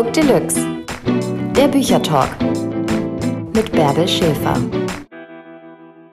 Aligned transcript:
Book 0.00 0.14
Deluxe. 0.14 0.66
Der 1.54 1.68
Büchertalk 1.68 2.30
mit 3.54 3.70
Bärbel 3.70 4.08
Schäfer. 4.08 4.56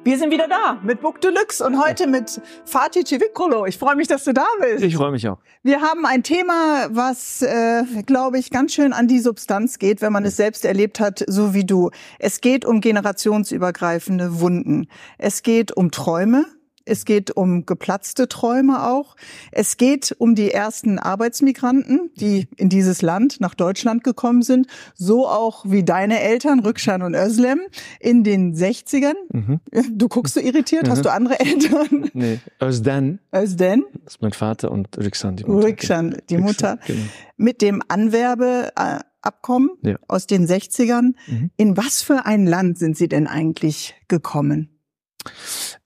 Wir 0.03 0.17
sind 0.17 0.29
wieder 0.29 0.49
da 0.49 0.77
mit 0.83 0.99
Book 0.99 1.21
Deluxe 1.21 1.65
und 1.65 1.81
heute 1.81 2.05
mit 2.05 2.41
Fatih 2.65 3.05
Civiccolo. 3.05 3.65
Ich 3.65 3.77
freue 3.77 3.95
mich, 3.95 4.09
dass 4.09 4.25
du 4.25 4.33
da 4.33 4.45
bist. 4.59 4.83
Ich 4.83 4.97
freue 4.97 5.11
mich 5.11 5.25
auch. 5.29 5.37
Wir 5.63 5.79
haben 5.79 6.05
ein 6.05 6.21
Thema, 6.21 6.89
was, 6.89 7.41
äh, 7.41 7.83
glaube 8.05 8.39
ich, 8.39 8.49
ganz 8.49 8.73
schön 8.73 8.91
an 8.91 9.07
die 9.07 9.21
Substanz 9.21 9.79
geht, 9.79 10.01
wenn 10.01 10.11
man 10.11 10.25
es 10.25 10.35
selbst 10.35 10.65
erlebt 10.65 10.99
hat, 10.99 11.23
so 11.25 11.53
wie 11.53 11.63
du. 11.63 11.89
Es 12.19 12.41
geht 12.41 12.65
um 12.65 12.81
generationsübergreifende 12.81 14.41
Wunden. 14.41 14.89
Es 15.17 15.43
geht 15.43 15.71
um 15.71 15.91
Träume, 15.91 16.43
es 16.87 17.05
geht 17.05 17.31
um 17.31 17.65
geplatzte 17.65 18.27
Träume 18.27 18.87
auch. 18.87 19.15
Es 19.51 19.77
geht 19.77 20.15
um 20.17 20.35
die 20.35 20.51
ersten 20.51 20.99
Arbeitsmigranten, 20.99 22.11
die 22.15 22.47
in 22.55 22.69
dieses 22.69 23.01
Land, 23.01 23.39
nach 23.39 23.53
Deutschland 23.53 24.03
gekommen 24.03 24.41
sind. 24.41 24.67
So 24.95 25.27
auch 25.27 25.65
wie 25.67 25.83
deine 25.83 26.21
Eltern, 26.21 26.59
Rückschan 26.59 27.01
und 27.01 27.13
Özlem, 27.13 27.59
in 27.99 28.23
den 28.23 28.55
60ern. 28.55 29.13
Mhm. 29.31 29.59
Du 29.91 30.07
guckst 30.07 30.35
so 30.35 30.39
irritiert. 30.39 30.87
Mhm. 30.87 30.91
Hast 30.91 31.05
du 31.05 31.11
andere 31.11 31.39
Eltern? 31.39 32.09
Nee, 32.13 32.39
Özden. 32.61 33.19
Özden. 33.33 33.85
Das 34.03 34.15
ist 34.15 34.21
mein 34.21 34.33
Vater 34.33 34.71
und 34.71 34.97
Rückschan, 34.97 35.35
die 35.35 35.43
Mutter. 35.43 35.67
Rückschan, 35.67 36.17
die 36.29 36.37
Mutter. 36.37 36.79
Genau. 36.87 37.03
Mit 37.35 37.61
dem 37.61 37.83
Anwerbeabkommen 37.87 39.69
ja. 39.81 39.97
aus 40.07 40.25
den 40.25 40.47
60ern. 40.47 41.13
Mhm. 41.27 41.51
In 41.57 41.77
was 41.77 42.01
für 42.01 42.25
ein 42.25 42.47
Land 42.47 42.77
sind 42.79 42.97
Sie 42.97 43.07
denn 43.07 43.27
eigentlich 43.27 43.95
gekommen? 44.07 44.76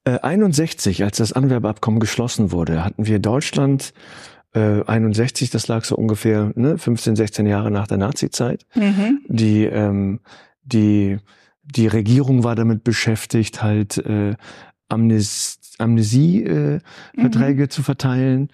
Äh, 0.04 0.18
61, 0.20 1.04
als 1.04 1.18
das 1.18 1.32
Anwerbeabkommen 1.32 2.00
geschlossen 2.00 2.52
wurde, 2.52 2.84
hatten 2.84 3.06
wir 3.06 3.18
Deutschland 3.18 3.92
äh, 4.54 4.82
61, 4.84 5.50
das 5.50 5.68
lag 5.68 5.84
so 5.84 5.96
ungefähr 5.96 6.52
ne, 6.54 6.78
15, 6.78 7.16
16 7.16 7.46
Jahre 7.46 7.70
nach 7.70 7.86
der 7.86 7.98
Nazi-Zeit. 7.98 8.66
Mhm. 8.74 9.20
Die, 9.28 9.64
ähm, 9.64 10.20
die, 10.62 11.18
die 11.62 11.86
Regierung 11.86 12.44
war 12.44 12.54
damit 12.54 12.84
beschäftigt, 12.84 13.62
halt 13.62 13.98
äh, 13.98 14.34
Amnes 14.88 15.58
Amnesieverträge 15.78 16.82
äh, 17.16 17.66
mhm. 17.66 17.70
zu 17.70 17.82
verteilen. 17.82 18.48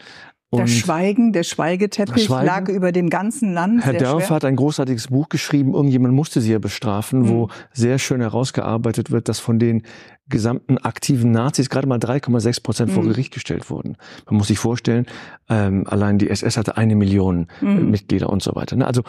Und 0.50 0.60
das 0.60 0.70
Schweigen, 0.70 1.32
der 1.34 1.42
Schweigeteppich 1.42 2.24
Schweigen. 2.24 2.46
lag 2.46 2.68
über 2.70 2.90
dem 2.90 3.10
ganzen 3.10 3.52
Land. 3.52 3.84
Herr 3.84 3.92
Dörfer 3.92 4.36
hat 4.36 4.46
ein 4.46 4.56
großartiges 4.56 5.08
Buch 5.08 5.28
geschrieben, 5.28 5.74
irgendjemand 5.74 6.14
musste 6.14 6.40
sie 6.40 6.52
ja 6.52 6.58
bestrafen, 6.58 7.22
mhm. 7.22 7.28
wo 7.28 7.48
sehr 7.72 7.98
schön 7.98 8.22
herausgearbeitet 8.22 9.10
wird, 9.10 9.28
dass 9.28 9.40
von 9.40 9.58
den 9.58 9.82
gesamten 10.30 10.78
aktiven 10.78 11.32
Nazis 11.32 11.68
gerade 11.68 11.86
mal 11.86 11.98
3,6 11.98 12.62
Prozent 12.62 12.90
mhm. 12.90 12.94
vor 12.94 13.04
Gericht 13.04 13.34
gestellt 13.34 13.68
wurden. 13.68 13.96
Man 14.26 14.36
muss 14.36 14.48
sich 14.48 14.58
vorstellen, 14.58 15.06
ähm, 15.50 15.84
allein 15.86 16.16
die 16.16 16.30
SS 16.30 16.56
hatte 16.56 16.78
eine 16.78 16.96
Million 16.96 17.48
mhm. 17.60 17.90
Mitglieder 17.90 18.30
und 18.30 18.42
so 18.42 18.54
weiter. 18.54 18.76
Ne? 18.76 18.86
Also 18.86 19.02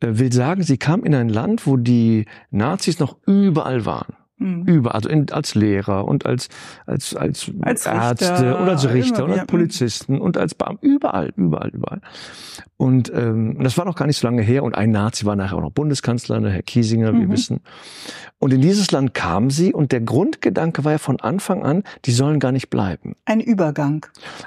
äh, 0.00 0.08
will 0.18 0.32
sagen, 0.32 0.64
sie 0.64 0.78
kam 0.78 1.04
in 1.04 1.14
ein 1.14 1.28
Land, 1.28 1.64
wo 1.66 1.76
die 1.76 2.26
Nazis 2.50 2.98
noch 2.98 3.18
überall 3.26 3.86
waren. 3.86 4.14
Mhm. 4.42 4.62
Überall, 4.64 4.96
also 4.96 5.08
in, 5.08 5.30
als 5.30 5.54
Lehrer 5.54 6.06
und 6.06 6.26
als, 6.26 6.48
als, 6.86 7.14
als, 7.14 7.50
als 7.60 7.86
Ärzte 7.86 8.56
und 8.56 8.68
als 8.68 8.88
Richter 8.88 9.24
und 9.24 9.32
als 9.32 9.46
Polizisten 9.46 10.20
und 10.20 10.36
als 10.36 10.54
Beamte, 10.54 10.86
überall, 10.86 11.32
überall, 11.36 11.70
überall. 11.70 12.00
Und 12.76 13.12
ähm, 13.14 13.58
das 13.62 13.78
war 13.78 13.84
noch 13.84 13.94
gar 13.94 14.06
nicht 14.06 14.18
so 14.18 14.26
lange 14.26 14.42
her 14.42 14.64
und 14.64 14.74
ein 14.74 14.90
Nazi 14.90 15.24
war 15.24 15.36
nachher 15.36 15.56
auch 15.56 15.62
noch 15.62 15.70
Bundeskanzler, 15.70 16.40
ne, 16.40 16.50
Herr 16.50 16.62
Kiesinger, 16.62 17.12
mhm. 17.12 17.20
wir 17.20 17.30
wissen. 17.30 17.60
Und 18.38 18.52
in 18.52 18.60
dieses 18.60 18.90
Land 18.90 19.14
kamen 19.14 19.50
sie 19.50 19.72
und 19.72 19.92
der 19.92 20.00
Grundgedanke 20.00 20.84
war 20.84 20.92
ja 20.92 20.98
von 20.98 21.20
Anfang 21.20 21.62
an, 21.62 21.84
die 22.06 22.10
sollen 22.10 22.40
gar 22.40 22.50
nicht 22.50 22.70
bleiben. 22.70 23.14
Ein 23.24 23.40
Übergang. 23.40 24.04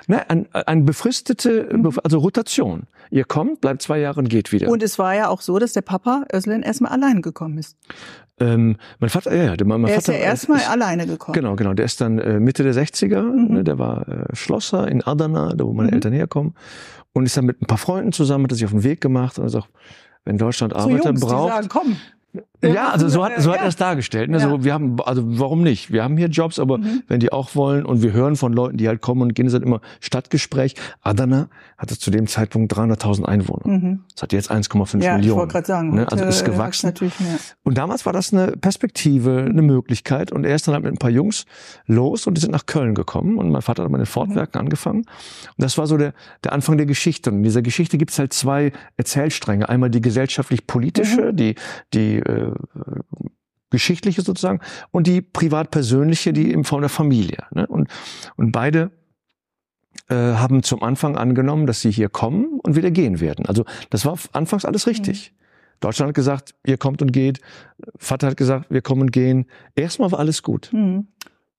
Nein, 0.08 0.24
ein, 0.28 0.48
ein 0.52 0.86
befristete, 0.86 1.70
mhm. 1.72 1.98
also 2.04 2.18
Rotation. 2.18 2.88
Ihr 3.10 3.24
kommt, 3.24 3.62
bleibt 3.62 3.82
zwei 3.82 4.00
Jahre 4.00 4.20
und 4.20 4.28
geht 4.28 4.52
wieder. 4.52 4.68
Und 4.68 4.84
es 4.84 5.00
war 5.00 5.16
ja 5.16 5.30
auch 5.30 5.40
so, 5.40 5.58
dass 5.58 5.72
der 5.72 5.82
Papa 5.82 6.26
Özlen 6.34 6.64
erstmal 6.64 6.92
allein 6.92 7.22
gekommen 7.22 7.58
ist. 7.58 7.78
Ähm, 8.38 8.76
mein 9.00 9.10
Vater, 9.10 9.34
ja, 9.34 9.54
ja, 9.54 9.56
mein 9.64 9.85
der 9.86 9.96
Vater 9.96 10.14
ist 10.14 10.20
ja 10.20 10.26
erstmal 10.26 10.62
alleine 10.62 11.08
gekommen. 11.08 11.34
Genau, 11.34 11.56
genau. 11.56 11.74
Der 11.74 11.86
ist 11.86 12.02
dann 12.02 12.20
äh, 12.20 12.40
Mitte 12.40 12.64
der 12.64 12.74
60er, 12.74 13.22
mhm. 13.22 13.54
ne, 13.54 13.64
der 13.64 13.80
war 13.80 14.08
äh, 14.08 14.36
Schlosser 14.36 14.88
in 14.88 15.02
Adana, 15.04 15.54
da 15.56 15.66
wo 15.66 15.74
meine 15.74 15.90
mhm. 15.90 15.96
Eltern 15.96 16.14
herkommen. 16.14 16.54
Und 17.14 17.26
ist 17.26 17.38
dann 17.38 17.46
mit 17.46 17.62
ein 17.62 17.66
paar 17.66 17.78
Freunden 17.78 18.12
zusammen, 18.12 18.46
hat 18.46 18.52
er 18.52 18.56
sich 18.56 18.66
auf 18.66 18.72
den 18.72 18.84
Weg 18.84 19.00
gemacht 19.00 19.40
und 19.40 19.48
sagt, 19.48 19.70
wenn 20.26 20.38
Deutschland 20.38 20.76
Arbeiter 20.76 21.10
Jungs, 21.10 21.22
braucht. 21.22 21.50
Die 21.50 21.56
sagen, 21.56 21.70
komm, 21.70 21.96
ja, 22.62 22.90
also 22.90 23.08
so 23.08 23.24
hat, 23.24 23.34
so 23.42 23.52
hat 23.52 23.62
er 23.62 23.68
es 23.68 23.76
dargestellt. 23.76 24.30
Ne? 24.30 24.38
Ja. 24.38 24.50
So, 24.50 24.64
wir 24.64 24.74
haben, 24.74 24.98
also 25.02 25.24
warum 25.26 25.62
nicht? 25.62 25.92
Wir 25.92 26.04
haben 26.04 26.18
hier 26.18 26.28
Jobs, 26.28 26.60
aber 26.60 26.78
mhm. 26.78 27.04
wenn 27.08 27.20
die 27.20 27.32
auch 27.32 27.56
wollen 27.56 27.86
und 27.86 28.02
wir 28.02 28.14
hören 28.14 28.36
von 28.36 28.54
Leuten, 28.54 28.78
die 28.78 28.88
halt 28.88 29.02
kommen 29.02 29.22
und 29.22 29.36
gehen, 29.36 29.48
ist 29.48 29.54
halt 29.54 29.64
immer 29.64 29.82
Stadtgespräch. 30.00 30.76
Adana 31.02 31.50
hatte 31.78 31.98
zu 31.98 32.12
dem 32.12 32.28
Zeitpunkt 32.28 32.74
300.000 32.74 33.26
Einwohner. 33.26 33.68
Mhm. 33.68 34.00
Das 34.14 34.24
hat 34.24 34.34
jetzt 34.34 34.52
1,5 34.52 35.04
ja, 35.04 35.18
Millionen. 35.18 35.24
Ich 35.24 35.36
wollte 35.36 35.52
gerade 35.54 35.68
sagen. 35.68 35.96
Ne? 35.96 36.12
Also 36.12 36.24
ist 36.26 36.42
äh, 36.42 36.46
gewachsen. 36.46 36.94
Und 37.64 37.78
damals 37.78 38.06
war 38.06 38.14
das 38.14 38.34
eine 38.34 38.54
Perspektive, 38.54 39.46
eine 39.50 39.62
Möglichkeit. 39.62 40.32
Und 40.32 40.46
er 40.46 40.56
ist 40.56 40.68
dann 40.68 40.76
halt 40.76 40.84
mit 40.84 40.94
ein 40.94 40.98
paar 40.98 41.10
Jungs 41.10 41.46
los 41.86 42.28
und 42.28 42.36
die 42.38 42.42
sind 42.42 42.52
nach 42.52 42.66
Köln 42.66 42.96
gekommen. 42.96 43.38
Und 43.38 43.52
mein 43.52 43.62
Vater 43.62 43.84
hat 43.84 43.92
meine 43.92 44.06
Fortwerken 44.06 44.60
mhm. 44.60 44.66
angefangen. 44.66 45.00
Und 45.00 45.08
das 45.58 45.78
war 45.78 45.88
so 45.88 45.98
der, 45.98 46.14
der 46.44 46.54
Anfang 46.54 46.78
der 46.78 46.86
Geschichte. 46.86 47.30
Und 47.30 47.38
in 47.38 47.44
dieser 47.44 47.62
Geschichte 47.62 47.98
gibt 47.98 48.12
es 48.12 48.20
halt 48.20 48.34
zwei 48.34 48.72
Erzählstränge. 48.98 49.68
Einmal 49.68 49.90
die 49.90 50.02
gesellschaftlich-politische, 50.02 51.32
mhm. 51.32 51.36
die, 51.36 51.56
die 51.94 52.18
äh, 52.18 52.45
geschichtliche 53.70 54.22
sozusagen 54.22 54.60
und 54.92 55.08
die 55.08 55.22
privat-persönliche, 55.22 56.34
die 56.34 56.52
in 56.52 56.64
Form 56.64 56.82
der 56.82 56.90
Familie. 56.90 57.44
Ne? 57.52 57.68
Und, 57.68 57.90
und 58.36 58.52
beide 58.52 58.92
äh, 60.10 60.16
haben 60.16 60.64
zum 60.64 60.84
Anfang 60.84 61.18
angenommen, 61.18 61.66
dass 61.66 61.82
sie 61.82 61.92
hier 61.92 62.10
kommen 62.10 62.60
und 62.62 62.76
wieder 62.76 62.92
gehen 62.92 63.20
werden. 63.20 63.46
Also 63.46 63.66
das 63.90 64.06
war 64.06 64.18
anfangs 64.34 64.66
alles 64.66 64.88
richtig. 64.88 65.32
Mhm. 65.32 65.36
Deutschland 65.80 66.10
hat 66.10 66.16
gesagt, 66.16 66.56
ihr 66.66 66.78
kommt 66.78 67.02
und 67.02 67.12
geht. 67.12 67.42
Vater 67.98 68.28
hat 68.28 68.38
gesagt, 68.38 68.70
wir 68.70 68.82
kommen 68.82 69.02
und 69.02 69.12
gehen. 69.12 69.46
Erstmal 69.76 70.12
war 70.12 70.20
alles 70.20 70.42
gut. 70.42 70.70
Mhm. 70.72 71.08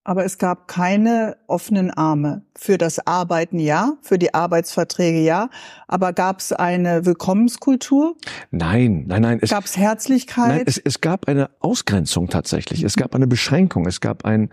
Aber 0.07 0.25
es 0.25 0.39
gab 0.39 0.69
keine 0.69 1.37
offenen 1.49 1.91
Arme. 1.91 2.43
Für 2.55 2.79
das 2.79 3.05
Arbeiten 3.09 3.59
ja, 3.59 3.95
für 4.03 4.21
die 4.21 4.33
Arbeitsverträge 4.33 5.19
ja. 5.19 5.51
Aber 5.89 6.13
gab 6.13 6.39
es 6.39 6.53
eine 6.53 7.05
Willkommenskultur? 7.05 8.15
Nein, 8.53 9.07
nein, 9.09 9.23
nein. 9.23 9.39
Gab 9.41 9.65
es 9.65 9.77
Herzlichkeit? 9.77 10.49
Nein, 10.49 10.63
es, 10.65 10.79
es 10.79 11.01
gab 11.01 11.27
eine 11.27 11.51
Ausgrenzung 11.59 12.29
tatsächlich. 12.29 12.85
Es 12.85 12.95
gab 12.95 13.17
eine 13.17 13.27
Beschränkung. 13.27 13.85
Es 13.87 14.01
gab 14.01 14.25
einen 14.25 14.49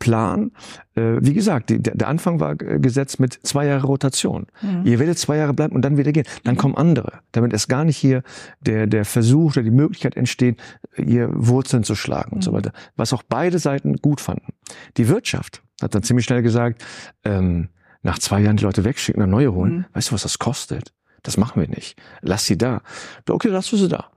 Plan. 0.00 0.50
Äh, 0.96 1.18
wie 1.20 1.34
gesagt, 1.34 1.70
die, 1.70 1.80
der 1.80 2.08
Anfang 2.08 2.40
war 2.40 2.56
gesetzt 2.56 3.20
mit 3.20 3.38
zwei 3.44 3.66
Jahre 3.66 3.86
Rotation. 3.86 4.46
Mhm. 4.60 4.82
Ihr 4.84 4.98
werdet 4.98 5.18
zwei 5.18 5.36
Jahre 5.36 5.54
bleiben 5.54 5.76
und 5.76 5.82
dann 5.82 5.98
wieder 5.98 6.10
gehen. 6.10 6.26
Dann 6.42 6.56
kommen 6.56 6.76
andere. 6.76 7.20
Damit 7.30 7.52
es 7.52 7.68
gar 7.68 7.84
nicht 7.84 7.96
hier 7.96 8.22
der, 8.60 8.88
der 8.88 9.04
Versuch 9.04 9.52
oder 9.52 9.62
die 9.62 9.70
Möglichkeit 9.70 10.16
entsteht, 10.16 10.60
ihr 10.96 11.30
Wurzeln 11.32 11.84
zu 11.84 11.94
schlagen 11.94 12.30
mhm. 12.32 12.36
und 12.36 12.42
so 12.42 12.50
mhm. 12.50 12.56
weiter. 12.56 12.72
Was 12.96 13.12
auch 13.12 13.22
beide 13.22 13.60
Seiten 13.60 13.96
gut 13.96 14.20
fanden. 14.20 14.52
Die 14.96 15.08
Wirtschaft 15.08 15.62
hat 15.82 15.94
dann 15.94 16.02
ziemlich 16.02 16.26
schnell 16.26 16.42
gesagt, 16.42 16.84
ähm, 17.24 17.68
nach 18.02 18.18
zwei 18.18 18.40
Jahren 18.40 18.56
die 18.56 18.64
Leute 18.64 18.84
wegschicken, 18.84 19.22
eine 19.22 19.30
neue 19.30 19.52
holen. 19.52 19.78
Mhm. 19.78 19.84
Weißt 19.92 20.10
du, 20.10 20.14
was 20.14 20.22
das 20.22 20.38
kostet? 20.38 20.92
Das 21.22 21.36
machen 21.36 21.60
wir 21.60 21.68
nicht. 21.68 22.00
Lass 22.22 22.46
sie 22.46 22.56
da. 22.56 22.82
Okay, 23.28 23.48
lass 23.48 23.68
du 23.68 23.76
sie 23.76 23.88
da. 23.88 24.10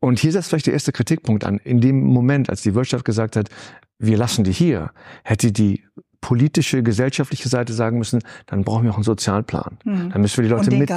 Und 0.00 0.18
hier 0.18 0.32
setzt 0.32 0.48
vielleicht 0.48 0.66
der 0.66 0.74
erste 0.74 0.92
Kritikpunkt 0.92 1.44
an. 1.44 1.58
In 1.58 1.80
dem 1.80 2.02
Moment, 2.02 2.50
als 2.50 2.62
die 2.62 2.74
Wirtschaft 2.74 3.04
gesagt 3.04 3.36
hat, 3.36 3.48
wir 3.98 4.18
lassen 4.18 4.44
die 4.44 4.52
hier, 4.52 4.90
hätte 5.24 5.52
die 5.52 5.84
politische, 6.22 6.82
gesellschaftliche 6.82 7.48
Seite 7.48 7.74
sagen 7.74 7.98
müssen, 7.98 8.20
dann 8.46 8.62
brauchen 8.62 8.84
wir 8.84 8.92
auch 8.92 8.96
einen 8.96 9.04
Sozialplan. 9.04 9.76
Mhm. 9.84 10.10
Dann 10.12 10.22
müssen 10.22 10.38
wir 10.38 10.44
die 10.44 10.50
Leute 10.50 10.70
mit, 10.70 10.90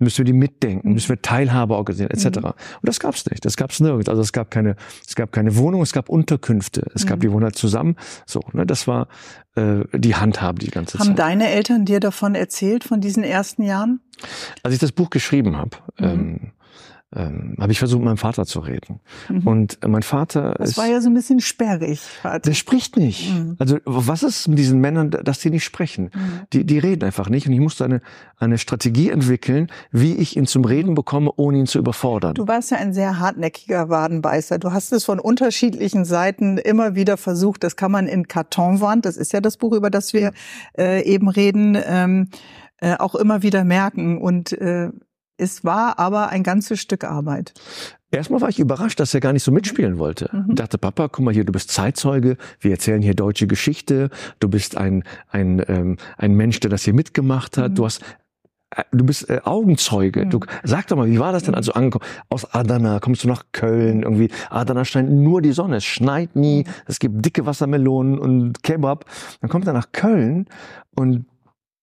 müssen 0.00 0.18
wir 0.18 0.24
die 0.24 0.32
mitdenken, 0.34 0.88
mhm. 0.88 0.94
müssen 0.94 1.08
wir 1.08 1.22
Teilhabe 1.22 1.76
organisieren, 1.76 2.10
etc. 2.10 2.40
Mhm. 2.40 2.44
Und 2.44 2.54
das 2.82 3.00
gab's 3.00 3.24
nicht. 3.30 3.44
Das 3.44 3.56
gab's 3.56 3.80
nirgends. 3.80 4.08
Also 4.10 4.20
es 4.20 4.32
gab 4.32 4.50
keine, 4.50 4.76
es 5.06 5.14
gab 5.14 5.32
keine 5.32 5.56
Wohnung, 5.56 5.80
es 5.80 5.92
gab 5.92 6.10
Unterkünfte, 6.10 6.90
es 6.92 7.06
gab 7.06 7.18
mhm. 7.18 7.20
die 7.20 7.32
Wohner 7.32 7.52
zusammen. 7.52 7.96
So, 8.26 8.40
ne, 8.52 8.66
das 8.66 8.86
war 8.88 9.06
äh, 9.54 9.84
die 9.94 10.16
Handhabe 10.16 10.58
die 10.58 10.70
ganze 10.70 10.98
Haben 10.98 11.06
Zeit. 11.06 11.08
Haben 11.10 11.38
deine 11.38 11.50
Eltern 11.50 11.84
dir 11.84 12.00
davon 12.00 12.34
erzählt 12.34 12.82
von 12.82 13.00
diesen 13.00 13.22
ersten 13.22 13.62
Jahren? 13.62 14.00
Als 14.64 14.74
ich 14.74 14.80
das 14.80 14.90
Buch 14.90 15.08
geschrieben 15.08 15.56
habe. 15.56 15.76
Mhm. 15.98 16.04
Ähm, 16.04 16.52
ähm, 17.14 17.56
habe 17.60 17.72
ich 17.72 17.78
versucht, 17.78 18.00
mit 18.00 18.06
meinem 18.06 18.16
Vater 18.16 18.44
zu 18.44 18.60
reden. 18.60 19.00
Mhm. 19.28 19.46
Und 19.46 19.78
mein 19.86 20.02
Vater 20.02 20.54
Das 20.58 20.70
ist, 20.70 20.76
war 20.78 20.86
ja 20.86 21.00
so 21.00 21.08
ein 21.08 21.14
bisschen 21.14 21.40
sperrig. 21.40 22.00
Vater. 22.00 22.40
Der 22.40 22.54
spricht 22.54 22.96
nicht. 22.96 23.32
Mhm. 23.32 23.56
Also 23.58 23.78
was 23.84 24.22
ist 24.22 24.48
mit 24.48 24.58
diesen 24.58 24.80
Männern, 24.80 25.10
dass 25.10 25.38
die 25.38 25.50
nicht 25.50 25.64
sprechen? 25.64 26.10
Mhm. 26.14 26.40
Die, 26.52 26.64
die 26.64 26.78
reden 26.78 27.04
einfach 27.04 27.28
nicht. 27.28 27.46
Und 27.46 27.52
ich 27.52 27.60
musste 27.60 27.84
eine, 27.84 28.00
eine 28.36 28.58
Strategie 28.58 29.10
entwickeln, 29.10 29.68
wie 29.90 30.14
ich 30.14 30.36
ihn 30.36 30.46
zum 30.46 30.64
Reden 30.64 30.94
bekomme, 30.94 31.30
ohne 31.36 31.58
ihn 31.58 31.66
zu 31.66 31.78
überfordern. 31.78 32.34
Du 32.34 32.48
warst 32.48 32.70
ja 32.70 32.78
ein 32.78 32.92
sehr 32.92 33.18
hartnäckiger 33.18 33.88
Wadenbeißer. 33.88 34.58
Du 34.58 34.72
hast 34.72 34.92
es 34.92 35.04
von 35.04 35.20
unterschiedlichen 35.20 36.04
Seiten 36.04 36.58
immer 36.58 36.94
wieder 36.94 37.16
versucht. 37.16 37.62
Das 37.62 37.76
kann 37.76 37.92
man 37.92 38.06
in 38.06 38.28
Kartonwand, 38.28 39.04
das 39.04 39.16
ist 39.16 39.32
ja 39.32 39.40
das 39.40 39.56
Buch, 39.56 39.72
über 39.72 39.90
das 39.90 40.12
wir 40.12 40.32
äh, 40.76 41.02
eben 41.04 41.28
reden, 41.28 41.78
ähm, 41.86 42.28
äh, 42.78 42.96
auch 42.96 43.14
immer 43.14 43.42
wieder 43.42 43.64
merken. 43.64 44.20
Und 44.20 44.52
äh, 44.52 44.90
es 45.36 45.64
war 45.64 45.98
aber 45.98 46.28
ein 46.28 46.42
ganzes 46.42 46.80
Stück 46.80 47.04
Arbeit. 47.04 47.54
Erstmal 48.10 48.40
war 48.40 48.48
ich 48.48 48.60
überrascht, 48.60 49.00
dass 49.00 49.12
er 49.12 49.20
gar 49.20 49.32
nicht 49.32 49.42
so 49.42 49.50
mitspielen 49.50 49.98
wollte. 49.98 50.30
Mhm. 50.32 50.46
Ich 50.50 50.54
dachte, 50.54 50.78
Papa, 50.78 51.08
guck 51.08 51.24
mal 51.24 51.34
hier, 51.34 51.44
du 51.44 51.52
bist 51.52 51.70
Zeitzeuge, 51.72 52.36
wir 52.60 52.70
erzählen 52.70 53.02
hier 53.02 53.14
deutsche 53.14 53.48
Geschichte, 53.48 54.10
du 54.38 54.48
bist 54.48 54.76
ein, 54.76 55.02
ein, 55.28 55.62
ähm, 55.66 55.96
ein 56.16 56.34
Mensch, 56.34 56.60
der 56.60 56.70
das 56.70 56.84
hier 56.84 56.94
mitgemacht 56.94 57.56
hat, 57.56 57.72
mhm. 57.72 57.74
du 57.74 57.84
hast 57.86 58.02
äh, 58.70 58.84
du 58.92 59.04
bist 59.04 59.28
äh, 59.28 59.40
Augenzeuge. 59.42 60.26
Mhm. 60.26 60.30
Du 60.30 60.40
sag 60.62 60.86
doch 60.86 60.96
mal, 60.96 61.10
wie 61.10 61.18
war 61.18 61.32
das 61.32 61.42
denn, 61.42 61.56
als 61.56 61.66
du 61.66 61.72
angekommen? 61.72 62.04
Aus 62.28 62.54
Adana 62.54 63.00
kommst 63.00 63.24
du 63.24 63.28
nach 63.28 63.46
Köln 63.50 64.04
irgendwie. 64.04 64.30
Adana 64.48 64.84
scheint 64.84 65.10
nur 65.10 65.42
die 65.42 65.52
Sonne, 65.52 65.76
es 65.76 65.84
schneit 65.84 66.36
nie, 66.36 66.64
es 66.86 67.00
gibt 67.00 67.24
dicke 67.24 67.46
Wassermelonen 67.46 68.18
und 68.20 68.62
Kebab. 68.62 69.06
Dann 69.40 69.50
kommt 69.50 69.66
er 69.66 69.72
nach 69.72 69.90
Köln 69.90 70.46
und 70.94 71.26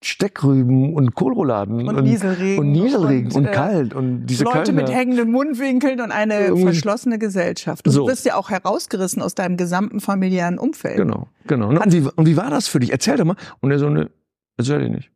Steckrüben 0.04 0.94
und 0.96 1.14
Kohlrouladen 1.16 1.88
Und 1.88 2.04
Nieselregen. 2.04 2.60
und, 2.60 2.72
Nieselregen 2.72 3.28
und, 3.32 3.36
Und, 3.38 3.46
äh, 3.46 3.52
kalt 3.52 3.94
und 3.94 4.26
diese 4.26 4.44
Leute 4.44 4.72
mit 4.74 4.86
Kölner. 4.86 5.00
hängenden 5.00 5.32
Mundwinkeln 5.32 6.02
und 6.02 6.12
eine 6.12 6.40
Irgendwie- 6.46 6.64
verschlossene 6.64 7.20
Gesellschaft. 7.20 7.86
Und 7.86 7.94
So. 7.94 8.02
du 8.06 8.08
wirst 8.12 8.26
ja 8.26 8.36
auch 8.36 8.50
herausgerissen 8.50 9.22
aus 9.22 9.36
deinem 9.36 9.58
gesamten 9.58 10.00
familiären 10.00 10.58
Umfeld. 10.58 10.98
Genau, 10.98 11.28
genau. 11.46 11.70
Und 11.70 11.94
wie, 11.94 12.08
und 12.16 12.26
wie 12.26 12.36
war 12.36 12.50
das 12.50 12.68
für 12.68 12.80
dich? 12.80 12.92
Erzähl 12.92 13.16
doch 13.18 13.26
mal. 13.26 13.36
Und 13.60 13.70
er 13.72 13.78
so, 13.80 13.90
ne, 13.90 14.10
erzähl 14.58 14.82
ich 14.84 14.90
nicht. 14.92 15.12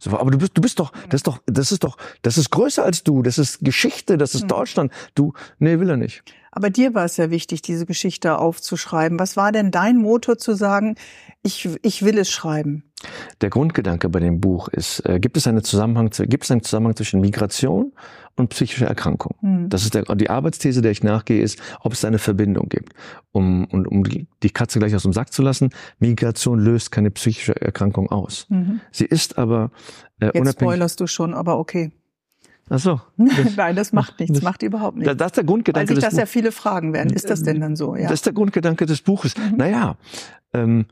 So, 0.00 0.16
aber 0.16 0.30
du 0.30 0.38
bist, 0.38 0.56
du 0.56 0.60
bist 0.60 0.78
doch, 0.78 0.92
das 1.08 1.18
ist 1.18 1.26
doch, 1.26 1.40
das 1.46 1.72
ist 1.72 1.82
doch, 1.82 1.96
das 2.22 2.38
ist 2.38 2.50
größer 2.50 2.84
als 2.84 3.02
du, 3.02 3.22
das 3.22 3.36
ist 3.38 3.58
Geschichte, 3.64 4.16
das 4.16 4.36
ist 4.36 4.42
Hm. 4.42 4.48
Deutschland. 4.48 4.92
Du, 5.16 5.32
nee, 5.58 5.80
will 5.80 5.90
er 5.90 5.96
nicht. 5.96 6.22
Aber 6.50 6.70
dir 6.70 6.94
war 6.94 7.04
es 7.04 7.16
ja 7.16 7.30
wichtig, 7.30 7.62
diese 7.62 7.86
Geschichte 7.86 8.38
aufzuschreiben. 8.38 9.18
Was 9.18 9.36
war 9.36 9.52
denn 9.52 9.70
dein 9.70 9.96
Motor 9.98 10.38
zu 10.38 10.54
sagen, 10.54 10.96
ich, 11.42 11.68
ich 11.82 12.04
will 12.04 12.18
es 12.18 12.30
schreiben? 12.30 12.84
Der 13.42 13.50
Grundgedanke 13.50 14.08
bei 14.08 14.18
dem 14.18 14.40
Buch 14.40 14.66
ist, 14.68 15.00
äh, 15.06 15.20
gibt 15.20 15.36
es 15.36 15.46
einen 15.46 15.62
Zusammenhang, 15.62 16.10
zu- 16.10 16.26
gibt 16.26 16.42
es 16.44 16.50
einen 16.50 16.62
Zusammenhang 16.64 16.96
zwischen 16.96 17.20
Migration 17.20 17.92
und 18.34 18.48
psychischer 18.48 18.86
Erkrankung? 18.88 19.36
Hm. 19.40 19.68
Das 19.68 19.84
ist 19.84 19.94
der, 19.94 20.02
die 20.16 20.30
Arbeitsthese, 20.30 20.82
der 20.82 20.90
ich 20.90 21.04
nachgehe, 21.04 21.40
ist, 21.40 21.60
ob 21.80 21.92
es 21.92 22.04
eine 22.04 22.18
Verbindung 22.18 22.68
gibt. 22.68 22.94
Um, 23.30 23.66
und 23.66 23.86
um 23.86 24.02
die 24.42 24.50
Katze 24.50 24.80
gleich 24.80 24.96
aus 24.96 25.04
dem 25.04 25.12
Sack 25.12 25.32
zu 25.32 25.42
lassen, 25.42 25.70
Migration 26.00 26.58
löst 26.58 26.90
keine 26.90 27.12
psychische 27.12 27.60
Erkrankung 27.60 28.10
aus. 28.10 28.46
Mhm. 28.48 28.80
Sie 28.90 29.04
ist 29.04 29.38
aber 29.38 29.70
äh, 30.18 30.26
Jetzt 30.26 30.34
unabhängig. 30.34 30.54
spoilerst 30.54 30.98
du 31.00 31.06
schon, 31.06 31.34
aber 31.34 31.58
okay. 31.58 31.92
Ach 32.70 32.78
so. 32.78 33.00
Nein, 33.56 33.76
das 33.76 33.92
macht 33.92 34.18
nichts, 34.20 34.34
das- 34.34 34.42
macht 34.44 34.62
überhaupt 34.62 34.96
nichts. 34.98 35.16
Das 35.16 35.26
ist 35.28 35.36
der 35.36 35.42
Weil 35.44 35.46
Grundgedanke 35.46 35.88
sich 35.88 35.96
des 35.96 36.04
das 36.10 36.18
ja 36.18 36.26
viele 36.26 36.52
Fragen 36.52 36.92
werden. 36.92 37.12
Ist 37.12 37.30
das 37.30 37.42
denn 37.42 37.60
dann 37.60 37.76
so? 37.76 37.96
Ja. 37.96 38.04
Das 38.04 38.12
ist 38.14 38.26
der 38.26 38.32
Grundgedanke 38.32 38.86
des 38.86 39.02
Buches. 39.02 39.34
Naja, 39.56 39.96
ähm, 40.52 40.86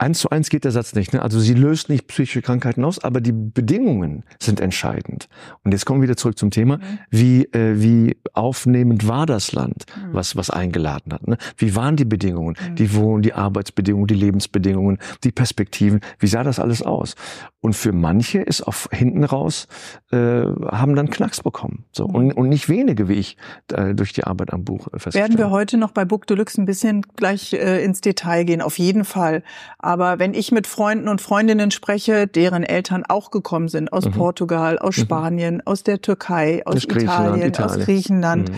eins 0.00 0.18
zu 0.18 0.30
eins 0.30 0.50
geht 0.50 0.64
der 0.64 0.72
Satz 0.72 0.94
nicht. 0.96 1.12
Ne? 1.12 1.22
Also 1.22 1.38
sie 1.38 1.54
löst 1.54 1.88
nicht 1.90 2.08
psychische 2.08 2.42
Krankheiten 2.42 2.84
aus, 2.84 2.98
aber 2.98 3.20
die 3.20 3.30
Bedingungen 3.30 4.24
sind 4.40 4.58
entscheidend. 4.58 5.28
Und 5.62 5.70
jetzt 5.70 5.86
kommen 5.86 6.00
wir 6.00 6.08
wieder 6.08 6.16
zurück 6.16 6.36
zum 6.36 6.50
Thema, 6.50 6.78
Mhm. 6.78 6.82
wie, 7.10 7.44
äh, 7.52 7.80
wie 7.80 8.16
aufnehmend 8.32 9.06
war 9.06 9.26
das 9.26 9.52
Land, 9.52 9.84
Mhm. 9.96 10.08
was, 10.14 10.34
was 10.34 10.50
eingeladen 10.50 11.12
hat. 11.12 11.28
Ne? 11.28 11.36
Wie 11.56 11.76
waren 11.76 11.94
die 11.94 12.04
Bedingungen, 12.04 12.56
Mhm. 12.70 12.74
die 12.74 12.94
Wohn-, 12.96 13.22
die 13.22 13.32
Arbeitsbedingungen, 13.32 14.08
die 14.08 14.14
Lebensbedingungen, 14.14 14.98
die 15.22 15.30
Perspektiven, 15.30 16.00
wie 16.18 16.26
sah 16.26 16.42
das 16.42 16.58
alles 16.58 16.82
aus? 16.82 17.14
Und 17.62 17.74
für 17.76 17.92
manche 17.92 18.38
ist 18.40 18.62
auf 18.62 18.88
hinten 18.90 19.22
raus, 19.22 19.68
äh, 20.12 20.16
haben 20.16 20.96
dann 20.96 21.10
Knacks 21.10 21.42
bekommen. 21.42 21.84
So. 21.92 22.08
Mhm. 22.08 22.14
Und, 22.14 22.32
und 22.32 22.48
nicht 22.48 22.70
wenige, 22.70 23.06
wie 23.08 23.14
ich 23.14 23.36
äh, 23.70 23.94
durch 23.94 24.14
die 24.14 24.24
Arbeit 24.24 24.52
am 24.54 24.64
Buch 24.64 24.86
äh, 24.88 24.92
festgestellt 24.92 25.24
Werden 25.30 25.38
wir 25.38 25.50
heute 25.50 25.76
noch 25.76 25.90
bei 25.90 26.06
Book 26.06 26.26
Deluxe 26.26 26.58
ein 26.60 26.64
bisschen 26.64 27.02
gleich 27.16 27.52
äh, 27.52 27.84
ins 27.84 28.00
Detail 28.00 28.44
gehen, 28.44 28.62
auf 28.62 28.78
jeden 28.78 29.04
Fall. 29.04 29.42
Aber 29.78 30.18
wenn 30.18 30.32
ich 30.32 30.52
mit 30.52 30.66
Freunden 30.66 31.06
und 31.08 31.20
Freundinnen 31.20 31.70
spreche, 31.70 32.26
deren 32.26 32.62
Eltern 32.62 33.04
auch 33.06 33.30
gekommen 33.30 33.68
sind 33.68 33.92
aus 33.92 34.06
Mhm. 34.06 34.12
Portugal, 34.12 34.78
aus 34.78 34.96
Mhm. 34.96 35.02
Spanien, 35.02 35.62
aus 35.66 35.82
der 35.82 36.00
Türkei, 36.00 36.62
aus 36.64 36.84
Italien, 36.84 37.42
Italien. 37.48 37.80
aus 37.80 37.84
Griechenland, 37.84 38.48
Mhm. 38.50 38.56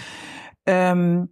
ähm, 0.66 1.28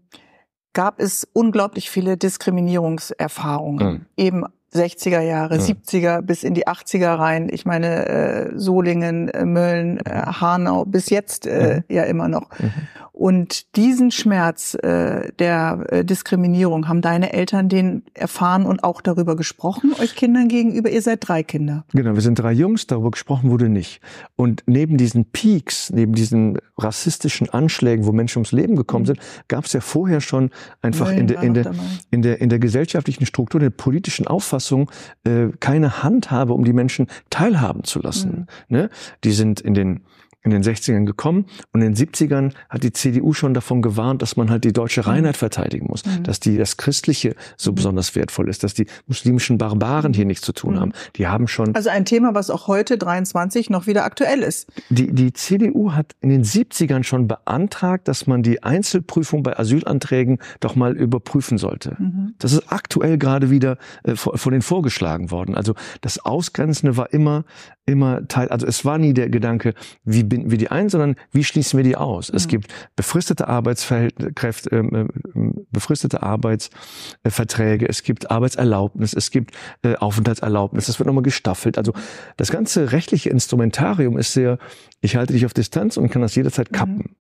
gab 0.72 1.00
es 1.00 1.28
unglaublich 1.32 1.88
viele 1.90 2.16
Diskriminierungserfahrungen. 2.16 3.92
Mhm. 3.92 4.06
Eben 4.16 4.44
60er 4.74 5.20
Jahre, 5.20 5.56
Mhm. 5.56 5.62
70er 5.62 6.22
bis 6.22 6.44
in 6.44 6.54
die 6.54 6.66
80er 6.68 7.18
rein. 7.18 7.48
Ich 7.50 7.64
meine, 7.66 8.06
äh, 8.08 8.50
Solingen, 8.54 9.28
äh, 9.28 9.44
Mölln, 9.44 9.98
äh, 9.98 10.10
Hanau, 10.26 10.84
bis 10.84 11.10
jetzt 11.10 11.46
äh, 11.46 11.82
ja 11.88 12.04
immer 12.04 12.28
noch. 12.28 12.48
Mhm. 12.58 12.72
Und 13.20 13.76
diesen 13.76 14.10
Schmerz 14.12 14.72
äh, 14.82 15.30
der 15.38 15.84
äh, 15.90 16.04
Diskriminierung 16.06 16.88
haben 16.88 17.02
deine 17.02 17.34
Eltern 17.34 17.68
den 17.68 18.02
erfahren 18.14 18.64
und 18.64 18.82
auch 18.82 19.02
darüber 19.02 19.36
gesprochen, 19.36 19.92
euch 20.00 20.16
Kindern 20.16 20.48
gegenüber? 20.48 20.88
Ihr 20.88 21.02
seid 21.02 21.28
drei 21.28 21.42
Kinder. 21.42 21.84
Genau, 21.92 22.14
wir 22.14 22.22
sind 22.22 22.38
drei 22.38 22.52
Jungs, 22.52 22.86
darüber 22.86 23.10
gesprochen 23.10 23.50
wurde 23.50 23.68
nicht. 23.68 24.00
Und 24.36 24.62
neben 24.64 24.96
diesen 24.96 25.26
Peaks, 25.26 25.90
neben 25.90 26.14
diesen 26.14 26.56
rassistischen 26.78 27.50
Anschlägen, 27.50 28.06
wo 28.06 28.12
Menschen 28.12 28.38
ums 28.38 28.52
Leben 28.52 28.74
gekommen 28.74 29.02
Mhm. 29.02 29.08
sind, 29.08 29.20
gab 29.48 29.66
es 29.66 29.74
ja 29.74 29.82
vorher 29.82 30.22
schon 30.22 30.48
einfach 30.80 31.12
in 31.12 31.26
der, 31.26 31.42
in, 31.42 31.52
der, 31.52 31.74
in, 32.10 32.22
der, 32.22 32.40
in 32.40 32.48
der 32.48 32.58
gesellschaftlichen 32.58 33.26
Struktur, 33.26 33.60
in 33.60 33.66
der 33.66 33.76
politischen 33.76 34.28
Auffassung 34.28 34.90
äh, 35.24 35.48
keine 35.60 36.02
Handhabe, 36.02 36.54
um 36.54 36.64
die 36.64 36.72
Menschen 36.72 37.06
teilhaben 37.28 37.84
zu 37.84 38.00
lassen. 38.00 38.46
Ne? 38.68 38.88
Die 39.24 39.32
sind 39.32 39.60
in 39.60 39.74
den 39.74 40.00
in 40.42 40.50
den 40.52 40.62
60ern 40.62 41.04
gekommen 41.04 41.46
und 41.72 41.82
in 41.82 41.94
den 41.94 41.96
70ern 42.08 42.54
hat 42.68 42.82
die 42.82 42.92
CDU 42.92 43.32
schon 43.34 43.52
davon 43.54 43.82
gewarnt, 43.82 44.22
dass 44.22 44.36
man 44.36 44.50
halt 44.50 44.64
die 44.64 44.72
deutsche 44.72 45.06
Reinheit 45.06 45.36
verteidigen 45.36 45.86
muss, 45.88 46.04
Mhm. 46.06 46.22
dass 46.22 46.40
die 46.40 46.56
das 46.56 46.76
Christliche 46.78 47.34
so 47.56 47.72
besonders 47.72 48.14
wertvoll 48.14 48.48
ist, 48.48 48.64
dass 48.64 48.72
die 48.74 48.86
muslimischen 49.06 49.58
Barbaren 49.58 50.14
hier 50.14 50.24
nichts 50.24 50.44
zu 50.46 50.52
tun 50.52 50.74
Mhm. 50.74 50.80
haben. 50.80 50.92
Die 51.16 51.26
haben 51.26 51.46
schon 51.46 51.74
Also 51.74 51.90
ein 51.90 52.04
Thema, 52.04 52.34
was 52.34 52.48
auch 52.50 52.68
heute 52.68 52.96
23 52.96 53.68
noch 53.70 53.86
wieder 53.86 54.04
aktuell 54.04 54.40
ist. 54.40 54.68
die, 54.88 55.12
die 55.12 55.32
CDU 55.32 55.92
hat 55.92 56.14
in 56.20 56.30
den 56.30 56.42
70ern 56.44 57.02
schon 57.04 57.28
beantragt, 57.28 58.08
dass 58.08 58.26
man 58.26 58.42
die 58.42 58.62
Einzelprüfung 58.62 59.42
bei 59.42 59.58
Asylanträgen 59.58 60.38
doch 60.60 60.74
mal 60.74 60.96
überprüfen 60.96 61.58
sollte. 61.58 61.96
Mhm. 61.98 62.34
Das 62.38 62.52
ist 62.52 62.72
aktuell 62.72 63.18
gerade 63.18 63.50
wieder 63.50 63.76
äh, 64.04 64.14
von 64.16 64.52
denen 64.52 64.62
vorgeschlagen 64.62 65.30
worden. 65.30 65.54
Also 65.54 65.74
das 66.00 66.18
Ausgrenzende 66.24 66.96
war 66.96 67.12
immer, 67.12 67.44
immer 67.90 68.26
Teil, 68.28 68.48
also 68.48 68.66
es 68.66 68.84
war 68.84 68.98
nie 68.98 69.12
der 69.12 69.28
Gedanke, 69.28 69.74
wie 70.04 70.22
binden 70.22 70.50
wir 70.50 70.58
die 70.58 70.70
ein, 70.70 70.88
sondern 70.88 71.16
wie 71.32 71.44
schließen 71.44 71.76
wir 71.76 71.84
die 71.84 71.96
aus? 71.96 72.30
Es 72.30 72.46
Mhm. 72.46 72.50
gibt 72.50 72.72
befristete 72.96 73.48
Arbeitskräfte, 73.48 74.70
ähm, 74.70 75.08
ähm, 75.34 75.66
befristete 75.70 76.22
Arbeitsverträge, 76.22 77.88
es 77.88 78.02
gibt 78.02 78.30
Arbeitserlaubnis, 78.30 79.12
es 79.14 79.30
gibt 79.30 79.54
äh, 79.82 79.96
Aufenthaltserlaubnis, 79.96 80.86
das 80.86 80.98
wird 80.98 81.06
nochmal 81.06 81.22
gestaffelt. 81.22 81.78
Also 81.78 81.92
das 82.36 82.50
ganze 82.50 82.92
rechtliche 82.92 83.30
Instrumentarium 83.30 84.16
ist 84.18 84.32
sehr, 84.32 84.58
ich 85.00 85.16
halte 85.16 85.32
dich 85.32 85.46
auf 85.46 85.54
Distanz 85.54 85.96
und 85.96 86.10
kann 86.10 86.22
das 86.22 86.34
jederzeit 86.34 86.72
kappen. 86.72 87.16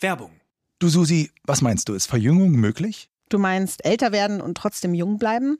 Werbung. 0.00 0.30
Du 0.78 0.88
Susi, 0.88 1.30
was 1.44 1.60
meinst 1.62 1.88
du, 1.88 1.94
ist 1.94 2.06
Verjüngung 2.06 2.52
möglich? 2.52 3.10
Du 3.30 3.38
meinst 3.38 3.84
älter 3.84 4.10
werden 4.10 4.40
und 4.40 4.56
trotzdem 4.56 4.92
jung 4.92 5.16
bleiben? 5.16 5.58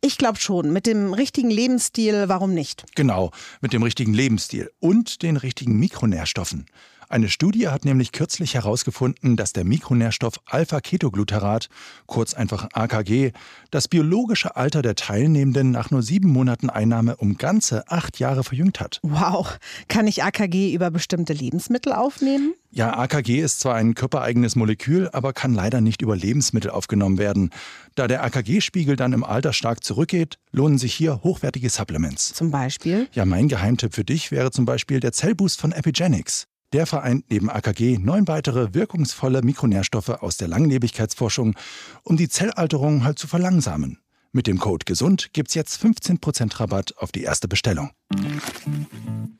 Ich 0.00 0.18
glaube 0.18 0.40
schon. 0.40 0.72
Mit 0.72 0.86
dem 0.86 1.14
richtigen 1.14 1.50
Lebensstil, 1.50 2.24
warum 2.26 2.52
nicht? 2.52 2.84
Genau, 2.96 3.30
mit 3.60 3.72
dem 3.72 3.84
richtigen 3.84 4.12
Lebensstil 4.12 4.72
und 4.80 5.22
den 5.22 5.36
richtigen 5.36 5.78
Mikronährstoffen. 5.78 6.66
Eine 7.08 7.28
Studie 7.28 7.68
hat 7.68 7.84
nämlich 7.84 8.10
kürzlich 8.10 8.54
herausgefunden, 8.54 9.36
dass 9.36 9.52
der 9.52 9.64
Mikronährstoff 9.64 10.40
Alpha-Ketogluterat, 10.46 11.68
kurz 12.06 12.34
einfach 12.34 12.68
AKG, 12.72 13.30
das 13.70 13.86
biologische 13.86 14.56
Alter 14.56 14.82
der 14.82 14.96
Teilnehmenden 14.96 15.70
nach 15.70 15.92
nur 15.92 16.02
sieben 16.02 16.30
Monaten 16.30 16.68
Einnahme 16.68 17.16
um 17.16 17.36
ganze 17.36 17.88
acht 17.88 18.18
Jahre 18.18 18.42
verjüngt 18.42 18.80
hat. 18.80 18.98
Wow. 19.02 19.58
Kann 19.86 20.08
ich 20.08 20.24
AKG 20.24 20.74
über 20.74 20.90
bestimmte 20.90 21.32
Lebensmittel 21.32 21.92
aufnehmen? 21.92 22.54
Ja, 22.72 22.98
AKG 22.98 23.40
ist 23.40 23.60
zwar 23.60 23.76
ein 23.76 23.94
körpereigenes 23.94 24.56
Molekül, 24.56 25.08
aber 25.12 25.32
kann 25.32 25.54
leider 25.54 25.80
nicht 25.80 26.02
über 26.02 26.16
Lebensmittel 26.16 26.70
aufgenommen 26.70 27.18
werden. 27.18 27.50
Da 27.94 28.08
der 28.08 28.24
AKG-Spiegel 28.24 28.96
dann 28.96 29.12
im 29.12 29.24
Alter 29.24 29.52
stark 29.52 29.84
zurückgeht, 29.84 30.38
lohnen 30.50 30.76
sich 30.76 30.92
hier 30.92 31.22
hochwertige 31.22 31.70
Supplements. 31.70 32.34
Zum 32.34 32.50
Beispiel? 32.50 33.08
Ja, 33.12 33.24
mein 33.24 33.48
Geheimtipp 33.48 33.94
für 33.94 34.04
dich 34.04 34.32
wäre 34.32 34.50
zum 34.50 34.64
Beispiel 34.64 35.00
der 35.00 35.12
Zellboost 35.12 35.60
von 35.60 35.72
Epigenics. 35.72 36.48
Der 36.72 36.86
vereint 36.86 37.24
neben 37.30 37.48
AKG 37.48 37.98
neun 37.98 38.26
weitere 38.28 38.74
wirkungsvolle 38.74 39.42
Mikronährstoffe 39.42 40.08
aus 40.08 40.36
der 40.36 40.48
Langlebigkeitsforschung, 40.48 41.54
um 42.02 42.16
die 42.16 42.28
Zellalterung 42.28 43.04
halt 43.04 43.18
zu 43.18 43.28
verlangsamen. 43.28 43.98
Mit 44.32 44.46
dem 44.46 44.58
Code 44.58 44.84
GESUND 44.84 45.32
gibt's 45.32 45.54
jetzt 45.54 45.80
15% 45.82 46.60
Rabatt 46.60 46.94
auf 46.98 47.12
die 47.12 47.22
erste 47.22 47.48
Bestellung. 47.48 47.90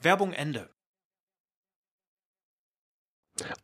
Werbung 0.00 0.32
Ende. 0.32 0.70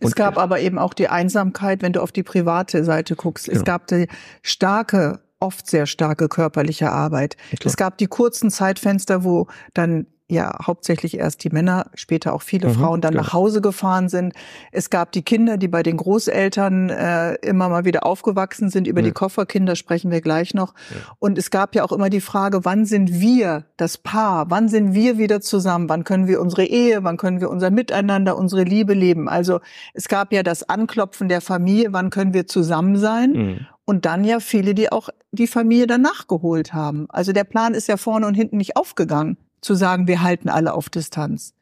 Es 0.00 0.08
Und- 0.08 0.16
gab 0.16 0.36
aber 0.36 0.60
eben 0.60 0.78
auch 0.78 0.92
die 0.92 1.08
Einsamkeit, 1.08 1.80
wenn 1.80 1.92
du 1.94 2.02
auf 2.02 2.12
die 2.12 2.22
private 2.22 2.84
Seite 2.84 3.16
guckst. 3.16 3.48
Es 3.48 3.54
Genau. 3.54 3.64
gab 3.64 3.86
die 3.86 4.06
starke, 4.42 5.22
oft 5.40 5.66
sehr 5.66 5.86
starke 5.86 6.28
körperliche 6.28 6.90
Arbeit. 6.90 7.36
Es 7.64 7.76
gab 7.76 7.96
die 7.98 8.06
kurzen 8.08 8.50
Zeitfenster, 8.50 9.24
wo 9.24 9.46
dann 9.72 10.06
ja 10.32 10.56
hauptsächlich 10.66 11.18
erst 11.18 11.44
die 11.44 11.50
Männer, 11.50 11.86
später 11.94 12.32
auch 12.34 12.42
viele 12.42 12.68
Mhm, 12.68 12.72
Frauen 12.74 13.00
dann 13.00 13.12
genau. 13.12 13.22
nach 13.24 13.32
Hause 13.32 13.60
gefahren 13.60 14.08
sind. 14.08 14.32
Es 14.72 14.90
gab 14.90 15.12
die 15.12 15.22
Kinder, 15.22 15.56
die 15.56 15.68
bei 15.68 15.82
den 15.82 15.96
Großeltern 15.96 16.90
äh, 16.90 17.34
immer 17.36 17.68
mal 17.68 17.84
wieder 17.84 18.04
aufgewachsen 18.06 18.70
sind. 18.70 18.86
Über 18.86 19.00
Ja. 19.00 19.06
die 19.06 19.12
Kofferkinder 19.12 19.76
sprechen 19.76 20.10
wir 20.10 20.20
gleich 20.20 20.54
noch. 20.54 20.74
Und 21.18 21.38
es 21.38 21.50
gab 21.50 21.74
ja 21.74 21.84
auch 21.84 21.92
immer 21.92 22.10
die 22.10 22.20
Frage, 22.20 22.64
wann 22.64 22.84
sind 22.84 23.20
wir, 23.20 23.64
das 23.76 23.98
Paar, 23.98 24.50
wann 24.50 24.68
sind 24.68 24.94
wir 24.94 25.18
wieder 25.18 25.40
zusammen? 25.40 25.88
Wann 25.88 26.04
können 26.04 26.26
wir 26.26 26.40
unsere 26.40 26.64
Ehe, 26.64 27.04
wann 27.04 27.16
können 27.16 27.40
wir 27.40 27.50
unser 27.50 27.70
Miteinander, 27.70 28.36
unsere 28.36 28.64
Liebe 28.64 28.94
leben? 28.94 29.28
Also 29.28 29.60
es 29.94 30.08
gab 30.08 30.32
ja 30.32 30.42
das 30.42 30.68
Anklopfen 30.68 31.28
der 31.28 31.40
Familie, 31.40 31.92
wann 31.92 32.10
können 32.10 32.34
wir 32.34 32.46
zusammen 32.46 32.96
sein? 32.96 33.32
Mhm. 33.32 33.66
Und 33.84 34.06
dann 34.06 34.22
ja 34.24 34.38
viele, 34.38 34.74
die 34.74 34.92
auch 34.92 35.08
die 35.32 35.48
Familie 35.48 35.88
danach 35.88 36.28
geholt 36.28 36.72
haben. 36.72 37.06
Also 37.08 37.32
der 37.32 37.42
Plan 37.44 37.74
ist 37.74 37.88
ja 37.88 37.96
vorne 37.96 38.26
und 38.28 38.34
hinten 38.34 38.56
nicht 38.56 38.76
aufgegangen, 38.76 39.36
zu 39.62 39.74
sagen, 39.74 40.06
wir 40.06 40.22
halten 40.22 40.48
alle 40.50 40.74
auf 40.74 40.90
Distanz. 40.90 41.54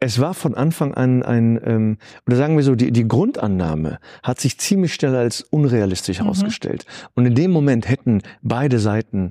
es 0.00 0.20
war 0.20 0.34
von 0.34 0.54
Anfang 0.54 0.92
an 0.92 1.22
ein, 1.22 1.58
ähm, 1.64 1.96
oder 2.26 2.36
sagen 2.36 2.56
wir 2.56 2.62
so, 2.64 2.74
die, 2.74 2.92
die 2.92 3.08
Grundannahme 3.08 3.98
hat 4.22 4.38
sich 4.38 4.58
ziemlich 4.58 4.92
schnell 4.92 5.16
als 5.16 5.40
unrealistisch 5.40 6.18
Mhm. 6.18 6.24
herausgestellt. 6.24 6.84
Und 7.14 7.24
in 7.24 7.34
dem 7.34 7.50
Moment 7.52 7.88
hätten 7.88 8.20
beide 8.42 8.78
Seiten 8.80 9.30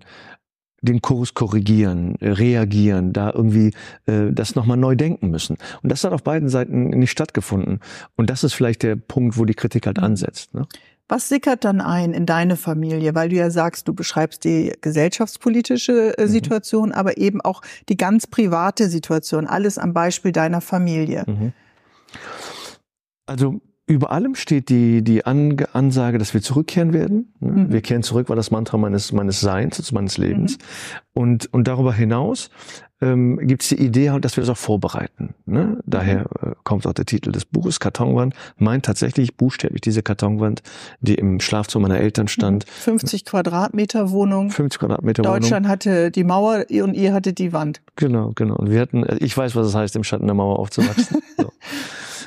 den 0.82 1.01
Kurs 1.01 1.34
korrigieren, 1.36 2.15
äh, 2.22 2.32
reagieren, 2.32 3.13
da 3.13 3.32
irgendwie 3.32 3.72
äh, 4.06 4.32
das 4.32 4.56
nochmal 4.56 4.77
neu 4.77 4.96
denken 4.96 5.30
müssen. 5.30 5.58
Und 5.84 5.92
das 5.92 6.03
hat 6.03 6.12
auf 6.12 6.24
beiden 6.24 6.50
Seiten 6.50 6.89
nicht 6.89 7.12
stattgefunden. 7.12 7.80
Und 8.15 8.30
das 8.32 8.44
ist 8.44 8.53
vielleicht 8.53 8.82
der 8.84 8.96
Punkt, 8.96 9.38
wo 9.38 9.46
die 9.46 9.53
Kritik 9.53 9.86
halt 9.86 10.00
ansetzt. 10.00 10.53
Ne? 10.56 10.65
Was 11.10 11.29
sickert 11.29 11.65
dann 11.65 11.81
ein 11.81 12.13
in 12.13 12.25
deine 12.25 12.55
Familie? 12.55 13.13
Weil 13.13 13.29
du 13.29 13.36
ja 13.36 13.50
sagst, 13.50 13.88
du 13.88 13.93
beschreibst 13.93 14.43
die 14.45 14.74
gesellschaftspolitische 14.81 16.17
äh, 16.17 16.24
Mhm. 16.24 16.27
Situation, 16.29 16.91
aber 16.91 17.17
eben 17.17 17.41
auch 17.41 17.62
die 17.89 17.98
ganz 17.98 18.25
private 18.25 18.89
Situation. 18.89 19.45
Alles 19.45 19.77
am 19.77 19.93
Beispiel 19.93 20.31
deiner 20.31 20.62
Familie. 20.62 21.24
Mhm. 21.27 21.53
Also 23.25 23.62
über 23.85 24.11
allem 24.11 24.35
steht 24.35 24.69
die, 24.69 25.03
die 25.03 25.25
Ange 25.25 25.67
Ansage, 25.73 26.17
dass 26.17 26.33
wir 26.33 26.41
zurückkehren 26.41 26.93
werden. 26.93 27.33
Ne? 27.39 27.51
Mhm. 27.51 27.71
Wir 27.73 27.81
kehren 27.81 28.03
zurück, 28.03 28.29
war 28.29 28.35
das 28.35 28.49
Mantra 28.49 28.77
meines, 28.77 29.11
meines 29.11 29.41
Seins, 29.41 29.77
also 29.77 29.93
meines 29.93 30.17
Lebens. 30.17 30.57
Und, 31.13 31.53
und 31.53 31.67
darüber 31.67 31.93
hinaus 31.93 32.49
ähm, 33.01 33.37
gibt 33.41 33.63
es 33.63 33.69
die 33.69 33.83
Idee, 33.83 34.17
dass 34.21 34.37
wir 34.37 34.41
das 34.41 34.49
auch 34.49 34.57
vorbereiten. 34.57 35.35
Ne? 35.45 35.79
Daher 35.85 36.21
äh, 36.41 36.51
kommt 36.63 36.87
auch 36.87 36.93
der 36.93 37.05
Titel 37.05 37.33
des 37.33 37.43
Buches, 37.43 37.81
Kartonwand, 37.81 38.33
meint 38.57 38.85
tatsächlich 38.85 39.35
buchstäblich 39.35 39.81
diese 39.81 40.01
Kartonwand, 40.01 40.63
die 41.01 41.15
im 41.15 41.41
Schlafzimmer 41.41 41.89
meiner 41.89 41.99
Eltern 41.99 42.29
stand. 42.29 42.63
50 42.69 43.25
Quadratmeter 43.25 44.11
Wohnung. 44.11 44.49
50 44.49 44.79
Quadratmeter 44.79 45.25
Wohnung. 45.25 45.41
Deutschland 45.41 45.67
hatte 45.67 46.09
die 46.09 46.23
Mauer 46.23 46.65
und 46.69 46.93
ihr 46.93 47.13
hattet 47.13 47.37
die 47.37 47.51
Wand. 47.51 47.81
Genau, 47.97 48.31
genau. 48.33 48.55
Und 48.55 48.71
wir 48.71 48.79
hatten, 48.79 49.03
äh, 49.03 49.17
ich 49.17 49.35
weiß, 49.35 49.57
was 49.57 49.67
es 49.67 49.75
heißt, 49.75 49.95
im 49.97 50.05
Schatten 50.05 50.25
der 50.25 50.35
Mauer 50.35 50.57
aufzuwachsen. 50.57 51.21
so. 51.37 51.51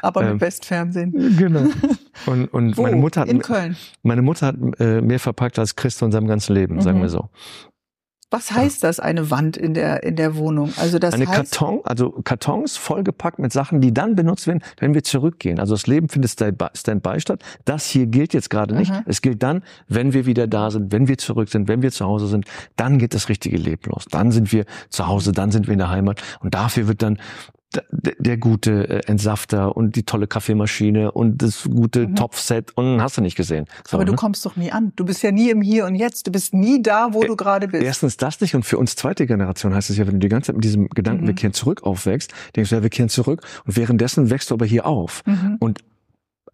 Aber 0.03 0.23
Ähm, 0.23 0.33
mit 0.35 0.41
Westfernsehen. 0.43 1.37
Genau. 1.37 1.65
Und, 2.27 2.47
und 2.47 2.77
Wo? 2.79 2.83
meine 2.83 2.97
Mutter 2.97 3.21
hat 3.21 3.29
in 3.29 3.41
Köln. 3.43 3.77
Meine 4.03 4.23
Mutter 4.23 4.47
hat 4.47 4.57
äh, 4.81 5.01
mehr 5.03 5.21
verpackt 5.21 5.59
als 5.59 5.77
Christ 5.77 6.01
in 6.03 6.11
seinem 6.11 6.27
ganzen 6.27 6.55
Leben, 6.55 6.81
sagen 6.81 6.99
Mhm. 6.99 7.03
wir 7.03 7.09
so. 7.11 7.29
Was 8.31 8.51
heißt 8.51 8.83
das, 8.83 8.99
eine 8.99 9.31
Wand 9.31 9.57
in 9.57 9.73
der, 9.75 10.03
in 10.03 10.17
der 10.17 10.35
Wohnung? 10.37 10.73
Also 10.79 10.99
das 10.99 11.15
Eine 11.15 11.29
heißt, 11.29 11.53
Karton, 11.53 11.81
also 11.85 12.11
Kartons 12.25 12.77
vollgepackt 12.77 13.39
mit 13.39 13.53
Sachen, 13.53 13.81
die 13.81 13.95
dann 13.95 14.17
benutzt 14.17 14.49
werden, 14.49 14.63
wenn 14.81 14.95
wir 14.95 15.05
zurückgehen. 15.05 15.61
Also 15.61 15.75
das 15.75 15.87
Leben 15.87 16.09
findet 16.09 16.33
Standby 16.33 16.67
Standby 16.75 17.21
statt. 17.21 17.43
Das 17.67 17.87
hier 17.87 18.07
gilt 18.07 18.35
jetzt 18.35 18.51
gerade 18.51 18.75
nicht. 18.75 18.91
Mhm. 18.93 19.03
Es 19.07 19.23
gilt 19.23 19.45
dann, 19.45 19.63
wenn 19.87 20.13
wir 20.13 20.27
wieder 20.27 20.49
da 20.49 20.73
sind, 20.73 20.91
wenn 20.91 21.07
wir 21.07 21.19
zurück 21.19 21.51
sind, 21.51 21.69
wenn 21.69 21.83
wir 21.83 21.93
zu 21.93 22.05
Hause 22.05 22.27
sind, 22.27 22.47
dann 22.75 22.99
geht 22.99 23.15
das 23.15 23.29
richtige 23.29 23.59
Leben 23.59 23.91
los. 23.93 24.07
Dann 24.11 24.33
sind 24.33 24.51
wir 24.53 24.65
zu 24.89 25.07
Hause, 25.07 25.31
dann 25.31 25.53
sind 25.53 25.69
wir 25.69 25.75
in 25.75 25.79
der 25.79 25.91
Heimat. 25.91 26.21
Und 26.41 26.55
dafür 26.55 26.89
wird 26.89 27.03
dann 27.03 27.19
der, 27.91 28.37
gute 28.37 28.89
äh, 28.89 29.01
Entsafter 29.07 29.77
und 29.77 29.97
die 29.97 30.03
tolle 30.05 30.27
Kaffeemaschine 30.27 31.13
und 31.13 31.43
das 31.43 31.65
gute 31.65 32.07
Mhm. 32.09 32.17
Topfset 32.17 32.77
und 32.77 33.01
hast 33.03 33.17
du 33.17 33.23
nicht 33.23 33.37
gesehen. 33.37 33.67
So, 33.87 33.97
aber 33.97 34.05
du 34.05 34.13
ne? 34.13 34.17
kommst 34.17 34.45
doch 34.47 34.57
nie 34.57 34.71
an. 34.73 34.93
Du 34.97 35.05
bist 35.05 35.23
ja 35.23 35.31
nie 35.33 35.51
im 35.51 35.63
Hier 35.63 35.87
und 35.87 35.95
Jetzt. 35.95 36.27
Du 36.27 36.33
bist 36.33 36.55
nie 36.55 36.83
da, 36.83 37.09
wo 37.13 37.23
du 37.23 37.37
gerade 37.37 37.69
bist. 37.69 37.83
Erstens 37.85 38.17
das 38.17 38.41
nicht 38.41 38.55
und 38.55 38.65
für 38.65 38.79
uns 38.79 38.97
zweite 38.97 39.27
Generation 39.27 39.75
heißt 39.75 39.91
es 39.91 39.97
ja, 39.97 40.07
wenn 40.07 40.15
du 40.15 40.21
die 40.21 40.29
ganze 40.29 40.49
Zeit 40.49 40.57
mit 40.57 40.65
diesem 40.65 40.89
Gedanken, 40.91 41.25
Mhm. 41.25 41.29
wir 41.29 41.35
kehren 41.35 41.53
zurück 41.53 41.83
aufwächst, 41.85 42.33
denkst 42.55 42.71
du, 42.71 42.77
ja, 42.77 42.83
wir 42.83 42.91
kehren 42.91 43.09
zurück 43.09 43.43
und 43.67 43.77
währenddessen 43.77 44.31
wächst 44.31 44.51
du 44.51 44.55
aber 44.55 44.67
hier 44.67 44.87
auf. 44.87 45.23
Mhm. 45.27 45.57
Und 45.61 45.81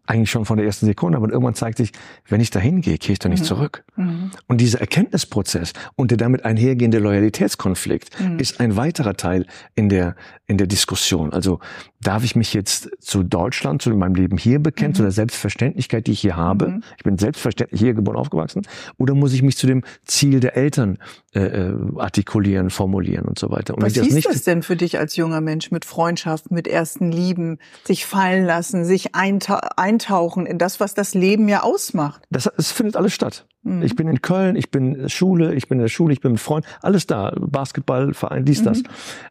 eigentlich 0.06 0.30
schon 0.30 0.44
von 0.44 0.56
der 0.56 0.66
ersten 0.66 0.87
Sekunde, 0.87 1.16
aber 1.16 1.30
irgendwann 1.30 1.54
zeigt 1.54 1.78
sich, 1.78 1.92
wenn 2.28 2.40
ich 2.40 2.50
dahin 2.50 2.80
gehe, 2.80 2.99
kehre 2.99 3.12
ich 3.12 3.18
doch 3.21 3.30
nicht 3.30 3.42
Mhm. 3.42 3.47
zurück. 3.47 3.85
Mhm. 3.97 4.32
Und 4.49 4.61
dieser 4.61 4.80
Erkenntnisprozess 4.80 5.73
und 5.94 6.11
der 6.11 6.18
damit 6.18 6.44
einhergehende 6.44 6.99
Loyalitätskonflikt 6.99 8.18
Mhm. 8.21 8.38
ist 8.38 8.61
ein 8.61 8.76
weiterer 8.76 9.14
Teil 9.14 9.47
in 9.75 9.88
der, 9.88 10.16
in 10.47 10.59
der 10.59 10.66
Diskussion. 10.66 11.32
Also 11.32 11.61
darf 12.00 12.25
ich 12.25 12.35
mich 12.35 12.52
jetzt 12.52 12.90
zu 13.00 13.23
Deutschland, 13.23 13.80
zu 13.82 13.90
meinem 13.90 14.14
Leben 14.16 14.38
hier 14.38 14.59
bekennen, 14.59 14.90
Mhm. 14.90 14.97
zu 14.97 15.02
der 15.02 15.12
Selbstverständlichkeit, 15.12 16.06
die 16.09 16.12
ich 16.12 16.21
hier 16.21 16.37
habe? 16.37 16.68
Mhm. 16.68 16.82
Ich 16.99 17.04
bin 17.04 17.16
selbstverständlich 17.18 17.80
hier 17.80 17.94
geboren, 17.94 18.16
aufgewachsen. 18.16 18.62
Oder 18.99 19.14
muss 19.14 19.32
ich 19.32 19.42
mich 19.42 19.56
zu 19.56 19.66
dem 19.68 19.82
Ziel 20.04 20.40
der 20.40 20.56
Eltern 20.56 20.99
äh, 21.35 21.40
äh, 21.40 21.75
artikulieren, 21.97 22.68
formulieren 22.71 23.25
und 23.25 23.38
so 23.38 23.50
weiter? 23.50 23.75
Und 23.75 23.82
Was 23.82 23.94
hieß 23.94 24.14
das 24.14 24.25
das 24.35 24.42
denn 24.42 24.62
für 24.62 24.76
dich 24.76 24.99
als 24.99 25.16
junger 25.16 25.40
Mensch 25.40 25.71
mit 25.71 25.85
Freundschaft, 25.85 26.50
mit 26.50 26.66
ersten 26.68 27.11
Lieben, 27.11 27.59
sich 27.85 28.04
fallen 28.04 28.44
lassen, 28.44 28.85
sich 28.85 29.14
eintau 29.14 29.59
eintauchen 29.93 30.47
in 30.47 30.59
das, 30.59 30.81
was 30.81 30.95
das 30.95 31.15
Leben 31.15 31.49
ja 31.49 31.63
ausmacht? 31.63 32.23
das, 32.31 32.47
es 32.57 32.73
findet 32.73 32.97
alles 32.97 33.13
statt. 33.13 33.47
Mhm. 33.63 33.83
Ich 33.83 33.95
bin 33.95 34.09
in 34.09 34.21
Köln, 34.23 34.57
ich 34.57 34.71
bin 34.71 34.95
in 34.95 35.03
der 35.03 35.09
Schule, 35.09 35.55
ich 35.55 35.69
bin 35.69 35.79
in 35.79 35.83
der 35.83 35.89
Schule, 35.89 36.13
ich 36.13 36.21
bin 36.21 36.33
mit 36.33 36.41
Freunden, 36.41 36.67
alles 36.81 37.07
da, 37.07 37.33
Basketball, 37.39 38.13
Verein, 38.15 38.45
dies, 38.45 38.63
das. 38.63 38.79
Mhm. 38.79 38.87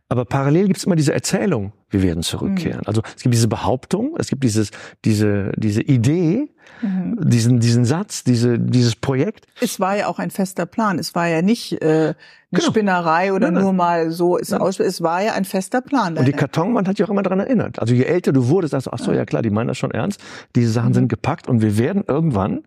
Aber 0.10 0.26
parallel 0.26 0.68
gibt 0.68 0.78
es 0.78 0.84
immer 0.86 0.96
diese 0.96 1.14
Erzählung, 1.14 1.74
wir 1.90 2.02
werden 2.02 2.20
Mhm. 2.20 2.24
zurückkehren. 2.24 2.86
Also 2.86 3.02
es 3.16 3.24
gibt 3.24 3.34
diese 3.36 3.48
Behauptung, 3.48 4.16
es 4.18 4.28
gibt 4.28 4.44
dieses, 4.44 4.72
diese, 5.04 5.52
diese 5.58 5.82
Idee, 5.82 6.50
Mhm. 6.82 7.18
diesen, 7.30 7.60
diesen 7.60 7.86
Satz, 7.86 8.24
diese, 8.24 8.58
dieses 8.60 8.96
Projekt. 8.96 9.46
Es 9.62 9.80
war 9.80 9.96
ja 9.96 10.08
auch 10.08 10.20
ein 10.20 10.32
fester 10.32 10.66
Plan. 10.66 10.98
Es 11.00 11.14
war 11.16 11.28
ja 11.28 11.42
nicht 11.42 11.82
äh, 11.82 11.86
eine 11.86 12.16
Genau. 12.54 12.66
Spinnerei 12.66 13.32
oder 13.32 13.46
Nein, 13.48 13.54
nein. 13.54 13.64
nur 13.64 13.74
mal 13.74 14.12
so 14.12 14.38
aus. 14.38 14.80
Es 14.80 15.02
war 15.02 15.22
ja 15.22 15.34
ein 15.34 15.46
fester 15.46 15.80
Plan. 15.82 16.18
Und 16.18 16.28
die 16.28 16.34
Kartonwand 16.34 16.88
hat 16.88 16.98
dich 17.00 17.06
auch 17.06 17.10
immer 17.10 17.24
daran 17.24 17.40
erinnert. 17.40 17.80
Also 17.80 17.94
je 17.94 18.04
älter 18.04 18.34
du 18.34 18.48
wurdest, 18.50 18.72
sagst 18.72 18.88
du, 18.88 18.92
ach 18.92 19.00
so, 19.00 19.14
ja 19.14 19.24
klar, 19.26 19.42
die 19.42 19.50
meinen 19.52 19.68
das 19.70 19.78
schon 19.78 19.92
ernst. 19.92 20.20
Diese 20.56 20.70
Sachen 20.72 20.90
Mhm. 20.90 20.94
sind 20.96 21.08
gepackt 21.08 21.48
und 21.48 21.62
wir 21.62 21.78
werden 21.78 22.04
irgendwann, 22.08 22.64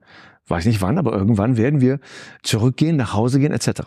weiß 0.47 0.67
nicht 0.67 0.83
wann, 0.83 0.99
aber 0.99 1.13
irgendwann 1.13 1.57
werden 1.57 1.81
wir 1.81 2.01
zurückgehen, 2.43 2.97
nach 2.97 3.15
Hause 3.15 3.41
gehen, 3.41 3.53
etc. 3.53 3.83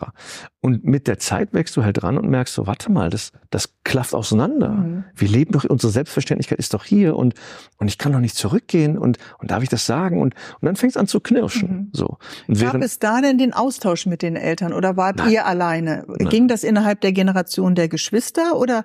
Und 0.60 0.84
mit 0.84 1.06
der 1.06 1.18
Zeit 1.18 1.54
wächst 1.54 1.76
du 1.76 1.84
halt 1.84 2.02
dran 2.02 2.18
und 2.18 2.28
merkst 2.28 2.52
so, 2.52 2.66
warte 2.66 2.90
mal, 2.90 3.10
das, 3.10 3.32
das 3.50 3.74
klafft 3.84 4.14
auseinander. 4.14 4.70
Mhm. 4.70 5.04
Wir 5.14 5.28
leben 5.28 5.52
doch, 5.52 5.64
unsere 5.64 5.92
Selbstverständlichkeit 5.92 6.58
ist 6.58 6.74
doch 6.74 6.84
hier 6.84 7.16
und, 7.16 7.34
und 7.78 7.86
ich 7.86 7.96
kann 7.96 8.12
doch 8.12 8.18
nicht 8.18 8.34
zurückgehen 8.34 8.98
und, 8.98 9.18
und 9.38 9.50
darf 9.50 9.62
ich 9.62 9.68
das 9.68 9.86
sagen? 9.86 10.20
Und, 10.20 10.34
und 10.60 10.66
dann 10.66 10.74
fängt 10.74 10.92
es 10.92 10.96
an 10.96 11.06
zu 11.06 11.20
knirschen. 11.20 11.70
Mhm. 11.70 11.88
So. 11.92 12.18
Und 12.48 12.60
Gab 12.60 12.74
es 12.82 12.98
da 12.98 13.20
denn 13.20 13.38
den 13.38 13.52
Austausch 13.52 14.06
mit 14.06 14.22
den 14.22 14.34
Eltern 14.34 14.72
oder 14.72 14.96
wart 14.96 15.16
Nein. 15.16 15.30
ihr 15.30 15.46
alleine? 15.46 16.04
Nein. 16.08 16.28
Ging 16.28 16.48
das 16.48 16.64
innerhalb 16.64 17.00
der 17.02 17.12
Generation 17.12 17.76
der 17.76 17.88
Geschwister 17.88 18.56
oder 18.56 18.82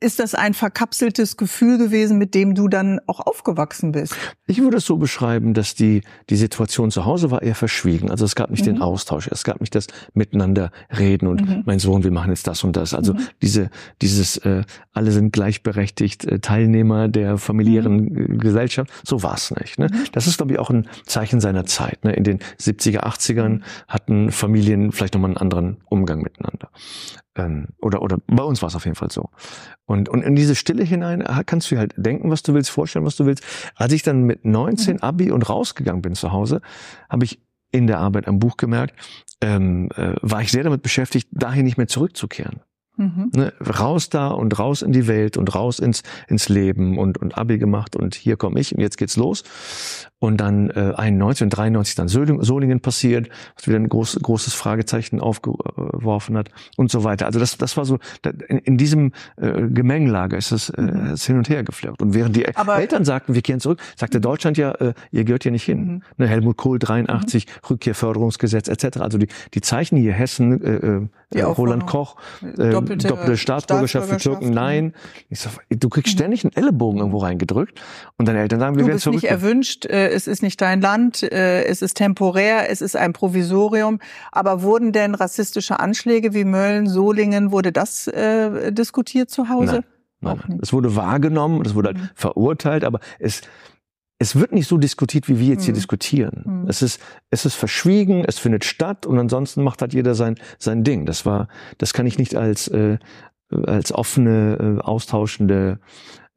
ist 0.00 0.20
das 0.20 0.34
ein 0.34 0.54
verkapseltes 0.54 1.36
Gefühl 1.36 1.76
gewesen, 1.76 2.16
mit 2.16 2.34
dem 2.34 2.54
du 2.54 2.68
dann 2.68 3.00
auch 3.06 3.18
aufgewachsen 3.20 3.90
bist? 3.92 4.14
Ich 4.46 4.60
würde 4.60 4.76
es 4.76 4.86
so 4.86 4.96
beschreiben, 4.98 5.52
dass 5.52 5.74
die, 5.74 6.02
die 6.30 6.36
Situation 6.36 6.90
zu 6.92 7.04
Hause 7.04 7.30
war 7.32 7.42
eher 7.42 7.56
verschwiegen. 7.56 8.10
Also 8.10 8.24
es 8.24 8.36
gab 8.36 8.50
nicht 8.50 8.64
den 8.66 8.76
Mhm. 8.76 8.82
Austausch, 8.82 9.28
es 9.28 9.42
gab 9.42 9.60
nicht 9.60 9.74
das 9.74 9.88
Miteinander 10.14 10.70
reden 10.96 11.26
und 11.26 11.40
Mhm. 11.46 11.62
mein 11.66 11.80
Sohn, 11.80 12.04
wir 12.04 12.12
machen 12.12 12.30
jetzt 12.30 12.46
das 12.46 12.62
und 12.62 12.76
das. 12.76 12.94
Also 12.94 13.14
Mhm. 13.14 13.18
diese, 13.42 13.70
dieses, 14.00 14.36
äh, 14.38 14.62
alle 14.92 15.10
sind 15.10 15.32
gleichberechtigt, 15.32 16.24
äh, 16.24 16.38
Teilnehmer 16.38 17.08
der 17.08 17.36
familiären 17.36 18.16
äh, 18.16 18.36
Gesellschaft, 18.36 18.90
so 19.04 19.22
war 19.24 19.34
es 19.34 19.50
nicht. 19.50 19.78
Ne? 19.78 19.88
Mhm. 19.92 20.04
Das 20.12 20.26
ist, 20.28 20.36
glaube 20.36 20.52
ich, 20.52 20.58
auch 20.60 20.70
ein 20.70 20.88
Zeichen 21.06 21.40
seiner 21.40 21.66
Zeit. 21.66 22.04
Ne? 22.04 22.12
In 22.12 22.22
den 22.24 22.38
70er, 22.58 23.06
80ern 23.06 23.48
Mhm. 23.54 23.62
hatten 23.88 24.30
Familien 24.30 24.92
vielleicht 24.92 25.14
nochmal 25.14 25.30
einen 25.30 25.38
anderen 25.38 25.78
Umgang 25.86 26.22
miteinander. 26.22 26.70
Ähm, 27.34 27.68
oder, 27.80 28.02
oder 28.02 28.18
bei 28.26 28.42
uns 28.42 28.60
war 28.62 28.68
es 28.68 28.74
auf 28.74 28.84
jeden 28.84 28.94
Fall 28.94 29.10
so. 29.10 29.30
Und, 29.86 30.08
und 30.08 30.22
in 30.22 30.34
diese 30.34 30.54
Stille 30.54 30.84
hinein 30.84 31.22
äh, 31.22 31.42
kannst 31.46 31.70
du 31.70 31.74
dir 31.74 31.78
halt 31.80 31.94
denken, 31.96 32.30
was 32.30 32.42
du 32.42 32.54
willst, 32.54 32.70
vorstellen, 32.70 33.04
was 33.04 33.16
du 33.16 33.26
willst. 33.26 33.44
Als 33.74 33.92
ich 33.92 34.02
dann 34.02 34.24
mit 34.24 34.44
19 34.44 34.96
Mhm. 34.96 35.02
Abi 35.02 35.30
und 35.30 35.48
rausgegangen 35.48 36.02
bin 36.02 36.14
zu 36.14 36.32
Hause, 36.32 36.60
habe 37.08 37.24
ich 37.24 37.40
in 37.70 37.86
der 37.86 37.98
Arbeit 37.98 38.28
am 38.28 38.38
Buch 38.38 38.56
gemerkt, 38.58 38.94
ähm, 39.40 39.88
äh, 39.96 40.14
war 40.20 40.42
ich 40.42 40.52
sehr 40.52 40.62
damit 40.62 40.82
beschäftigt, 40.82 41.28
dahin 41.30 41.64
nicht 41.64 41.78
mehr 41.78 41.88
zurückzukehren. 41.88 42.60
Mhm. 42.96 43.30
Ne? 43.34 43.52
Raus 43.60 44.10
da 44.10 44.28
und 44.28 44.58
raus 44.58 44.82
in 44.82 44.92
die 44.92 45.06
Welt 45.06 45.38
und 45.38 45.54
raus 45.54 45.78
ins, 45.78 46.02
ins 46.28 46.48
Leben 46.50 46.98
und, 46.98 47.18
und 47.18 47.38
Abi 47.38 47.58
gemacht 47.58 47.96
und 47.96 48.14
hier 48.14 48.36
komme 48.36 48.60
ich 48.60 48.74
und 48.74 48.80
jetzt 48.80 48.98
geht's 48.98 49.16
los. 49.16 49.44
Und 50.22 50.36
dann 50.40 50.70
äh, 50.70 50.92
91 50.96 51.42
und 51.46 51.50
93 51.50 51.96
dann 51.96 52.06
Solingen 52.06 52.78
passiert, 52.78 53.28
was 53.56 53.66
wieder 53.66 53.76
ein 53.76 53.88
groß, 53.88 54.20
großes 54.22 54.54
Fragezeichen 54.54 55.18
aufgeworfen 55.18 56.36
hat 56.36 56.50
und 56.76 56.92
so 56.92 57.02
weiter. 57.02 57.26
Also 57.26 57.40
das, 57.40 57.56
das 57.58 57.76
war 57.76 57.84
so, 57.84 57.98
in, 58.48 58.58
in 58.58 58.76
diesem 58.78 59.10
äh, 59.36 59.62
Gemengelage 59.68 60.36
ist 60.36 60.52
es, 60.52 60.70
äh, 60.70 60.80
Mhm. 60.82 61.16
hin 61.16 61.36
und 61.38 61.48
her 61.48 61.64
geflirrt. 61.64 62.00
Und 62.00 62.14
während 62.14 62.36
die 62.36 62.54
Aber- 62.56 62.78
Eltern 62.78 63.04
sagten, 63.04 63.34
wir 63.34 63.42
kehren 63.42 63.58
zurück, 63.58 63.80
sagte 63.96 64.20
Deutschland 64.20 64.56
ja, 64.58 64.70
äh, 64.76 64.94
ihr 65.10 65.24
gehört 65.24 65.42
hier 65.42 65.50
nicht 65.52 65.64
hin. 65.64 65.84
Mhm. 65.86 66.02
Ne, 66.18 66.28
Helmut 66.28 66.56
Kohl 66.56 66.78
83, 66.78 67.46
Rückkehrförderungsgesetz 67.68 68.68
etc. 68.68 68.98
Also 69.00 69.18
die, 69.18 69.26
die 69.54 69.60
Zeichen 69.60 69.96
hier 69.96 70.12
Hessen, 70.12 70.62
äh, 70.62 70.74
äh, 70.74 71.08
Die 71.34 71.40
Roland 71.40 71.84
Aufforderung. 71.84 71.86
Koch, 71.86 72.16
äh, 72.58 72.70
Doppelte 72.70 73.08
doppelte, 73.08 73.36
Staatsbürgerschaft 73.36 74.08
für 74.08 74.16
Türken, 74.18 74.50
nein. 74.50 74.92
Ich 75.30 75.40
sag, 75.40 75.52
du 75.70 75.88
kriegst 75.88 76.12
ständig 76.12 76.44
einen 76.44 76.52
Ellenbogen 76.54 76.98
irgendwo 77.00 77.18
reingedrückt 77.18 77.80
und 78.18 78.28
deine 78.28 78.40
Eltern 78.40 78.60
sagen, 78.60 78.76
wir 78.76 78.82
Du 78.82 78.86
werden 78.88 78.96
bist 78.96 79.06
nicht 79.08 79.20
zurück. 79.20 79.30
erwünscht, 79.30 79.86
äh, 79.86 80.10
es 80.12 80.26
ist 80.26 80.42
nicht 80.42 80.60
dein 80.60 80.80
Land, 80.80 81.22
äh, 81.22 81.64
es 81.64 81.82
ist 81.82 81.96
temporär, 81.96 82.70
es 82.70 82.80
ist 82.80 82.96
ein 82.96 83.12
Provisorium. 83.12 83.98
Aber 84.30 84.62
wurden 84.62 84.92
denn 84.92 85.14
rassistische 85.14 85.80
Anschläge 85.80 86.34
wie 86.34 86.44
Mölln, 86.44 86.86
Solingen, 86.88 87.50
wurde 87.52 87.72
das 87.72 88.06
äh, 88.08 88.70
diskutiert 88.72 89.30
zu 89.30 89.48
Hause? 89.48 89.84
Nein, 90.20 90.40
nein. 90.46 90.58
Es 90.62 90.72
wurde 90.72 90.94
wahrgenommen, 90.94 91.62
es 91.66 91.74
wurde 91.74 91.94
Mhm. 91.94 91.98
halt 92.00 92.10
verurteilt, 92.14 92.84
aber 92.84 93.00
es, 93.18 93.40
es 94.18 94.36
wird 94.36 94.52
nicht 94.52 94.68
so 94.68 94.78
diskutiert, 94.78 95.28
wie 95.28 95.40
wir 95.40 95.48
jetzt 95.48 95.64
hier 95.64 95.72
Mhm. 95.72 95.76
diskutieren. 95.76 96.42
Mhm. 96.46 96.68
Es 96.68 96.80
ist, 96.82 97.00
es 97.30 97.44
ist 97.44 97.54
verschwiegen, 97.56 98.24
es 98.24 98.38
findet 98.38 98.64
statt 98.64 99.04
und 99.04 99.18
ansonsten 99.18 99.64
macht 99.64 99.80
halt 99.82 99.94
jeder 99.94 100.14
sein, 100.14 100.36
sein 100.58 100.84
Ding. 100.84 101.06
Das 101.06 101.26
war, 101.26 101.48
das 101.78 101.92
kann 101.92 102.06
ich 102.06 102.18
nicht 102.18 102.36
als, 102.36 102.68
äh, 102.68 102.98
als 103.66 103.92
offene, 103.92 104.78
äh, 104.78 104.82
austauschende 104.82 105.78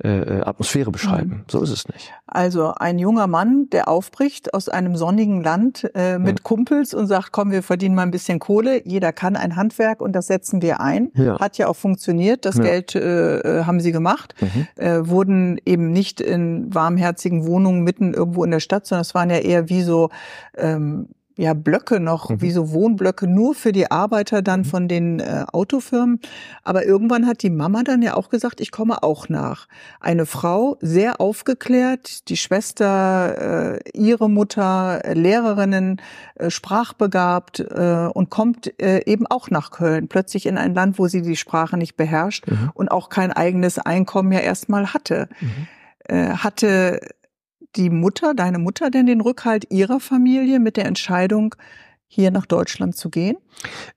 äh, 0.04 0.42
Atmosphäre 0.42 0.92
beschreiben. 0.92 1.30
Mhm. 1.30 1.44
So 1.50 1.62
ist 1.62 1.70
es 1.70 1.88
nicht. 1.88 2.12
Also 2.28 2.74
ein 2.76 3.00
junger 3.00 3.28
Mann, 3.28 3.70
der 3.72 3.88
aufbricht 3.88 4.54
aus 4.54 4.68
einem 4.68 4.98
sonnigen 4.98 5.42
Land 5.42 5.90
äh, 5.96 6.20
mit 6.20 6.40
ja. 6.40 6.44
Kumpels 6.44 6.94
und 6.94 7.08
sagt, 7.08 7.32
komm, 7.32 7.52
wir 7.52 7.64
verdienen 7.64 7.96
mal 7.96 8.02
ein 8.02 8.12
bisschen 8.12 8.40
Kohle. 8.40 8.86
Jeder 8.86 9.14
kann 9.14 9.38
ein 9.38 9.56
Handwerk 9.56 10.02
und 10.02 10.14
das 10.14 10.28
setzen 10.28 10.62
wir 10.62 10.82
ein. 10.82 11.12
Ja. 11.16 11.40
Hat 11.40 11.58
ja 11.58 11.68
auch 11.68 11.78
funktioniert. 11.78 12.44
Das 12.44 12.58
ja. 12.58 12.64
Geld 12.64 12.96
äh, 12.96 13.64
haben 13.64 13.80
sie 13.80 13.94
gemacht. 13.94 14.36
Mhm. 14.42 14.68
Äh, 14.84 15.08
wurden 15.08 15.60
eben 15.66 15.92
nicht 15.92 16.20
in 16.20 16.74
warmherzigen 16.74 17.48
Wohnungen 17.48 17.84
mitten 17.84 18.14
irgendwo 18.14 18.44
in 18.44 18.52
der 18.52 18.60
Stadt, 18.60 18.86
sondern 18.86 19.02
es 19.04 19.16
waren 19.16 19.30
ja 19.30 19.38
eher 19.38 19.70
wie 19.70 19.82
so 19.82 20.10
ähm, 20.58 21.08
ja 21.38 21.54
Blöcke 21.54 22.00
noch, 22.00 22.30
mhm. 22.30 22.42
wie 22.42 22.52
so 22.52 22.72
Wohnblöcke 22.72 23.28
nur 23.28 23.56
für 23.56 23.72
die 23.72 23.92
Arbeiter 23.92 24.42
dann 24.42 24.62
mhm. 24.62 24.66
von 24.66 24.88
den 24.88 25.20
äh, 25.20 25.46
Autofirmen. 25.52 26.20
Aber 26.64 26.86
irgendwann 26.86 27.28
hat 27.28 27.44
die 27.44 27.50
Mama 27.50 27.84
dann 27.84 28.02
ja 28.02 28.16
auch 28.16 28.30
gesagt, 28.30 28.62
ich 28.62 28.72
komme 28.72 29.04
auch 29.04 29.30
nach. 29.30 29.68
Eine 30.00 30.26
Frau, 30.26 30.78
sehr 30.82 31.20
aufgeklärt, 31.20 32.30
die 32.30 32.38
Schwester, 32.38 33.76
äh, 33.76 33.80
ihre 33.94 34.30
Mutter, 34.30 35.04
äh, 35.04 35.14
Lehrerinnen, 35.14 36.02
äh, 36.36 36.50
sprachbegabt 36.50 37.60
äh, 37.60 38.10
und 38.14 38.30
kommt 38.30 38.80
äh, 38.82 39.04
eben 39.06 39.28
auch 39.28 39.50
nach 39.50 39.72
Köln, 39.72 40.08
plötzlich 40.08 40.46
in 40.46 40.58
ein 40.58 40.74
Land, 40.74 41.00
wo 41.00 41.08
sie 41.08 41.22
die 41.22 41.36
Sprache 41.36 41.78
nicht 41.78 41.98
beherrscht 41.98 42.48
mhm. 42.50 42.72
und 42.74 42.90
auch 42.90 43.10
kein 43.10 43.32
eigenes 43.32 43.78
Einkommen 43.80 44.32
ja 44.32 44.40
erstmal 44.40 44.94
hatte. 44.94 45.28
Mhm. 45.42 45.68
Äh, 46.08 46.30
hatte 46.36 47.02
die 47.76 47.90
Mutter, 47.90 48.34
deine 48.34 48.60
Mutter 48.60 48.90
denn 48.90 49.06
den 49.06 49.22
Rückhalt 49.22 49.72
ihrer 49.72 50.00
Familie 50.00 50.60
mit 50.60 50.78
der 50.78 50.86
Entscheidung, 50.86 51.56
hier 52.08 52.32
nach 52.32 52.46
Deutschland 52.46 52.96
zu 52.96 53.10
gehen? 53.10 53.38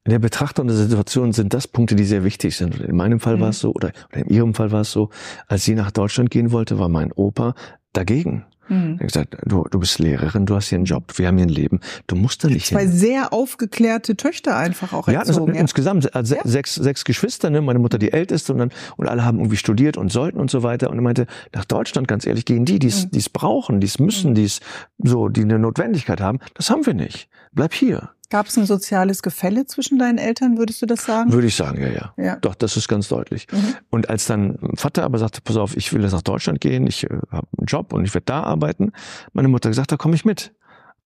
In 0.04 0.10
der 0.10 0.18
Betrachtung 0.18 0.66
der 0.66 0.76
Situation 0.76 1.32
sind 1.32 1.54
das 1.54 1.68
Punkte, 1.68 1.94
die 1.94 2.04
sehr 2.04 2.24
wichtig 2.24 2.56
sind. 2.56 2.80
In 2.80 2.96
meinem 2.96 3.20
Fall 3.20 3.36
mhm. 3.36 3.40
war 3.42 3.48
es 3.50 3.60
so, 3.60 3.72
oder, 3.72 3.92
oder 4.10 4.22
in 4.22 4.28
ihrem 4.28 4.54
Fall 4.54 4.72
war 4.72 4.80
es 4.80 4.92
so, 4.92 5.10
als 5.46 5.64
sie 5.64 5.74
nach 5.74 5.90
Deutschland 5.90 6.30
gehen 6.30 6.50
wollte, 6.50 6.78
war 6.78 6.88
mein 6.88 7.12
Opa 7.12 7.54
dagegen. 7.92 8.44
Mhm. 8.68 8.96
Er 8.98 9.04
hat 9.04 9.12
gesagt, 9.12 9.36
du, 9.44 9.64
du 9.70 9.78
bist 9.78 9.98
Lehrerin, 9.98 10.46
du 10.46 10.54
hast 10.54 10.68
hier 10.68 10.76
einen 10.76 10.84
Job, 10.84 11.04
wir 11.16 11.26
haben 11.26 11.36
hier 11.36 11.46
ein 11.46 11.50
Leben, 11.50 11.80
du 12.06 12.16
musst 12.16 12.44
da 12.44 12.48
nicht 12.48 12.66
Zwei 12.66 12.82
hin. 12.82 12.92
sehr 12.92 13.32
aufgeklärte 13.32 14.16
Töchter 14.16 14.56
einfach 14.56 14.92
auch 14.92 15.08
ja, 15.08 15.20
erzogen. 15.20 15.54
Ja, 15.54 15.60
insgesamt 15.60 16.14
also 16.14 16.34
ja. 16.34 16.42
sechs, 16.44 16.74
sechs 16.74 17.04
Geschwister, 17.04 17.50
ne? 17.50 17.60
meine 17.60 17.78
Mutter 17.78 17.98
die 17.98 18.12
älteste 18.12 18.52
und 18.52 18.58
dann 18.58 18.70
und 18.96 19.08
alle 19.08 19.24
haben 19.24 19.38
irgendwie 19.38 19.56
studiert 19.56 19.96
und 19.96 20.10
sollten 20.12 20.38
und 20.38 20.50
so 20.50 20.62
weiter. 20.62 20.90
Und 20.90 20.98
er 20.98 21.02
meinte, 21.02 21.26
nach 21.54 21.64
Deutschland, 21.64 22.08
ganz 22.08 22.26
ehrlich, 22.26 22.44
gehen 22.44 22.64
die, 22.64 22.78
die 22.78 22.88
es 22.88 23.06
mhm. 23.12 23.32
brauchen, 23.32 23.80
die 23.80 23.86
es 23.86 23.98
müssen, 23.98 24.30
mhm. 24.30 24.34
die 24.34 24.44
es 24.44 24.60
so, 24.98 25.28
die 25.28 25.42
eine 25.42 25.58
Notwendigkeit 25.58 26.20
haben, 26.20 26.38
das 26.54 26.70
haben 26.70 26.86
wir 26.86 26.94
nicht. 26.94 27.28
Bleib 27.52 27.72
hier. 27.72 28.10
Gab 28.30 28.46
es 28.46 28.58
ein 28.58 28.66
soziales 28.66 29.22
Gefälle 29.22 29.64
zwischen 29.64 29.98
deinen 29.98 30.18
Eltern, 30.18 30.58
würdest 30.58 30.82
du 30.82 30.86
das 30.86 31.04
sagen? 31.04 31.32
Würde 31.32 31.46
ich 31.46 31.56
sagen, 31.56 31.80
ja, 31.80 31.88
ja. 31.88 32.12
ja. 32.16 32.36
Doch, 32.36 32.54
das 32.54 32.76
ist 32.76 32.86
ganz 32.86 33.08
deutlich. 33.08 33.46
Mhm. 33.50 33.74
Und 33.88 34.10
als 34.10 34.26
dann 34.26 34.58
Vater 34.74 35.04
aber 35.04 35.18
sagte, 35.18 35.40
pass 35.40 35.56
auf, 35.56 35.76
ich 35.76 35.92
will 35.94 36.02
jetzt 36.02 36.12
nach 36.12 36.22
Deutschland 36.22 36.60
gehen, 36.60 36.86
ich 36.86 37.04
äh, 37.04 37.08
habe 37.30 37.48
einen 37.56 37.66
Job 37.66 37.92
und 37.94 38.04
ich 38.04 38.12
werde 38.12 38.26
da 38.26 38.42
arbeiten, 38.42 38.92
meine 39.32 39.48
Mutter 39.48 39.70
gesagt, 39.70 39.92
da 39.92 39.96
komme 39.96 40.14
ich 40.14 40.26
mit. 40.26 40.52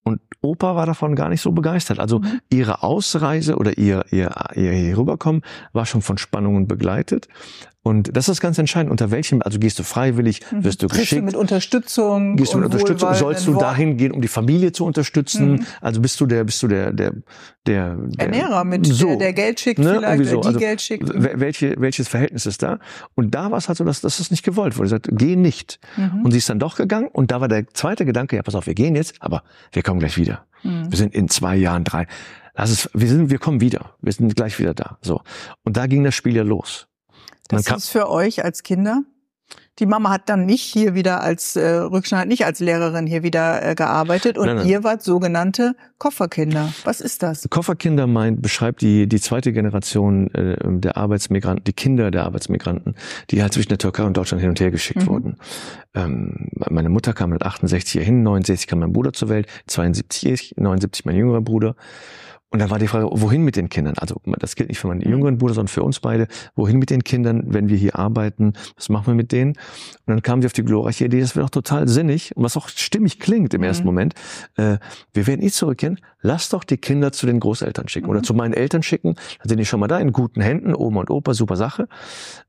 Und 0.05 0.21
Opa 0.41 0.75
war 0.75 0.87
davon 0.87 1.15
gar 1.15 1.29
nicht 1.29 1.43
so 1.43 1.53
begeistert. 1.53 2.01
Also 2.01 2.19
mhm. 2.19 2.41
ihre 2.51 2.83
Ausreise 2.83 3.57
oder 3.57 3.79
ihr, 3.79 4.05
ihr, 4.11 4.35
ihr 4.57 4.73
hier 4.73 4.99
rüberkommen 4.99 5.43
war 5.73 5.87
schon 5.87 6.03
von 6.03 6.19
Spannungen 6.19 6.67
begleitet. 6.67 7.29
Und 7.85 8.17
das 8.17 8.29
ist 8.29 8.41
ganz 8.41 8.59
entscheidend. 8.59 8.93
Unter 8.93 9.11
welchem, 9.11 9.43
also 9.43 9.59
gehst 9.59 9.79
du 9.79 9.83
freiwillig, 9.83 10.41
mhm. 10.53 10.63
wirst 10.63 10.83
du 10.83 10.87
geschickt. 10.87 11.11
Gehst 11.11 11.21
du 11.21 11.25
mit 11.25 11.35
Unterstützung? 11.35 12.37
Gehst 12.37 12.55
du 12.55 12.59
mit 12.59 12.67
Unterstützung? 12.67 13.13
Sollst 13.15 13.47
du 13.47 13.55
dahin 13.55 13.97
gehen, 13.97 14.13
um 14.13 14.23
die 14.23 14.29
Familie 14.29 14.71
zu 14.71 14.85
unterstützen? 14.85 15.53
Mhm. 15.53 15.67
Also 15.81 16.01
bist 16.01 16.21
du 16.21 16.27
der, 16.27 16.45
bist 16.45 16.63
du 16.63 16.69
der, 16.69 16.93
der, 16.93 17.13
der, 17.67 17.97
der 17.97 18.27
Ernährer 18.27 18.63
mit 18.63 18.87
so, 18.87 19.09
der, 19.09 19.17
der 19.17 19.33
Geld 19.33 19.59
schickt 19.59 19.81
ne? 19.81 19.95
vielleicht, 19.97 20.27
so. 20.27 20.41
die 20.41 20.47
also, 20.47 20.59
Geld 20.61 20.81
schickt. 20.81 21.11
Welche, 21.13 21.75
welches 21.79 22.07
Verhältnis 22.07 22.47
ist 22.47 22.63
da? 22.63 22.79
Und 23.17 23.35
da 23.35 23.51
war 23.51 23.59
es 23.59 23.67
halt 23.67 23.79
so, 23.79 23.85
dass, 23.85 24.01
dass 24.01 24.19
das 24.19 24.31
nicht 24.31 24.45
gewollt 24.45 24.79
wurde. 24.79 24.89
Sie 24.89 24.95
sagt, 24.95 25.09
geh 25.11 25.35
nicht. 25.35 25.81
Mhm. 25.97 26.25
Und 26.25 26.31
sie 26.31 26.39
ist 26.39 26.49
dann 26.49 26.61
doch 26.61 26.77
gegangen. 26.77 27.09
Und 27.13 27.33
da 27.33 27.41
war 27.41 27.49
der 27.49 27.67
zweite 27.69 28.05
Gedanke, 28.05 28.37
ja, 28.37 28.43
pass 28.43 28.55
auf, 28.55 28.69
wir 28.69 28.75
gehen 28.75 28.95
jetzt, 28.95 29.21
aber 29.21 29.43
wir 29.73 29.83
kommen 29.83 29.99
gleich 29.99 30.17
wieder. 30.17 30.47
Mhm. 30.63 30.89
Wir 30.89 30.99
sind 30.99 31.17
in 31.17 31.29
zwei 31.29 31.57
Jahren, 31.57 31.83
drei. 31.83 32.07
Lass 32.55 32.71
es, 32.71 32.91
wir 32.95 33.09
sind, 33.09 33.31
wir 33.31 33.39
kommen 33.39 33.61
wieder. 33.61 33.97
Wir 34.01 34.13
sind 34.13 34.37
gleich 34.37 34.59
wieder 34.61 34.75
da. 34.75 34.99
So. 35.01 35.23
Und 35.65 35.77
da 35.77 35.89
ging 35.89 36.05
das 36.05 36.15
Spiel 36.15 36.37
ja 36.37 36.45
los. 36.45 36.87
Das 37.53 37.85
ist 37.85 37.89
für 37.89 38.09
euch 38.11 38.45
als 38.45 38.63
Kinder? 38.63 39.03
Die 39.79 39.87
Mama 39.87 40.11
hat 40.11 40.29
dann 40.29 40.45
nicht 40.45 40.63
hier 40.63 40.95
wieder 40.95 41.23
als 41.23 41.57
äh, 41.57 41.67
Rückschneid, 41.67 42.29
nicht 42.29 42.45
als 42.45 42.61
Lehrerin 42.61 43.07
hier 43.07 43.23
wieder 43.23 43.67
äh, 43.67 43.75
gearbeitet 43.75 44.37
und 44.37 44.47
nein, 44.47 44.57
nein. 44.57 44.69
ihr 44.69 44.85
wart 44.85 45.03
sogenannte 45.03 45.75
Kofferkinder. 45.97 46.73
Was 46.85 47.01
ist 47.01 47.23
das? 47.23 47.47
Kofferkinder 47.49 48.07
meint, 48.07 48.43
beschreibt 48.43 48.83
die, 48.83 49.09
die 49.09 49.21
zweite 49.21 49.53
Generation 49.53 50.33
äh, 50.35 50.57
der 50.61 50.99
Arbeitsmigranten, 50.99 51.65
die 51.65 51.73
Kinder 51.73 52.11
der 52.11 52.25
Arbeitsmigranten, 52.25 52.97
die 53.31 53.41
halt 53.41 53.55
zwischen 53.55 53.71
der 53.71 53.79
Türkei 53.79 54.05
und 54.05 54.15
Deutschland 54.15 54.43
hin 54.43 54.51
und 54.51 54.61
her 54.61 54.71
geschickt 54.71 55.03
mhm. 55.03 55.07
wurden. 55.07 55.37
Ähm, 55.95 56.51
meine 56.69 56.91
Mutter 56.91 57.15
kam 57.15 57.31
mit 57.31 57.43
68 57.43 57.93
hier 57.93 58.03
hin, 58.03 58.23
69 58.23 58.67
kam 58.67 58.81
mein 58.81 58.93
Bruder 58.93 59.15
zur 59.15 59.31
Welt, 59.31 59.47
72 59.69 60.27
ich, 60.27 60.55
79 60.59 61.07
mein 61.07 61.17
jüngerer 61.17 61.41
Bruder. 61.41 61.77
Und 62.53 62.59
da 62.59 62.69
war 62.69 62.79
die 62.79 62.87
Frage, 62.87 63.09
wohin 63.11 63.45
mit 63.45 63.57
den 63.57 63.71
Kindern? 63.71 63.95
Also 63.97 64.21
das 64.39 64.57
gilt 64.57 64.69
nicht 64.69 64.79
für 64.79 64.87
meinen 64.87 64.99
mhm. 64.99 65.11
jüngeren 65.11 65.39
Bruder, 65.39 65.55
sondern 65.55 65.69
für 65.69 65.83
uns 65.83 66.01
beide. 66.01 66.29
Wohin 66.55 66.79
mit 66.79 66.91
den 66.91 67.03
Kindern, 67.03 67.45
wenn 67.47 67.71
wir 67.71 67.79
hier 67.79 67.99
arbeiten? 67.99 68.53
Was 68.77 68.91
machen 68.91 69.07
wir 69.07 69.15
mit 69.15 69.33
denen? 69.33 69.53
Und 69.53 69.59
dann 70.07 70.23
kamen 70.23 70.43
sie 70.43 70.47
auf 70.47 70.53
die 70.53 70.63
glorreiche 70.63 71.07
Idee, 71.07 71.21
das 71.21 71.35
wäre 71.35 71.47
doch 71.47 71.51
total 71.51 71.89
sinnig 71.89 72.37
und 72.37 72.45
was 72.45 72.59
auch 72.59 72.69
stimmig 72.69 73.19
klingt 73.21 73.55
im 73.55 73.63
mhm. 73.63 73.67
ersten 73.67 73.87
Moment. 73.87 74.15
Äh, 74.57 74.77
wir 75.15 75.27
werden 75.27 75.43
eh 75.43 75.51
zurückkehren. 75.51 75.99
Lass 76.21 76.51
doch 76.51 76.63
die 76.63 76.77
Kinder 76.77 77.11
zu 77.11 77.25
den 77.27 77.41
Großeltern 77.41 77.89
schicken 77.89 78.07
mhm. 78.07 78.11
oder 78.11 78.23
zu 78.23 78.35
meinen 78.35 78.53
Eltern 78.53 78.83
schicken. 78.83 79.15
Dann 79.39 79.49
sind 79.49 79.59
die 79.59 79.65
schon 79.65 79.81
mal 79.81 79.89
da 79.89 79.99
in 79.99 80.13
guten 80.13 80.43
Händen, 80.43 80.75
Oma 80.75 81.01
und 81.01 81.11
Opa, 81.11 81.33
super 81.33 81.57
Sache. 81.57 81.89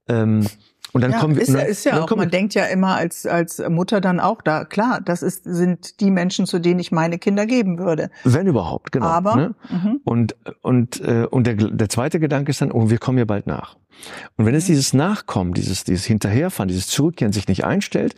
Ähm, 0.10 0.46
und 0.94 1.02
dann 1.02 1.12
ja, 1.12 1.20
kommen 1.20 1.36
wir. 1.36 1.42
Ist, 1.42 1.54
dann, 1.54 1.66
ist 1.66 1.84
ja 1.86 2.02
auch, 2.02 2.16
man 2.16 2.30
denkt 2.30 2.54
ja 2.54 2.66
immer 2.66 2.96
als, 2.96 3.26
als 3.26 3.62
Mutter 3.68 4.00
dann 4.00 4.20
auch 4.20 4.44
da, 4.44 4.64
klar, 4.64 5.02
das 5.04 5.24
ist, 5.24 5.44
sind 5.44 6.00
die 6.00 6.12
Menschen, 6.12 6.46
zu 6.46 6.60
denen 6.60 6.80
ich 6.80 6.92
meine 6.92 7.18
Kinder 7.18 7.48
geben 7.48 7.80
würde. 7.80 8.12
Wenn 8.24 8.46
überhaupt, 8.46 8.92
genau. 8.92 9.08
Aber, 9.08 9.36
ne? 9.36 9.56
mhm. 9.70 10.02
Und, 10.04 10.36
und, 10.62 11.02
äh, 11.02 11.26
und 11.30 11.48
der, 11.48 11.56
der 11.56 11.90
zweite 11.90 12.20
Gedanke 12.20 12.52
ist 12.52 12.62
dann, 12.62 12.72
oh, 12.72 12.92
wir 12.92 13.00
kommen 13.00 13.18
ja 13.18 13.26
bald 13.26 13.48
nach. 13.48 13.76
Und 14.38 14.46
wenn 14.46 14.54
es 14.54 14.66
mhm. 14.66 14.74
dieses 14.74 14.94
Nachkommen, 14.94 15.56
dieses, 15.56 15.84
dieses 15.84 16.06
Hinterherfahren, 16.06 16.68
dieses 16.68 16.88
Zurückkehren 16.88 17.34
sich 17.34 17.48
nicht 17.48 17.66
einstellt, 17.66 18.16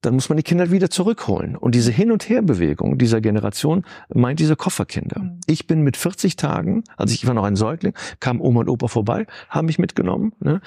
dann 0.00 0.14
muss 0.14 0.28
man 0.28 0.36
die 0.36 0.42
Kinder 0.42 0.70
wieder 0.70 0.90
zurückholen. 0.90 1.56
Und 1.56 1.74
diese 1.74 1.90
Hin- 1.90 2.12
und 2.12 2.28
Herbewegung 2.28 2.98
dieser 2.98 3.20
Generation 3.20 3.84
meint 4.12 4.40
diese 4.40 4.56
Kofferkinder. 4.56 5.20
Mhm. 5.20 5.40
Ich 5.46 5.66
bin 5.66 5.82
mit 5.82 5.96
40 5.96 6.36
Tagen, 6.36 6.84
also 6.96 7.14
ich 7.14 7.26
war 7.26 7.34
noch 7.34 7.44
ein 7.44 7.56
Säugling, 7.56 7.94
kam 8.20 8.40
Oma 8.40 8.60
und 8.60 8.68
Opa 8.68 8.88
vorbei, 8.88 9.26
haben 9.48 9.66
mich 9.66 9.78
mitgenommen. 9.78 10.32
Ne? 10.40 10.60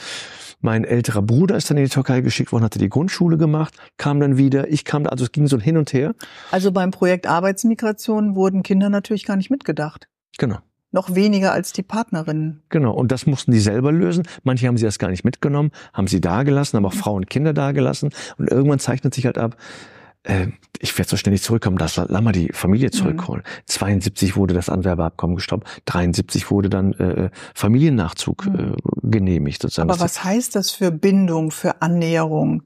Mein 0.59 0.83
älterer 0.83 1.21
Bruder 1.21 1.55
ist 1.55 1.69
dann 1.69 1.77
in 1.77 1.85
die 1.85 1.89
Türkei 1.89 2.21
geschickt 2.21 2.51
worden, 2.51 2.63
hatte 2.63 2.79
die 2.79 2.89
Grundschule 2.89 3.37
gemacht, 3.37 3.73
kam 3.97 4.19
dann 4.19 4.37
wieder, 4.37 4.69
ich 4.69 4.85
kam, 4.85 5.07
also 5.07 5.23
es 5.23 5.31
ging 5.31 5.47
so 5.47 5.59
hin 5.59 5.77
und 5.77 5.93
her. 5.93 6.13
Also 6.51 6.71
beim 6.71 6.91
Projekt 6.91 7.27
Arbeitsmigration 7.27 8.35
wurden 8.35 8.63
Kinder 8.63 8.89
natürlich 8.89 9.25
gar 9.25 9.37
nicht 9.37 9.49
mitgedacht. 9.49 10.07
Genau 10.37 10.59
noch 10.91 11.15
weniger 11.15 11.53
als 11.53 11.73
die 11.73 11.83
Partnerinnen. 11.83 12.61
Genau, 12.69 12.93
und 12.93 13.11
das 13.11 13.25
mussten 13.25 13.51
die 13.51 13.59
selber 13.59 13.91
lösen. 13.91 14.23
Manche 14.43 14.67
haben 14.67 14.77
sie 14.77 14.85
das 14.85 14.99
gar 14.99 15.09
nicht 15.09 15.23
mitgenommen, 15.23 15.71
haben 15.93 16.07
sie 16.07 16.21
dagelassen, 16.21 16.77
haben 16.77 16.85
auch 16.85 16.93
Frauen 16.93 17.23
und 17.23 17.29
Kinder 17.29 17.53
dagelassen. 17.53 18.11
Und 18.37 18.49
irgendwann 18.49 18.79
zeichnet 18.79 19.13
sich 19.13 19.25
halt 19.25 19.37
ab, 19.37 19.55
äh, 20.23 20.47
ich 20.79 20.97
werde 20.97 21.09
so 21.09 21.17
ständig 21.17 21.41
zurückkommen, 21.41 21.77
lass, 21.79 21.95
lass 21.95 22.21
mal 22.21 22.31
die 22.31 22.51
Familie 22.53 22.87
mhm. 22.87 22.91
zurückholen. 22.91 23.43
Mhm. 23.43 23.67
72 23.67 24.35
wurde 24.35 24.53
das 24.53 24.69
Anwerbeabkommen 24.69 25.35
gestoppt, 25.35 25.67
73 25.85 26.51
wurde 26.51 26.69
dann 26.69 26.93
äh, 26.93 27.29
Familiennachzug 27.55 28.45
mhm. 28.45 28.55
äh, 28.55 28.75
genehmigt. 29.03 29.61
Sozusagen. 29.61 29.89
Aber 29.89 29.99
was 29.99 30.23
heißt 30.23 30.55
das 30.55 30.71
für 30.71 30.91
Bindung, 30.91 31.51
für 31.51 31.81
Annäherung? 31.81 32.63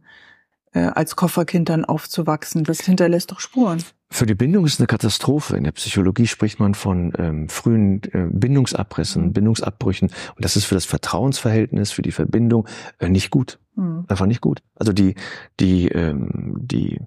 äh, 0.76 0.92
als 0.94 1.16
Kofferkind 1.16 1.70
dann 1.70 1.86
aufzuwachsen. 1.86 2.64
Das 2.64 2.82
hinterlässt 2.82 3.32
doch 3.32 3.40
Spuren. 3.40 3.82
Für 4.10 4.26
die 4.26 4.36
Bindung 4.36 4.66
ist 4.66 4.80
eine 4.80 4.88
Katastrophe. 4.88 5.58
In 5.58 5.64
der 5.64 5.72
Psychologie 5.72 6.28
spricht 6.28 6.60
man 6.60 6.76
von 6.76 7.12
ähm, 7.18 7.50
frühen 7.50 8.02
äh, 8.14 8.28
Bindungsabrissen, 8.32 9.26
mhm. 9.26 9.34
Bindungsabbrüchen. 9.34 10.10
Und 10.10 10.46
das 10.46 10.56
ist 10.56 10.66
für 10.66 10.76
das 10.76 10.86
Vertrauensverhältnis, 10.86 11.92
für 11.92 12.04
die 12.04 12.12
Verbindung 12.12 12.68
äh, 13.00 13.10
nicht 13.10 13.32
gut. 13.32 13.60
Mhm. 13.76 14.06
Einfach 14.08 14.28
nicht 14.28 14.42
gut. 14.42 14.62
Also 14.76 14.94
die, 14.94 15.16
die, 15.60 15.88
ähm, 15.88 16.56
die, 16.60 17.02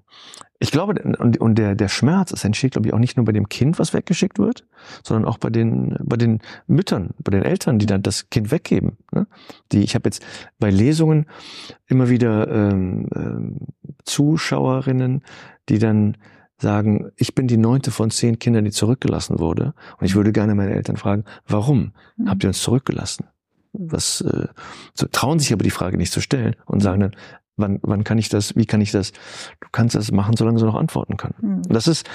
ich 0.59 0.71
glaube, 0.71 1.01
und, 1.17 1.39
und 1.39 1.55
der, 1.55 1.73
der 1.75 1.87
Schmerz, 1.87 2.31
es 2.31 2.43
entsteht, 2.43 2.73
glaube 2.73 2.89
ich, 2.89 2.93
auch 2.93 2.99
nicht 2.99 3.15
nur 3.15 3.25
bei 3.25 3.31
dem 3.31 3.47
Kind, 3.47 3.79
was 3.79 3.93
weggeschickt 3.93 4.37
wird, 4.37 4.67
sondern 5.01 5.25
auch 5.25 5.37
bei 5.37 5.49
den, 5.49 5.97
bei 6.03 6.17
den 6.17 6.39
Müttern, 6.67 7.11
bei 7.19 7.31
den 7.31 7.43
Eltern, 7.43 7.79
die 7.79 7.85
dann 7.85 8.03
das 8.03 8.29
Kind 8.29 8.51
weggeben. 8.51 8.97
Ne? 9.13 9.25
Die, 9.71 9.83
ich 9.83 9.95
habe 9.95 10.07
jetzt 10.07 10.23
bei 10.59 10.69
Lesungen 10.69 11.27
immer 11.87 12.09
wieder 12.09 12.47
ähm, 12.49 13.07
ähm, 13.15 13.57
Zuschauerinnen, 14.03 15.23
die 15.69 15.79
dann 15.79 16.17
sagen, 16.61 17.11
ich 17.15 17.35
bin 17.35 17.47
die 17.47 17.57
neunte 17.57 17.91
von 17.91 18.11
zehn 18.11 18.37
Kindern, 18.39 18.65
die 18.65 18.71
zurückgelassen 18.71 19.39
wurde. 19.39 19.73
Und 19.97 20.05
ich 20.05 20.15
würde 20.15 20.31
gerne 20.31 20.55
meine 20.55 20.73
Eltern 20.73 20.97
fragen, 20.97 21.23
warum 21.47 21.93
mhm. 22.17 22.29
habt 22.29 22.43
ihr 22.43 22.49
uns 22.49 22.61
zurückgelassen? 22.61 23.25
Was 23.71 24.21
äh, 24.21 24.47
so, 24.93 25.07
trauen 25.11 25.39
sich 25.39 25.53
aber 25.53 25.63
die 25.63 25.69
Frage 25.69 25.97
nicht 25.97 26.11
zu 26.11 26.21
stellen 26.21 26.55
und 26.65 26.81
sagen 26.81 26.99
dann, 27.01 27.15
wann, 27.55 27.79
wann 27.81 28.03
kann 28.03 28.17
ich 28.17 28.29
das, 28.29 28.55
wie 28.55 28.65
kann 28.65 28.81
ich 28.81 28.91
das? 28.91 29.11
Du 29.59 29.67
kannst 29.71 29.95
das 29.95 30.11
machen, 30.11 30.35
solange 30.35 30.59
sie 30.59 30.65
noch 30.65 30.75
antworten 30.75 31.17
können. 31.17 31.35
Mhm. 31.41 31.57
Und 31.57 31.73
das 31.73 31.87
ist 31.87 32.09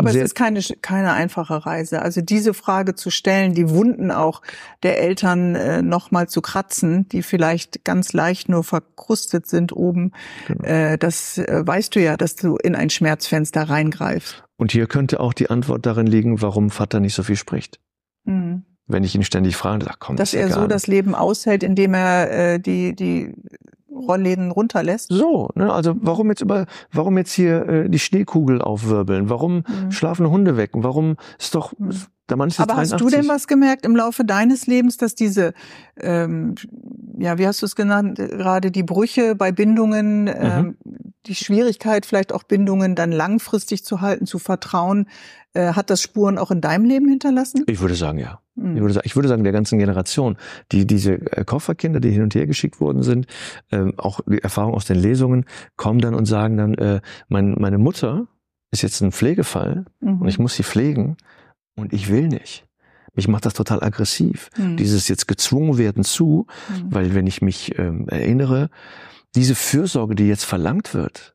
Aber 0.00 0.10
sehr, 0.12 0.22
es 0.22 0.30
ist 0.30 0.34
keine, 0.34 0.60
keine 0.82 1.12
einfache 1.12 1.64
Reise. 1.64 2.02
Also 2.02 2.20
diese 2.20 2.54
Frage 2.54 2.94
zu 2.94 3.10
stellen, 3.10 3.54
die 3.54 3.70
Wunden 3.70 4.10
auch 4.10 4.42
der 4.82 5.00
Eltern 5.00 5.54
äh, 5.54 5.82
nochmal 5.82 6.28
zu 6.28 6.42
kratzen, 6.42 7.08
die 7.08 7.22
vielleicht 7.22 7.84
ganz 7.84 8.12
leicht 8.12 8.48
nur 8.48 8.64
verkrustet 8.64 9.46
sind 9.46 9.72
oben, 9.72 10.12
Genau. 10.48 10.64
äh, 10.64 10.98
das 10.98 11.38
äh, 11.38 11.62
weißt 11.64 11.94
du 11.94 12.00
ja, 12.00 12.16
dass 12.16 12.36
du 12.36 12.56
in 12.56 12.74
ein 12.74 12.90
Schmerzfenster 12.90 13.62
reingreifst. 13.68 14.42
Und 14.56 14.72
hier 14.72 14.86
könnte 14.86 15.20
auch 15.20 15.32
die 15.32 15.48
Antwort 15.48 15.86
darin 15.86 16.06
liegen, 16.06 16.42
warum 16.42 16.70
Vater 16.70 17.00
nicht 17.00 17.14
so 17.14 17.22
viel 17.22 17.36
spricht. 17.36 17.80
Mhm. 18.24 18.64
Wenn 18.86 19.04
ich 19.04 19.14
ihn 19.14 19.22
ständig 19.22 19.56
frage, 19.56 19.84
sag, 19.84 20.00
komm, 20.00 20.16
Dass 20.16 20.34
er 20.34 20.50
so 20.50 20.66
das 20.66 20.88
Leben 20.88 21.14
aushält, 21.14 21.62
indem 21.62 21.94
er 21.94 22.30
äh, 22.54 22.58
die, 22.60 22.94
die 22.96 23.32
Rollläden 24.00 24.50
runterlässt. 24.50 25.08
So, 25.10 25.48
ne? 25.54 25.72
also 25.72 25.94
warum 26.00 26.28
jetzt 26.30 26.40
über, 26.42 26.66
warum 26.92 27.18
jetzt 27.18 27.32
hier 27.32 27.68
äh, 27.68 27.88
die 27.88 27.98
Schneekugel 27.98 28.60
aufwirbeln? 28.62 29.28
Warum 29.30 29.64
Mhm. 29.68 29.90
schlafen 29.92 30.28
Hunde 30.30 30.56
weg? 30.56 30.74
Und 30.74 30.84
Warum 30.84 31.16
ist 31.38 31.54
doch, 31.54 31.72
der 32.28 32.36
Mann 32.36 32.48
ist 32.48 32.58
jetzt 32.58 32.70
Aber 32.70 32.80
hast 32.80 32.92
du 32.92 32.96
83. 32.96 33.20
denn 33.20 33.28
was 33.28 33.46
gemerkt 33.46 33.84
im 33.84 33.94
Laufe 33.96 34.24
deines 34.24 34.66
Lebens, 34.66 34.96
dass 34.96 35.14
diese, 35.14 35.52
ähm, 36.00 36.54
ja, 37.18 37.38
wie 37.38 37.46
hast 37.46 37.62
du 37.62 37.66
es 37.66 37.76
genannt, 37.76 38.18
äh, 38.18 38.28
gerade 38.28 38.70
die 38.70 38.82
Brüche 38.82 39.34
bei 39.34 39.52
Bindungen, 39.52 40.24
Mhm. 40.24 40.30
ähm, 40.40 40.76
die 41.26 41.34
Schwierigkeit, 41.34 42.06
vielleicht 42.06 42.32
auch 42.32 42.44
Bindungen 42.44 42.94
dann 42.94 43.12
langfristig 43.12 43.84
zu 43.84 44.00
halten, 44.00 44.26
zu 44.26 44.38
vertrauen, 44.38 45.06
äh, 45.52 45.72
hat 45.74 45.90
das 45.90 46.00
Spuren 46.00 46.38
auch 46.38 46.50
in 46.50 46.60
deinem 46.60 46.84
Leben 46.84 47.08
hinterlassen? 47.08 47.64
Ich 47.66 47.80
würde 47.80 47.94
sagen, 47.94 48.18
ja. 48.18 48.40
Ich 48.62 48.80
würde 48.80 48.92
sagen, 48.94 49.06
ich 49.06 49.16
würde 49.16 49.28
sagen, 49.28 49.42
der 49.44 49.52
ganzen 49.52 49.78
Generation, 49.78 50.36
die 50.70 50.86
diese 50.86 51.14
äh, 51.14 51.44
Kofferkinder, 51.44 51.98
die 52.00 52.10
hin 52.10 52.22
und 52.22 52.34
her 52.34 52.46
geschickt 52.46 52.80
worden 52.80 53.02
sind, 53.02 53.26
ähm, 53.72 53.94
auch 53.96 54.20
die 54.26 54.42
Erfahrung 54.42 54.74
aus 54.74 54.84
den 54.84 54.98
Lesungen, 54.98 55.46
kommen 55.76 56.00
dann 56.00 56.14
und 56.14 56.26
sagen 56.26 56.56
dann, 56.58 56.74
äh, 56.74 57.00
mein, 57.28 57.52
meine 57.58 57.78
Mutter 57.78 58.26
ist 58.70 58.82
jetzt 58.82 59.00
ein 59.00 59.12
Pflegefall 59.12 59.84
Mhm. 60.00 60.20
und 60.22 60.28
ich 60.28 60.38
muss 60.38 60.54
sie 60.56 60.62
pflegen 60.62 61.16
und 61.76 61.92
ich 61.92 62.10
will 62.10 62.28
nicht. 62.28 62.66
Mich 63.14 63.26
macht 63.28 63.44
das 63.46 63.54
total 63.54 63.82
aggressiv. 63.82 64.50
Mhm. 64.56 64.76
Dieses 64.76 65.08
jetzt 65.08 65.26
gezwungen 65.26 65.78
werden 65.78 66.04
zu, 66.04 66.46
Mhm. 66.68 66.94
weil 66.94 67.14
wenn 67.14 67.26
ich 67.26 67.42
mich 67.42 67.78
ähm, 67.78 68.06
erinnere, 68.08 68.68
diese 69.34 69.54
Fürsorge, 69.54 70.14
die 70.14 70.28
jetzt 70.28 70.44
verlangt 70.44 70.92
wird, 70.94 71.34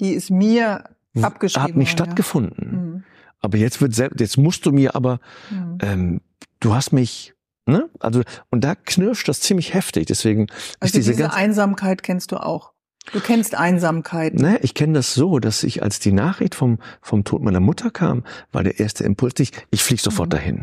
Die 0.00 0.12
ist 0.14 0.30
mir 0.30 0.84
abgeschrieben. 1.20 1.62
hat 1.68 1.76
nicht 1.76 1.88
ja. 1.90 2.04
stattgefunden. 2.04 2.70
Mhm. 2.94 3.04
Aber 3.40 3.58
jetzt 3.58 3.80
wird 3.80 3.94
selbst, 3.94 4.20
jetzt 4.20 4.38
musst 4.38 4.64
du 4.66 4.72
mir 4.72 4.94
aber 4.96 5.20
Mhm. 5.50 5.78
ähm, 5.82 6.20
du 6.60 6.74
hast 6.74 6.92
mich, 6.92 7.34
ne? 7.66 7.88
Also, 8.00 8.22
und 8.50 8.62
da 8.64 8.74
knirscht 8.74 9.28
das 9.28 9.40
ziemlich 9.40 9.74
heftig. 9.74 10.06
Deswegen 10.06 10.46
Also 10.80 10.86
ist 10.86 10.94
diese, 10.96 11.12
diese. 11.12 11.32
Einsamkeit 11.32 12.02
kennst 12.02 12.32
du 12.32 12.36
auch. 12.36 12.72
Du 13.12 13.18
kennst 13.20 13.56
Einsamkeit. 13.56 14.34
Ne, 14.34 14.58
ich 14.62 14.74
kenne 14.74 14.92
das 14.92 15.12
so, 15.14 15.40
dass 15.40 15.64
ich, 15.64 15.82
als 15.82 15.98
die 15.98 16.12
Nachricht 16.12 16.54
vom, 16.54 16.78
vom 17.00 17.24
Tod 17.24 17.42
meiner 17.42 17.58
Mutter 17.58 17.90
kam, 17.90 18.22
war 18.52 18.62
der 18.62 18.78
erste 18.78 19.02
Impuls 19.02 19.38
nicht, 19.40 19.66
ich 19.72 19.82
flieg 19.82 19.98
sofort 20.00 20.28
Mhm. 20.28 20.30
dahin. 20.30 20.56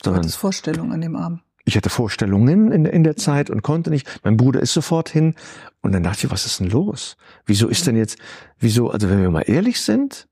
Du 0.00 0.04
Sondern 0.04 0.22
hattest 0.22 0.38
Vorstellung 0.38 0.92
an 0.94 1.02
dem 1.02 1.14
Abend. 1.14 1.42
ich 1.66 1.76
hatte 1.76 1.90
Vorstellungen 1.90 2.72
in, 2.72 2.84
in 2.86 3.04
der 3.04 3.16
Zeit 3.16 3.50
und 3.50 3.62
konnte 3.62 3.90
nicht. 3.90 4.20
Mein 4.24 4.38
Bruder 4.38 4.60
ist 4.60 4.72
sofort 4.72 5.10
hin. 5.10 5.34
Und 5.82 5.92
dann 5.92 6.02
dachte 6.02 6.26
ich, 6.26 6.32
was 6.32 6.46
ist 6.46 6.60
denn 6.60 6.70
los? 6.70 7.16
Wieso 7.44 7.68
ist 7.68 7.86
denn 7.86 7.96
jetzt, 7.96 8.16
wieso, 8.58 8.90
also 8.90 9.10
wenn 9.10 9.20
wir 9.20 9.30
mal 9.30 9.42
ehrlich 9.46 9.80
sind. 9.82 10.26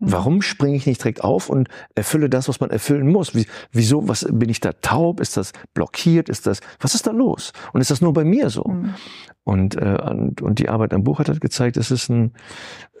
Warum 0.00 0.42
springe 0.42 0.76
ich 0.76 0.86
nicht 0.86 1.02
direkt 1.02 1.24
auf 1.24 1.50
und 1.50 1.68
erfülle 1.96 2.30
das, 2.30 2.48
was 2.48 2.60
man 2.60 2.70
erfüllen 2.70 3.08
muss? 3.08 3.34
Wie, 3.34 3.46
wieso, 3.72 4.06
was, 4.06 4.26
bin 4.30 4.48
ich 4.48 4.60
da 4.60 4.72
taub? 4.72 5.20
Ist 5.20 5.36
das 5.36 5.52
blockiert? 5.74 6.28
Ist 6.28 6.46
das, 6.46 6.60
was 6.78 6.94
ist 6.94 7.08
da 7.08 7.10
los? 7.10 7.52
Und 7.72 7.80
ist 7.80 7.90
das 7.90 8.00
nur 8.00 8.12
bei 8.12 8.24
mir 8.24 8.48
so? 8.48 8.64
Mhm. 8.64 8.94
Und, 9.42 9.76
äh, 9.76 9.98
und, 10.08 10.40
und 10.40 10.58
die 10.60 10.68
Arbeit 10.68 10.92
am 10.92 11.02
Buch 11.02 11.18
hat 11.18 11.28
halt 11.28 11.40
gezeigt, 11.40 11.76
es 11.76 11.90
ist 11.90 12.10
ein 12.10 12.32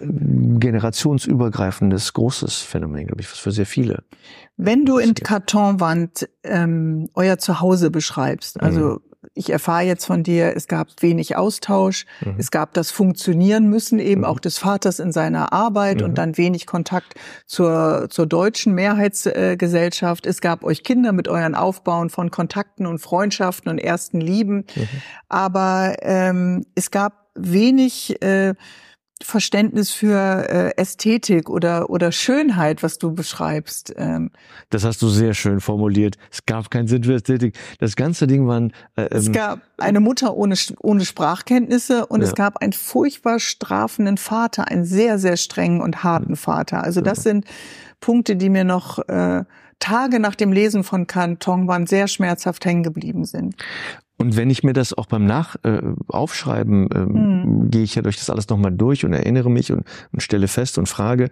äh, 0.00 0.06
generationsübergreifendes, 0.58 2.14
großes 2.14 2.62
Phänomen, 2.62 3.06
glaube 3.06 3.20
ich, 3.20 3.30
was 3.30 3.38
für 3.38 3.52
sehr 3.52 3.66
viele. 3.66 4.02
Wenn 4.56 4.84
du 4.84 4.98
in. 4.98 5.14
Kartonwand 5.14 6.28
ähm, 6.42 7.08
euer 7.14 7.38
Zuhause 7.38 7.90
beschreibst, 7.90 8.60
also 8.60 9.00
ich 9.34 9.50
erfahre 9.50 9.82
jetzt 9.82 10.04
von 10.06 10.22
dir, 10.22 10.54
es 10.56 10.68
gab 10.68 10.88
wenig 11.00 11.36
Austausch, 11.36 12.06
Mhm. 12.20 12.36
es 12.38 12.50
gab 12.50 12.72
das 12.74 12.90
Funktionieren 12.92 13.68
müssen 13.68 13.98
eben 13.98 14.20
Mhm. 14.20 14.26
auch 14.26 14.38
des 14.38 14.58
Vaters 14.58 15.00
in 15.00 15.10
seiner 15.12 15.52
Arbeit 15.52 15.98
Mhm. 15.98 16.04
und 16.04 16.18
dann 16.18 16.36
wenig 16.38 16.66
Kontakt 16.66 17.14
zur, 17.46 18.06
zur 18.10 18.26
deutschen 18.26 18.74
Mehrheitsgesellschaft. 18.74 20.26
Es 20.26 20.40
gab 20.40 20.62
euch 20.64 20.84
Kinder 20.84 21.12
mit 21.12 21.28
euren 21.28 21.54
Aufbauen 21.54 22.10
von 22.10 22.30
Kontakten 22.30 22.86
und 22.86 22.98
Freundschaften 23.00 23.70
und 23.70 23.78
ersten 23.78 24.20
Lieben. 24.20 24.64
Mhm. 24.76 24.88
Aber 25.28 25.96
ähm, 26.02 26.64
es 26.74 26.90
gab 26.90 27.28
wenig 27.34 28.22
äh, 28.22 28.54
Verständnis 29.22 29.90
für 29.90 30.48
äh, 30.48 30.76
Ästhetik 30.76 31.50
oder, 31.50 31.90
oder 31.90 32.12
Schönheit, 32.12 32.82
was 32.82 32.98
du 32.98 33.14
beschreibst. 33.14 33.92
Ähm, 33.96 34.30
Das 34.70 34.84
hast 34.84 35.02
du 35.02 35.08
sehr 35.08 35.34
schön 35.34 35.60
formuliert. 35.60 36.16
Es 36.30 36.46
gab 36.46 36.70
keinen 36.70 36.88
Sinn 36.88 37.04
für 37.04 37.14
Ästhetik. 37.14 37.56
Das 37.78 37.96
ganze 37.96 38.26
Ding 38.26 38.46
waren, 38.46 38.72
äh, 38.96 39.08
Es 39.10 39.26
ähm, 39.26 39.32
gab 39.32 39.60
eine 39.78 40.00
Mutter 40.00 40.34
ohne, 40.36 40.54
ohne 40.80 41.04
Sprachkenntnisse 41.04 42.06
und 42.06 42.20
Ja. 42.20 42.28
es 42.28 42.34
gab 42.34 42.58
einen 42.58 42.72
furchtbar 42.72 43.40
strafenden 43.40 44.16
Vater, 44.16 44.68
einen 44.68 44.84
sehr, 44.84 45.18
sehr 45.18 45.36
strengen 45.36 45.80
und 45.80 46.04
harten 46.04 46.36
Vater. 46.36 46.84
Also 46.84 47.00
das 47.00 47.22
sind 47.22 47.44
Punkte, 48.00 48.36
die 48.36 48.48
mir 48.48 48.64
noch 48.64 48.98
äh, 49.08 49.44
Tage 49.80 50.20
nach 50.20 50.34
dem 50.34 50.52
Lesen 50.52 50.84
von 50.84 51.06
Kanton 51.06 51.86
sehr 51.86 52.08
schmerzhaft 52.08 52.64
hängen 52.64 52.82
geblieben 52.82 53.24
sind. 53.24 53.54
Und 54.18 54.36
wenn 54.36 54.50
ich 54.50 54.62
mir 54.62 54.72
das 54.72 54.92
auch 54.92 55.06
beim 55.06 55.24
Nach 55.24 55.56
äh, 55.62 55.80
Aufschreiben 56.08 56.88
ähm, 56.94 57.08
Hm. 57.08 57.70
gehe 57.70 57.82
ich 57.82 57.94
ja 57.94 58.02
durch 58.02 58.16
das 58.16 58.30
alles 58.30 58.48
nochmal 58.48 58.72
durch 58.72 59.04
und 59.04 59.12
erinnere 59.12 59.50
mich 59.50 59.72
und, 59.72 59.84
und 60.12 60.22
stelle 60.22 60.48
fest 60.48 60.78
und 60.78 60.88
frage, 60.88 61.30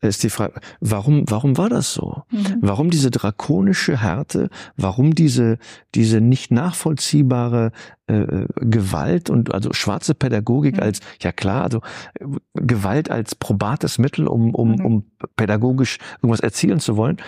äh, 0.00 0.08
ist 0.08 0.22
die 0.22 0.30
Frage, 0.30 0.60
warum, 0.80 1.24
warum 1.28 1.56
war 1.56 1.68
das 1.68 1.92
so? 1.92 2.22
Mhm. 2.30 2.58
Warum 2.60 2.90
diese 2.90 3.10
drakonische 3.10 4.00
Härte? 4.00 4.50
Warum 4.76 5.14
diese, 5.14 5.58
diese 5.94 6.20
nicht 6.20 6.50
nachvollziehbare 6.50 7.72
äh, 8.06 8.46
Gewalt 8.60 9.30
und 9.30 9.52
also 9.54 9.72
schwarze 9.72 10.14
Pädagogik 10.14 10.76
Mhm. 10.76 10.82
als, 10.82 11.00
ja 11.20 11.32
klar, 11.32 11.62
also 11.64 11.80
äh, 12.14 12.24
Gewalt 12.54 13.10
als 13.10 13.34
probates 13.34 13.98
Mittel, 13.98 14.26
um, 14.28 14.54
um, 14.54 14.72
Mhm. 14.72 14.84
um 14.86 15.04
pädagogisch 15.36 15.98
irgendwas 16.22 16.40
erzielen 16.40 16.80
zu 16.80 16.96
wollen? 16.96 17.18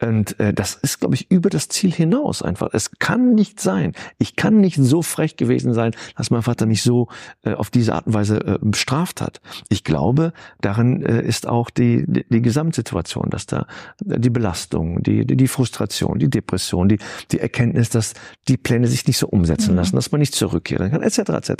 Und 0.00 0.38
äh, 0.38 0.54
das 0.54 0.76
ist, 0.76 1.00
glaube 1.00 1.16
ich, 1.16 1.28
über 1.28 1.50
das 1.50 1.66
Ziel 1.68 1.90
hinaus 1.90 2.40
einfach. 2.40 2.68
Es 2.72 3.00
kann 3.00 3.34
nicht 3.34 3.58
sein. 3.58 3.94
Ich 4.18 4.36
kann 4.36 4.60
nicht 4.60 4.76
so 4.76 5.02
frech 5.02 5.34
gewesen 5.36 5.74
sein, 5.74 5.90
dass 6.16 6.30
mein 6.30 6.42
Vater 6.42 6.66
mich 6.66 6.84
so 6.84 7.08
äh, 7.42 7.54
auf 7.54 7.70
diese 7.70 7.94
Art 7.96 8.06
und 8.06 8.14
Weise 8.14 8.36
äh, 8.46 8.58
bestraft 8.62 9.20
hat. 9.20 9.40
Ich 9.70 9.82
glaube, 9.82 10.32
darin 10.60 11.02
äh, 11.04 11.22
ist 11.26 11.48
auch 11.48 11.68
die, 11.68 12.04
die, 12.06 12.24
die 12.28 12.42
Gesamtsituation, 12.42 13.28
dass 13.30 13.46
da 13.46 13.66
äh, 14.08 14.20
die 14.20 14.30
Belastung, 14.30 15.02
die, 15.02 15.26
die, 15.26 15.36
die 15.36 15.48
Frustration, 15.48 16.20
die 16.20 16.30
Depression, 16.30 16.88
die, 16.88 16.98
die 17.32 17.40
Erkenntnis, 17.40 17.90
dass 17.90 18.14
die 18.46 18.56
Pläne 18.56 18.86
sich 18.86 19.04
nicht 19.04 19.18
so 19.18 19.26
umsetzen 19.26 19.72
Mhm. 19.72 19.78
lassen, 19.78 19.96
dass 19.96 20.07
man 20.12 20.20
nicht 20.20 20.34
zurückkehren 20.34 20.90
kann, 20.90 21.02
etc. 21.02 21.18
etc. 21.18 21.50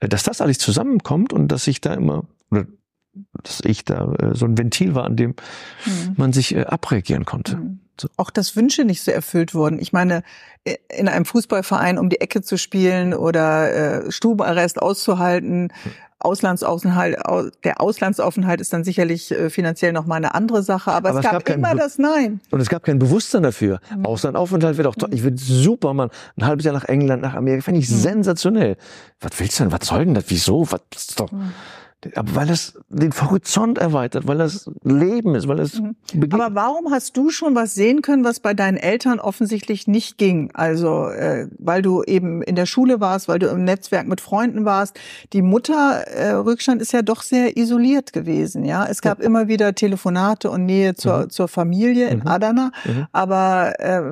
Äh, 0.00 0.08
Dass 0.08 0.22
das 0.22 0.40
alles 0.40 0.58
zusammenkommt 0.58 1.32
und 1.32 1.48
dass 1.48 1.66
ich 1.66 1.80
da 1.80 1.94
immer, 1.94 2.24
oder 2.50 2.66
dass 3.42 3.60
ich 3.64 3.84
da 3.84 4.12
äh, 4.14 4.34
so 4.34 4.46
ein 4.46 4.56
Ventil 4.56 4.94
war, 4.94 5.04
an 5.04 5.16
dem 5.16 5.34
Mhm. 5.86 6.14
man 6.16 6.32
sich 6.32 6.54
äh, 6.54 6.62
abreagieren 6.64 7.24
konnte. 7.24 7.56
Mhm. 7.56 7.80
Auch 8.16 8.30
dass 8.30 8.56
Wünsche 8.56 8.84
nicht 8.84 9.02
so 9.02 9.10
erfüllt 9.10 9.54
wurden. 9.54 9.78
Ich 9.78 9.92
meine, 9.92 10.22
in 10.96 11.08
einem 11.08 11.24
Fußballverein 11.24 11.98
um 11.98 12.08
die 12.08 12.20
Ecke 12.20 12.42
zu 12.42 12.56
spielen 12.58 13.14
oder 13.14 14.04
äh, 14.06 14.10
Stubenarrest 14.12 14.80
auszuhalten, 14.80 15.72
Auslandsaufenthalt, 16.26 17.24
au- 17.26 17.50
der 17.64 17.80
Auslandsaufenthalt 17.80 18.60
ist 18.60 18.72
dann 18.72 18.84
sicherlich 18.84 19.30
äh, 19.32 19.50
finanziell 19.50 19.92
noch 19.92 20.06
mal 20.06 20.14
eine 20.16 20.34
andere 20.34 20.62
Sache, 20.62 20.92
aber, 20.92 21.10
Aber 21.10 21.18
es 21.18 21.24
gab, 21.24 21.44
gab 21.44 21.56
immer 21.56 21.72
Be- 21.72 21.78
das 21.78 21.98
Nein. 21.98 22.40
Und 22.50 22.60
es 22.60 22.68
gab 22.68 22.84
kein 22.84 22.98
Bewusstsein 22.98 23.42
dafür. 23.42 23.80
Mhm. 23.94 24.06
Auslandaufenthalt 24.06 24.76
wäre 24.78 24.88
doch 24.88 24.94
toll. 24.94 25.10
Ich 25.12 25.22
würde 25.24 25.36
super, 25.38 25.92
Mann. 25.94 26.10
Ein 26.36 26.46
halbes 26.46 26.64
Jahr 26.64 26.74
nach 26.74 26.84
England, 26.84 27.22
nach 27.22 27.34
Amerika, 27.34 27.62
fände 27.64 27.80
ich 27.80 27.90
Mhm. 27.90 27.96
sensationell. 27.96 28.76
Was 29.20 29.32
willst 29.38 29.58
du 29.58 29.64
denn? 29.64 29.72
Was 29.72 29.86
soll 29.88 30.04
denn 30.04 30.14
das? 30.14 30.24
Wieso? 30.28 30.62
Was 30.70 30.80
das 30.90 31.02
ist 31.08 31.20
doch. 31.20 31.30
Mhm. 31.32 31.52
Aber 32.16 32.34
weil 32.34 32.46
das 32.46 32.74
den 32.88 33.12
Horizont 33.12 33.78
erweitert, 33.78 34.26
weil 34.26 34.38
das 34.38 34.68
Leben 34.82 35.34
ist, 35.34 35.46
weil 35.48 35.56
das 35.56 35.80
Mhm. 35.80 35.96
Aber 36.32 36.54
warum 36.54 36.90
hast 36.90 37.16
du 37.16 37.30
schon 37.30 37.54
was 37.54 37.74
sehen 37.74 38.02
können, 38.02 38.24
was 38.24 38.40
bei 38.40 38.54
deinen 38.54 38.76
Eltern 38.76 39.20
offensichtlich 39.20 39.86
nicht 39.86 40.18
ging? 40.18 40.50
Also, 40.54 41.06
äh, 41.08 41.48
weil 41.58 41.82
du 41.82 42.02
eben 42.02 42.42
in 42.42 42.54
der 42.56 42.66
Schule 42.66 43.00
warst, 43.00 43.28
weil 43.28 43.38
du 43.38 43.46
im 43.48 43.64
Netzwerk 43.64 44.06
mit 44.08 44.20
Freunden 44.20 44.64
warst. 44.64 44.98
Die 45.32 45.42
Mutter 45.42 46.02
äh, 46.08 46.32
Rückstand 46.32 46.82
ist 46.82 46.92
ja 46.92 47.02
doch 47.02 47.22
sehr 47.22 47.56
isoliert 47.56 48.12
gewesen, 48.12 48.64
ja. 48.64 48.84
Es 48.86 49.00
gab 49.02 49.20
immer 49.20 49.48
wieder 49.48 49.74
Telefonate 49.74 50.50
und 50.50 50.66
Nähe 50.66 50.94
zur, 50.94 51.18
Mhm. 51.24 51.30
zur 51.30 51.48
Familie 51.48 52.08
in 52.08 52.18
Mhm. 52.20 52.26
Adana, 52.26 52.70
Mhm. 52.84 53.06
aber 53.12 53.74
äh, 53.80 54.02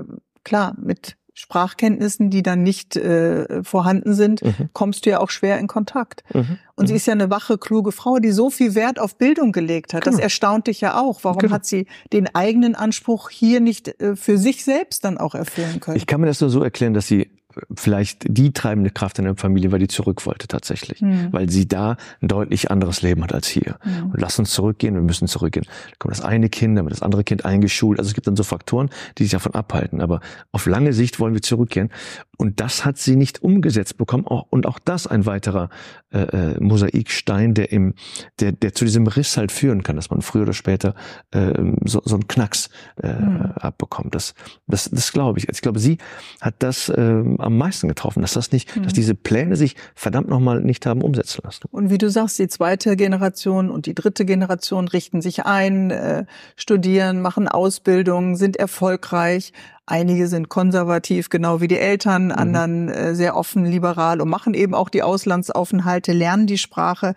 klar, 0.44 0.74
mit 0.81 1.16
Sprachkenntnissen, 1.34 2.30
die 2.30 2.42
dann 2.42 2.62
nicht 2.62 2.96
äh, 2.96 3.62
vorhanden 3.62 4.14
sind, 4.14 4.42
Mhm. 4.42 4.68
kommst 4.72 5.04
du 5.06 5.10
ja 5.10 5.20
auch 5.20 5.30
schwer 5.30 5.58
in 5.58 5.66
Kontakt. 5.66 6.22
Mhm. 6.34 6.58
Und 6.76 6.86
sie 6.86 6.94
ist 6.94 7.06
ja 7.06 7.12
eine 7.12 7.30
wache, 7.30 7.58
kluge 7.58 7.92
Frau, 7.92 8.18
die 8.18 8.30
so 8.30 8.48
viel 8.50 8.74
Wert 8.74 8.98
auf 8.98 9.16
Bildung 9.16 9.52
gelegt 9.52 9.92
hat. 9.92 10.06
Das 10.06 10.14
Genau. 10.14 10.22
erstaunt 10.24 10.66
dich 10.66 10.80
ja 10.80 10.98
auch. 11.00 11.20
Warum 11.24 11.38
Genau. 11.40 11.52
hat 11.54 11.66
sie 11.66 11.86
den 12.12 12.34
eigenen 12.34 12.74
Anspruch 12.74 13.28
hier 13.30 13.60
nicht 13.60 14.00
äh, 14.00 14.16
für 14.16 14.38
sich 14.38 14.64
selbst 14.64 15.04
dann 15.04 15.18
auch 15.18 15.34
erfüllen 15.34 15.80
können? 15.80 15.96
Ich 15.96 16.06
kann 16.06 16.20
mir 16.20 16.26
das 16.26 16.40
nur 16.40 16.50
so 16.50 16.62
erklären, 16.62 16.94
dass 16.94 17.06
sie 17.06 17.30
vielleicht 17.74 18.24
die 18.28 18.52
treibende 18.52 18.90
Kraft 18.90 19.18
in 19.18 19.24
der 19.24 19.36
Familie, 19.36 19.72
weil 19.72 19.78
die 19.78 19.88
zurück 19.88 20.26
wollte 20.26 20.48
tatsächlich, 20.48 21.00
mhm. 21.00 21.28
weil 21.32 21.50
sie 21.50 21.66
da 21.66 21.96
ein 22.20 22.28
deutlich 22.28 22.70
anderes 22.70 23.02
Leben 23.02 23.22
hat 23.22 23.32
als 23.32 23.48
hier. 23.48 23.76
Mhm. 23.84 24.10
Und 24.12 24.20
lass 24.20 24.38
uns 24.38 24.50
zurückgehen, 24.50 24.94
wir 24.94 25.02
müssen 25.02 25.28
zurückgehen. 25.28 25.66
Dann 25.66 25.98
kommt 25.98 26.12
das 26.12 26.22
eine 26.22 26.48
Kind, 26.48 26.76
dann 26.76 26.84
wird 26.84 26.92
das 26.92 27.02
andere 27.02 27.24
Kind 27.24 27.44
eingeschult. 27.44 27.98
Also 27.98 28.08
es 28.08 28.14
gibt 28.14 28.26
dann 28.26 28.36
so 28.36 28.42
Faktoren, 28.42 28.90
die 29.18 29.24
sich 29.24 29.32
davon 29.32 29.54
abhalten. 29.54 30.00
Aber 30.00 30.20
auf 30.52 30.66
lange 30.66 30.92
Sicht 30.92 31.20
wollen 31.20 31.34
wir 31.34 31.42
zurückgehen. 31.42 31.90
Und 32.36 32.60
das 32.60 32.84
hat 32.84 32.96
sie 32.96 33.16
nicht 33.16 33.42
umgesetzt 33.42 33.98
bekommen. 33.98 34.24
Und 34.24 34.66
auch 34.66 34.78
das 34.78 35.06
ein 35.06 35.26
weiterer 35.26 35.68
äh, 36.10 36.20
äh, 36.54 36.60
Mosaikstein, 36.60 37.54
der 37.54 37.70
im, 37.70 37.94
der, 38.40 38.52
der 38.52 38.72
zu 38.74 38.84
diesem 38.84 39.06
Riss 39.06 39.36
halt 39.36 39.52
führen 39.52 39.82
kann, 39.82 39.96
dass 39.96 40.10
man 40.10 40.22
früher 40.22 40.42
oder 40.42 40.54
später 40.54 40.94
äh, 41.32 41.52
so, 41.84 42.00
so 42.04 42.14
einen 42.14 42.28
Knacks 42.28 42.70
äh, 43.02 43.12
mhm. 43.12 43.52
abbekommt. 43.56 44.14
Das, 44.14 44.34
das, 44.66 44.88
das 44.90 45.12
glaube 45.12 45.38
ich. 45.38 45.48
Ich 45.48 45.60
glaube, 45.60 45.78
sie 45.78 45.98
hat 46.40 46.54
das 46.60 46.88
äh, 46.88 47.22
am 47.40 47.57
meisten 47.57 47.88
getroffen, 47.88 48.22
dass 48.22 48.35
das 48.35 48.53
nicht, 48.53 48.76
mhm. 48.76 48.85
dass 48.85 48.92
diese 48.92 49.14
Pläne 49.14 49.57
sich 49.57 49.76
verdammt 49.94 50.29
nochmal 50.29 50.61
nicht 50.61 50.87
haben 50.87 51.03
umsetzen 51.03 51.40
lassen. 51.44 51.64
Und 51.70 51.90
wie 51.90 51.98
du 51.98 52.11
sagst, 52.11 52.38
die 52.38 52.48
zweite 52.48 52.96
Generation 52.96 53.70
und 53.70 53.87
die 53.87 53.94
dritte 53.94 54.24
Generation 54.24 54.88
richten 54.88 55.20
sich 55.22 55.44
ein, 55.46 55.90
äh, 55.90 56.24
studieren, 56.57 57.20
machen 57.20 57.48
Ausbildung, 57.48 58.37
sind 58.37 58.57
erfolgreich, 58.57 59.53
Einige 59.86 60.28
sind 60.28 60.48
konservativ, 60.48 61.30
genau 61.30 61.60
wie 61.60 61.66
die 61.66 61.78
Eltern, 61.78 62.26
mhm. 62.26 62.32
anderen 62.32 62.88
äh, 62.88 63.14
sehr 63.14 63.36
offen, 63.36 63.64
liberal 63.64 64.20
und 64.20 64.28
machen 64.28 64.54
eben 64.54 64.74
auch 64.74 64.88
die 64.88 65.02
Auslandsaufenthalte, 65.02 66.12
lernen 66.12 66.46
die 66.46 66.58
Sprache. 66.58 67.14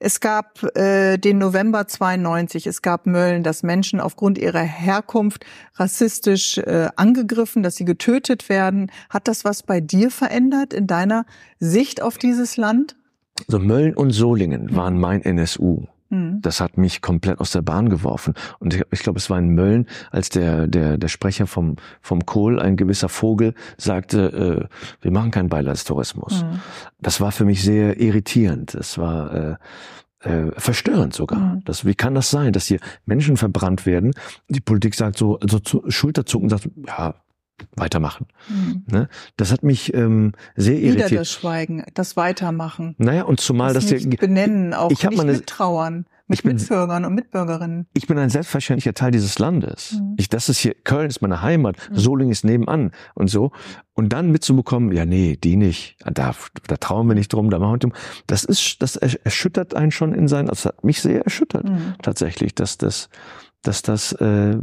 Es 0.00 0.20
gab 0.20 0.62
äh, 0.76 1.18
den 1.18 1.38
November 1.38 1.86
92, 1.86 2.66
es 2.66 2.82
gab 2.82 3.06
Mölln, 3.06 3.44
dass 3.44 3.62
Menschen 3.62 4.00
aufgrund 4.00 4.38
ihrer 4.38 4.62
Herkunft 4.62 5.46
rassistisch 5.76 6.58
äh, 6.58 6.88
angegriffen, 6.96 7.62
dass 7.62 7.76
sie 7.76 7.84
getötet 7.84 8.48
werden. 8.48 8.90
Hat 9.08 9.28
das 9.28 9.44
was 9.44 9.62
bei 9.62 9.80
dir 9.80 10.10
verändert 10.10 10.74
in 10.74 10.88
deiner 10.88 11.26
Sicht 11.60 12.02
auf 12.02 12.18
dieses 12.18 12.56
Land? 12.56 12.96
So 13.46 13.58
Mölln 13.58 13.94
und 13.94 14.10
Solingen 14.10 14.74
waren 14.74 14.98
mein 14.98 15.22
NSU. 15.22 15.86
Mhm. 16.08 16.40
Das 16.40 16.60
hat 16.60 16.78
mich 16.78 17.02
komplett 17.02 17.40
aus 17.40 17.50
der 17.50 17.62
Bahn 17.62 17.88
geworfen. 17.88 18.34
Und 18.58 18.74
ich, 18.74 18.82
ich 18.90 19.00
glaube, 19.00 19.18
es 19.18 19.30
war 19.30 19.38
in 19.38 19.54
Mölln, 19.54 19.86
als 20.10 20.28
der, 20.28 20.66
der, 20.66 20.98
der 20.98 21.08
Sprecher 21.08 21.46
vom, 21.46 21.76
vom 22.00 22.26
Kohl, 22.26 22.60
ein 22.60 22.76
gewisser 22.76 23.08
Vogel, 23.08 23.54
sagte, 23.76 24.68
äh, 24.70 25.02
wir 25.02 25.10
machen 25.10 25.30
keinen 25.30 25.48
Beileidstourismus. 25.48 26.44
Mhm. 26.44 26.60
Das 27.00 27.20
war 27.20 27.32
für 27.32 27.44
mich 27.44 27.62
sehr 27.62 28.00
irritierend. 28.00 28.74
Das 28.74 28.98
war 28.98 29.34
äh, 29.34 29.56
äh, 30.20 30.50
verstörend 30.56 31.14
sogar. 31.14 31.38
Mhm. 31.38 31.64
Das, 31.64 31.84
wie 31.84 31.94
kann 31.94 32.14
das 32.14 32.30
sein, 32.30 32.52
dass 32.52 32.66
hier 32.66 32.80
Menschen 33.04 33.36
verbrannt 33.36 33.86
werden? 33.86 34.12
Die 34.48 34.60
Politik 34.60 34.94
sagt 34.94 35.18
so, 35.18 35.38
also 35.38 35.58
zu, 35.58 35.84
Schulterzucken 35.88 36.48
sagt, 36.48 36.68
ja, 36.86 37.14
weitermachen. 37.76 38.26
Mhm. 38.48 38.84
Ne? 38.90 39.08
Das 39.36 39.52
hat 39.52 39.62
mich 39.62 39.94
ähm, 39.94 40.32
sehr 40.54 40.78
irritiert. 40.78 41.10
Wieder 41.10 41.20
das 41.20 41.30
Schweigen, 41.30 41.84
das 41.94 42.16
Weitermachen. 42.16 42.94
Naja, 42.98 43.24
und 43.24 43.40
zumal 43.40 43.74
das 43.74 43.86
dass 43.86 44.04
nicht 44.04 44.20
benennen, 44.20 44.74
auch 44.74 44.90
ich 44.90 45.02
nicht 45.02 45.16
meine, 45.16 45.32
mittrauern 45.32 46.06
mit 46.28 46.42
bin, 46.42 46.56
Mitbürgern 46.56 47.04
und 47.04 47.14
Mitbürgerinnen. 47.14 47.86
Ich 47.94 48.06
bin 48.06 48.18
ein 48.18 48.30
selbstverständlicher 48.30 48.94
Teil 48.94 49.12
dieses 49.12 49.38
Landes. 49.38 49.92
Mhm. 49.92 50.14
Ich, 50.16 50.28
das 50.28 50.48
ist 50.48 50.58
hier, 50.58 50.74
Köln 50.74 51.08
ist 51.08 51.22
meine 51.22 51.42
Heimat, 51.42 51.76
mhm. 51.90 51.96
Solingen 51.96 52.32
ist 52.32 52.44
nebenan 52.44 52.90
und 53.14 53.28
so. 53.28 53.52
Und 53.94 54.12
dann 54.12 54.32
mitzubekommen, 54.32 54.92
ja, 54.92 55.06
nee, 55.06 55.36
die 55.36 55.56
nicht, 55.56 55.96
da, 56.04 56.34
da 56.66 56.76
trauen 56.76 57.06
wir 57.08 57.14
nicht 57.14 57.32
drum, 57.32 57.50
da 57.50 57.58
machen 57.58 57.74
wir 57.74 57.78
drum. 57.78 57.92
Das 58.26 58.44
ist, 58.44 58.82
das 58.82 58.96
erschüttert 58.96 59.74
einen 59.74 59.92
schon 59.92 60.12
in 60.12 60.28
sein, 60.28 60.46
das 60.46 60.66
hat 60.66 60.82
mich 60.84 61.00
sehr 61.00 61.22
erschüttert, 61.22 61.64
mhm. 61.64 61.94
tatsächlich, 62.02 62.54
dass 62.54 62.76
das, 62.76 63.08
dass 63.62 63.82
das, 63.82 64.12
äh, 64.12 64.58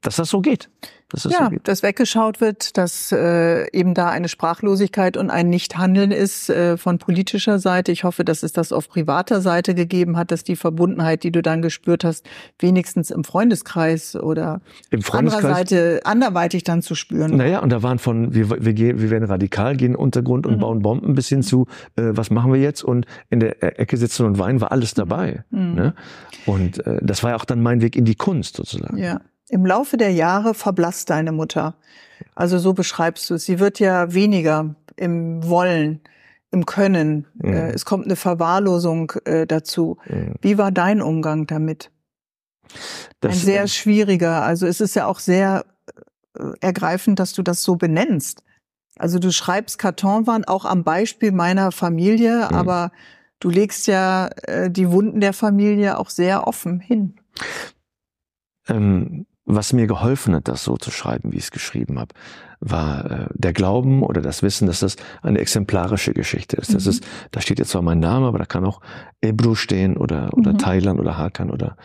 dass 0.00 0.16
das 0.16 0.28
so 0.28 0.40
geht. 0.40 0.70
Das 1.08 1.22
ja, 1.24 1.50
so 1.52 1.56
dass 1.62 1.84
weggeschaut 1.84 2.40
wird, 2.40 2.76
dass 2.76 3.12
äh, 3.12 3.70
eben 3.70 3.94
da 3.94 4.08
eine 4.08 4.28
Sprachlosigkeit 4.28 5.16
und 5.16 5.30
ein 5.30 5.48
Nichthandeln 5.48 6.10
ist 6.10 6.50
äh, 6.50 6.76
von 6.76 6.98
politischer 6.98 7.60
Seite. 7.60 7.92
Ich 7.92 8.02
hoffe, 8.02 8.24
dass 8.24 8.42
es 8.42 8.52
das 8.52 8.72
auf 8.72 8.88
privater 8.88 9.40
Seite 9.40 9.76
gegeben 9.76 10.16
hat, 10.16 10.32
dass 10.32 10.42
die 10.42 10.56
Verbundenheit, 10.56 11.22
die 11.22 11.30
du 11.30 11.42
dann 11.42 11.62
gespürt 11.62 12.02
hast, 12.02 12.26
wenigstens 12.58 13.12
im 13.12 13.22
Freundeskreis 13.22 14.16
oder 14.16 14.60
Im 14.90 15.02
Freundeskreis, 15.02 15.44
anderer 15.44 15.56
Seite 15.56 16.00
anderweitig 16.04 16.64
dann 16.64 16.82
zu 16.82 16.96
spüren. 16.96 17.36
Naja, 17.36 17.60
und 17.60 17.70
da 17.70 17.84
waren 17.84 18.00
von, 18.00 18.34
wir, 18.34 18.50
wir, 18.50 18.72
gehen, 18.72 19.00
wir 19.00 19.10
werden 19.10 19.24
radikal, 19.24 19.76
gehen 19.76 19.94
Untergrund 19.94 20.44
und 20.44 20.56
mhm. 20.56 20.60
bauen 20.60 20.82
Bomben 20.82 21.14
bis 21.14 21.28
hin 21.28 21.44
zu, 21.44 21.66
äh, 21.94 22.02
was 22.16 22.30
machen 22.30 22.52
wir 22.52 22.60
jetzt? 22.60 22.82
Und 22.82 23.06
in 23.30 23.38
der 23.38 23.62
e-, 23.62 23.80
Ecke 23.80 23.96
sitzen 23.96 24.26
und 24.26 24.40
weinen, 24.40 24.60
war 24.60 24.72
alles 24.72 24.94
dabei. 24.94 25.44
Mhm. 25.50 25.74
Ne? 25.74 25.94
Und 26.46 26.84
äh, 26.84 26.98
das 27.00 27.22
war 27.22 27.30
ja 27.30 27.36
auch 27.36 27.44
dann 27.44 27.62
mein 27.62 27.80
Weg 27.80 27.94
in 27.94 28.04
die 28.04 28.16
Kunst 28.16 28.56
sozusagen. 28.56 28.98
Ja. 28.98 29.20
Im 29.48 29.64
Laufe 29.64 29.96
der 29.96 30.12
Jahre 30.12 30.54
verblasst 30.54 31.10
deine 31.10 31.32
Mutter. 31.32 31.74
Also 32.34 32.58
so 32.58 32.72
beschreibst 32.72 33.28
du 33.30 33.34
es. 33.34 33.44
Sie 33.44 33.58
wird 33.58 33.78
ja 33.78 34.12
weniger 34.12 34.74
im 34.96 35.46
Wollen, 35.48 36.00
im 36.50 36.66
Können. 36.66 37.26
Mhm. 37.34 37.52
Äh, 37.52 37.70
es 37.70 37.84
kommt 37.84 38.06
eine 38.06 38.16
Verwahrlosung 38.16 39.12
äh, 39.24 39.46
dazu. 39.46 39.98
Mhm. 40.08 40.34
Wie 40.40 40.58
war 40.58 40.72
dein 40.72 41.00
Umgang 41.00 41.46
damit? 41.46 41.90
Das, 43.20 43.34
Ein 43.34 43.38
sehr 43.38 43.68
schwieriger. 43.68 44.42
Also 44.42 44.66
es 44.66 44.80
ist 44.80 44.96
ja 44.96 45.06
auch 45.06 45.20
sehr 45.20 45.64
äh, 46.38 46.42
ergreifend, 46.60 47.18
dass 47.18 47.32
du 47.32 47.42
das 47.42 47.62
so 47.62 47.76
benennst. 47.76 48.42
Also 48.98 49.18
du 49.18 49.30
schreibst 49.30 49.78
Kartonwaren 49.78 50.44
auch 50.44 50.64
am 50.64 50.82
Beispiel 50.82 51.30
meiner 51.30 51.70
Familie, 51.70 52.48
mhm. 52.50 52.56
aber 52.56 52.92
du 53.40 53.50
legst 53.50 53.86
ja 53.86 54.30
die 54.68 54.90
Wunden 54.90 55.20
der 55.20 55.34
Familie 55.34 55.98
auch 55.98 56.08
sehr 56.08 56.46
offen 56.46 56.80
hin. 56.80 57.16
Ähm, 58.68 59.26
was 59.46 59.72
mir 59.72 59.86
geholfen 59.86 60.34
hat, 60.34 60.48
das 60.48 60.64
so 60.64 60.76
zu 60.76 60.90
schreiben, 60.90 61.32
wie 61.32 61.36
ich 61.36 61.44
es 61.44 61.50
geschrieben 61.52 61.98
habe, 62.00 62.14
war 62.60 63.10
äh, 63.10 63.28
der 63.32 63.52
Glauben 63.52 64.02
oder 64.02 64.20
das 64.20 64.42
Wissen, 64.42 64.66
dass 64.66 64.80
das 64.80 64.96
eine 65.22 65.38
exemplarische 65.38 66.12
Geschichte 66.12 66.56
ist. 66.56 66.70
Mhm. 66.70 66.74
Das 66.74 66.86
ist, 66.86 67.06
da 67.30 67.40
steht 67.40 67.60
jetzt 67.60 67.70
zwar 67.70 67.82
mein 67.82 68.00
Name, 68.00 68.26
aber 68.26 68.38
da 68.38 68.44
kann 68.44 68.64
auch 68.64 68.80
Ebru 69.20 69.54
stehen 69.54 69.96
oder 69.96 70.34
oder 70.34 70.52
mhm. 70.52 70.58
Thailand 70.58 71.00
oder 71.00 71.16
Hakan 71.16 71.50
oder 71.50 71.76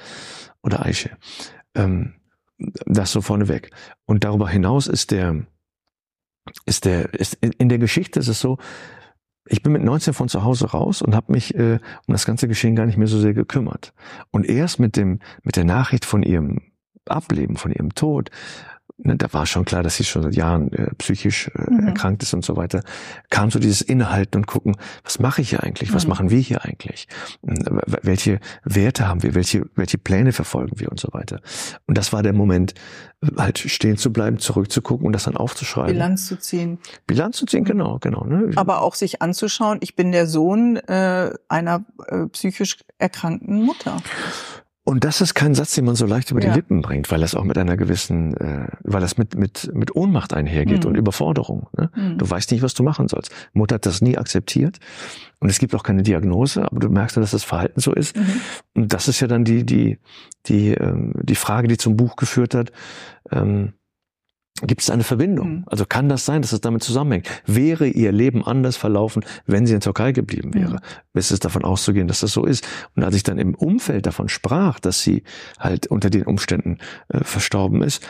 oder 0.64 0.86
Aische. 0.86 1.12
Ähm, 1.76 2.16
das 2.58 3.12
so 3.12 3.22
vorneweg. 3.22 3.70
Und 4.06 4.24
darüber 4.24 4.50
hinaus 4.50 4.88
ist 4.88 5.12
der 5.12 5.46
ist 6.66 6.86
der 6.86 7.14
ist 7.14 7.36
in, 7.42 7.52
in 7.54 7.70
der 7.70 7.78
Geschichte 7.78 8.20
ist 8.20 8.28
es 8.28 8.40
so, 8.40 8.58
ich 9.46 9.62
bin 9.62 9.74
mit 9.74 9.84
19 9.84 10.14
von 10.14 10.30
zu 10.30 10.44
Hause 10.44 10.72
raus 10.72 11.04
und 11.04 11.14
habe 11.16 11.32
mich 11.32 11.54
äh, 11.56 11.80
um 12.08 12.12
das 12.14 12.26
ganze 12.26 12.48
Geschehen 12.48 12.76
gar 12.76 12.88
nicht 12.88 12.98
mehr 12.98 13.08
so 13.08 13.20
sehr 13.20 13.34
gekümmert. 13.34 13.94
Und 14.32 14.48
erst 14.48 14.80
mit 14.80 14.96
dem 14.96 15.20
mit 15.44 15.58
der 15.58 15.66
Nachricht 15.66 16.06
von 16.06 16.24
ihrem 16.24 16.71
Ableben, 17.08 17.56
von 17.56 17.72
ihrem 17.72 17.96
Tod, 17.96 18.30
ne, 19.04 19.16
da 19.16 19.32
war 19.34 19.46
schon 19.46 19.66
klar, 19.66 19.84
dass 19.84 19.98
sie 19.98 20.04
schon 20.04 20.24
seit 20.24 20.36
Jahren 20.36 20.72
äh, 20.74 20.94
psychisch 20.96 21.50
äh, 21.56 21.72
mhm. 21.72 21.88
erkrankt 21.88 22.24
ist 22.24 22.34
und 22.34 22.46
so 22.46 22.56
weiter, 22.56 22.84
kam 23.30 23.52
so 23.52 23.60
dieses 23.60 23.82
Innehalten 23.82 24.38
und 24.42 24.48
gucken, 24.48 24.76
was 25.04 25.20
mache 25.20 25.42
ich 25.42 25.50
hier 25.50 25.64
eigentlich, 25.64 25.94
was 25.94 26.06
mhm. 26.06 26.10
machen 26.10 26.30
wir 26.30 26.40
hier 26.40 26.64
eigentlich, 26.64 27.08
welche 27.42 28.40
Werte 28.64 29.08
haben 29.08 29.24
wir, 29.24 29.36
welche, 29.36 29.66
welche 29.76 29.98
Pläne 29.98 30.32
verfolgen 30.32 30.80
wir 30.80 30.90
und 30.90 31.00
so 31.00 31.10
weiter. 31.12 31.42
Und 31.88 31.98
das 31.98 32.14
war 32.14 32.24
der 32.24 32.34
Moment, 32.34 32.74
halt 33.38 33.60
stehen 33.60 33.98
zu 33.98 34.12
bleiben, 34.12 34.40
zurückzugucken 34.40 35.06
und 35.06 35.14
das 35.14 35.24
dann 35.24 35.38
aufzuschreiben. 35.38 35.94
Bilanz 35.94 36.26
zu 36.28 36.40
ziehen. 36.40 36.80
Bilanz 37.06 37.38
zu 37.38 37.46
ziehen, 37.46 37.64
genau, 37.64 38.00
genau. 38.00 38.26
Ne? 38.26 38.52
Aber 38.56 38.82
auch 38.82 38.96
sich 38.96 39.22
anzuschauen, 39.22 39.78
ich 39.82 39.96
bin 39.96 40.12
der 40.12 40.26
Sohn 40.26 40.78
äh, 40.78 41.32
einer 41.48 41.86
äh, 42.08 42.26
psychisch 42.28 42.78
erkrankten 42.98 43.62
Mutter. 43.64 43.98
Und 44.84 45.04
das 45.04 45.22
ist 45.22 45.36
kein 45.36 45.54
Satz, 45.54 45.76
den 45.76 45.86
man 45.86 45.96
so 45.96 46.08
leicht 46.08 46.32
über 46.32 46.42
ja. 46.42 46.50
die 46.50 46.56
Lippen 46.56 46.82
bringt, 46.82 47.12
weil 47.12 47.22
das 47.22 47.36
auch 47.36 47.44
mit 47.44 47.56
einer 47.58 47.78
gewissen, 47.78 48.36
äh, 48.38 48.68
weil 48.84 49.00
das 49.00 49.16
mit 49.16 49.36
mit 49.36 49.70
mit 49.76 49.96
Ohnmacht 49.96 50.34
einhergeht 50.34 50.84
mhm. 50.84 50.90
und 50.90 50.96
Überforderung. 50.96 51.68
Ne? 51.78 51.92
Mhm. 51.96 52.18
Du 52.18 52.28
weißt 52.28 52.52
nicht, 52.52 52.64
was 52.64 52.74
du 52.74 52.82
machen 52.82 53.08
sollst. 53.08 53.32
Mutter 53.54 53.76
hat 53.76 53.86
das 53.86 54.02
nie 54.02 54.18
akzeptiert 54.18 54.80
und 55.40 55.50
es 55.50 55.60
gibt 55.60 55.76
auch 55.76 55.84
keine 55.84 56.02
Diagnose, 56.02 56.66
aber 56.66 56.80
du 56.80 56.90
merkst 56.90 57.16
ja, 57.16 57.22
dass 57.22 57.32
das 57.32 57.44
Verhalten 57.44 57.80
so 57.80 57.94
ist. 57.94 58.18
Mhm. 58.18 58.42
Und 58.74 58.94
das 58.94 59.08
ist 59.08 59.20
ja 59.20 59.28
dann 59.28 59.44
die 59.44 59.66
die 59.66 60.00
die 60.48 60.70
ähm, 60.70 61.14
die 61.22 61.36
Frage, 61.36 61.68
die 61.68 61.78
zum 61.78 61.96
Buch 61.96 62.16
geführt 62.16 62.56
hat. 62.56 62.72
Ähm, 63.32 63.74
Gibt 64.66 64.82
es 64.82 64.90
eine 64.90 65.04
Verbindung? 65.04 65.50
Mhm. 65.50 65.64
Also 65.68 65.86
kann 65.86 66.10
das 66.10 66.26
sein, 66.26 66.42
dass 66.42 66.54
es 66.54 66.62
damit 66.62 66.84
zusammenhängt? 66.84 67.28
Wäre 67.46 67.88
ihr 67.88 68.12
Leben 68.12 68.46
anders 68.46 68.78
verlaufen, 68.78 69.24
wenn 69.46 69.66
sie 69.66 69.74
in 69.74 69.80
der 69.80 69.86
Türkei 69.86 70.12
geblieben 70.12 70.54
wäre? 70.54 70.74
Mhm. 70.74 70.80
Ist 71.20 71.32
es 71.32 71.40
davon 71.40 71.64
auszugehen, 71.64 72.08
dass 72.08 72.22
das 72.22 72.32
so 72.32 72.46
ist? 72.46 72.68
Und 72.96 73.04
als 73.04 73.16
ich 73.16 73.24
dann 73.24 73.38
im 73.38 73.56
Umfeld 73.56 74.06
davon 74.06 74.30
sprach, 74.30 74.80
dass 74.80 75.02
sie 75.02 75.24
halt 75.60 75.88
unter 75.88 76.10
den 76.10 76.24
Umständen 76.24 76.78
äh, 77.10 77.24
verstorben 77.24 77.82
ist, 77.82 78.06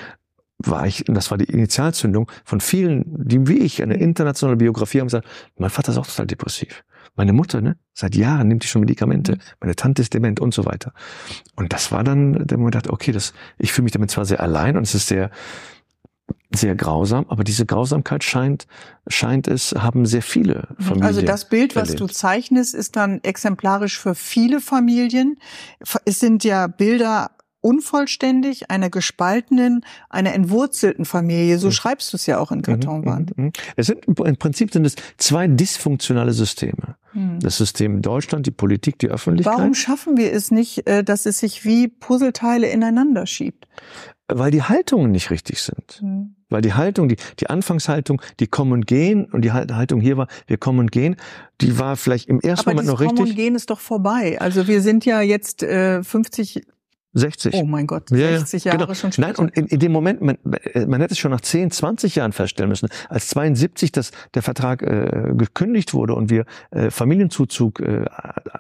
war 0.64 0.86
ich, 0.86 1.08
und 1.08 1.16
das 1.16 1.32
war 1.32 1.38
die 1.38 1.46
Initialzündung 1.46 2.32
von 2.44 2.62
vielen, 2.62 3.04
die 3.08 3.48
wie 3.48 3.60
ich 3.60 3.82
eine 3.82 3.96
internationale 3.96 4.58
Biografie 4.58 5.00
haben, 5.00 5.08
gesagt, 5.08 5.28
mein 5.58 5.70
Vater 5.70 5.92
ist 5.92 5.98
auch 5.98 6.08
total 6.08 6.28
depressiv. 6.28 6.84
Meine 7.16 7.34
Mutter, 7.34 7.62
ne, 7.62 7.78
seit 7.94 8.16
Jahren 8.16 8.48
nimmt 8.48 8.64
die 8.64 8.68
schon 8.68 8.82
Medikamente. 8.82 9.34
Mhm. 9.34 9.40
Meine 9.60 9.76
Tante 9.76 10.02
ist 10.02 10.14
dement 10.14 10.40
und 10.40 10.54
so 10.54 10.66
weiter. 10.66 10.94
Und 11.56 11.74
das 11.74 11.92
war 11.92 12.04
dann 12.04 12.46
der 12.48 12.58
Moment, 12.58 12.76
dachte, 12.76 12.94
okay, 12.94 13.12
das, 13.12 13.34
ich 13.58 13.74
fühle 13.74 13.84
mich 13.84 13.92
damit 13.92 14.12
zwar 14.12 14.26
sehr 14.26 14.40
allein 14.40 14.78
und 14.78 14.84
es 14.84 14.96
ist 14.96 15.08
sehr, 15.08 15.30
sehr 16.54 16.76
grausam, 16.76 17.26
aber 17.30 17.44
diese 17.44 17.66
Grausamkeit 17.66 18.24
scheint, 18.24 18.68
scheint 19.08 19.48
es, 19.48 19.74
haben 19.78 20.06
sehr 20.06 20.22
viele 20.22 20.68
Familien. 20.80 21.04
Also 21.04 21.22
das 21.22 21.48
Bild, 21.48 21.76
was 21.76 21.90
erlebt. 21.90 22.02
du 22.02 22.08
zeichnest, 22.08 22.76
ist 22.76 22.96
dann 22.96 23.20
exemplarisch 23.24 23.98
für 23.98 24.16
viele 24.16 24.62
Familien. 24.62 25.38
Es 26.06 26.20
sind 26.20 26.44
ja 26.44 26.68
Bilder 26.68 27.32
unvollständig, 27.62 28.70
einer 28.72 28.90
gespaltenen, 28.90 29.86
einer 30.10 30.34
entwurzelten 30.34 31.06
Familie. 31.06 31.60
So 31.60 31.68
mhm. 31.68 31.72
schreibst 31.72 32.12
du 32.12 32.18
es 32.18 32.26
ja 32.26 32.40
auch 32.40 32.52
in 32.52 32.64
Kartonwand. 32.64 33.38
Mhm. 33.38 33.46
mhm. 33.46 33.52
Es 33.76 33.88
sind, 33.88 34.06
Im 34.08 34.36
Prinzip 34.38 34.74
sind 34.74 34.86
es 34.86 34.96
zwei 35.18 35.48
dysfunktionale 35.48 36.34
Systeme. 36.34 36.96
Mhm. 37.14 37.40
Das 37.40 37.58
System 37.58 38.02
Deutschland, 38.02 38.48
die 38.48 38.52
Politik, 38.52 38.98
die 39.00 39.10
Öffentlichkeit. 39.10 39.58
Warum 39.58 39.76
schaffen 39.76 40.18
wir 40.18 40.34
es 40.34 40.52
nicht, 40.52 40.88
äh, 40.88 41.04
dass 41.04 41.26
es 41.26 41.40
sich 41.40 41.64
wie 41.64 41.88
Puzzleteile 41.88 42.68
ineinander 42.68 43.28
schiebt? 43.28 43.68
Weil 44.34 44.52
die 44.52 44.64
Haltungen 44.64 45.12
nicht 45.12 45.30
richtig 45.30 45.62
sind. 45.62 46.02
Mhm. 46.02 46.36
Weil 46.50 46.62
die 46.62 46.74
Haltung, 46.74 47.10
die, 47.10 47.16
die 47.40 47.50
Anfangshaltung, 47.50 48.22
die 48.40 48.48
kommen 48.48 48.74
und 48.74 48.88
gehen, 48.88 49.26
und 49.26 49.44
die 49.44 49.52
Haltung 49.52 50.02
hier 50.02 50.18
war, 50.18 50.28
wir 50.48 50.58
kommen 50.58 50.80
und 50.80 50.92
gehen, 50.92 51.16
die 51.62 51.80
war 51.80 51.96
vielleicht 51.96 52.28
im 52.28 52.40
ersten 52.42 52.70
Aber 52.70 52.76
Moment 52.76 52.88
noch 52.88 53.00
richtig. 53.00 53.18
Kommen 53.18 53.30
und 53.30 53.36
gehen 53.36 53.56
ist 53.56 53.70
doch 53.70 53.80
vorbei. 53.80 54.40
Also 54.40 54.68
wir 54.68 54.82
sind 54.82 55.06
ja 55.06 55.22
jetzt 55.22 55.64
äh, 55.64 56.04
50 56.04 56.66
60. 57.14 57.56
Oh 57.56 57.66
mein 57.66 57.88
Gott, 57.88 58.10
60 58.10 58.64
ja, 58.64 58.72
Jahre 58.72 58.86
genau. 58.86 58.96
schon 58.96 59.12
später. 59.12 59.28
Nein, 59.28 59.36
und 59.36 59.58
in, 59.58 59.68
in 59.68 59.80
dem 59.80 59.92
Moment, 59.92 60.22
man, 60.22 60.38
man 60.44 61.02
hätte 61.02 61.14
es 61.14 61.20
schon 61.20 61.32
nach 61.32 61.42
10, 61.42 61.72
20 61.72 62.16
Jahren 62.16 62.32
feststellen 62.32 62.70
müssen, 62.70 62.88
als 63.10 63.28
72 63.30 63.92
das, 63.92 64.12
der 64.34 64.42
Vertrag 64.42 64.82
äh, 64.82 65.34
gekündigt 65.36 65.94
wurde 65.94 66.16
und 66.16 66.30
wir 66.30 66.46
äh, 66.72 66.90
Familienzuzug 66.90 67.82
äh, 67.82 68.06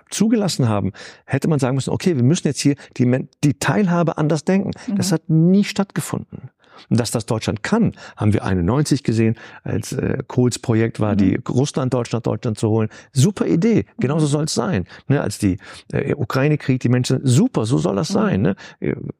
zugelassen 0.10 0.68
haben, 0.68 0.92
hätte 1.26 1.48
man 1.48 1.60
sagen 1.60 1.76
müssen, 1.76 1.92
okay, 1.92 2.16
wir 2.16 2.24
müssen 2.24 2.48
jetzt 2.48 2.60
hier 2.60 2.76
die, 2.98 3.28
die 3.44 3.54
Teilhabe 3.54 4.18
anders 4.18 4.44
denken. 4.44 4.72
Mhm. 4.88 4.96
Das 4.98 5.12
hat 5.12 5.30
nie 5.30 5.64
stattgefunden. 5.64 6.50
Und 6.90 7.00
dass 7.00 7.12
das 7.12 7.26
Deutschland 7.26 7.64
kann, 7.64 7.94
haben 8.18 8.34
wir 8.34 8.44
91 8.44 9.04
gesehen, 9.04 9.36
als 9.64 9.94
äh, 9.94 10.20
Kohls 10.28 10.60
Projekt 10.60 11.00
war, 11.00 11.14
mhm. 11.14 11.18
die 11.18 11.40
Russland, 11.50 11.94
Deutschland, 11.94 12.26
Deutschland 12.28 12.58
zu 12.58 12.70
holen. 12.70 12.90
Super 13.14 13.48
Idee, 13.48 13.86
genauso 14.00 14.28
mhm. 14.28 14.32
soll 14.32 14.44
es 14.46 14.54
sein. 14.54 14.86
Ne, 15.08 15.22
als 15.22 15.38
die 15.38 15.58
äh, 15.92 16.14
Ukraine-Krieg, 16.14 16.80
die 16.82 16.90
Menschen, 16.90 17.22
super, 17.24 17.66
so 17.66 17.78
soll 17.78 17.96
das 17.96 18.10
mhm. 18.10 18.14
sein. 18.14 18.42
Ne? 18.42 18.56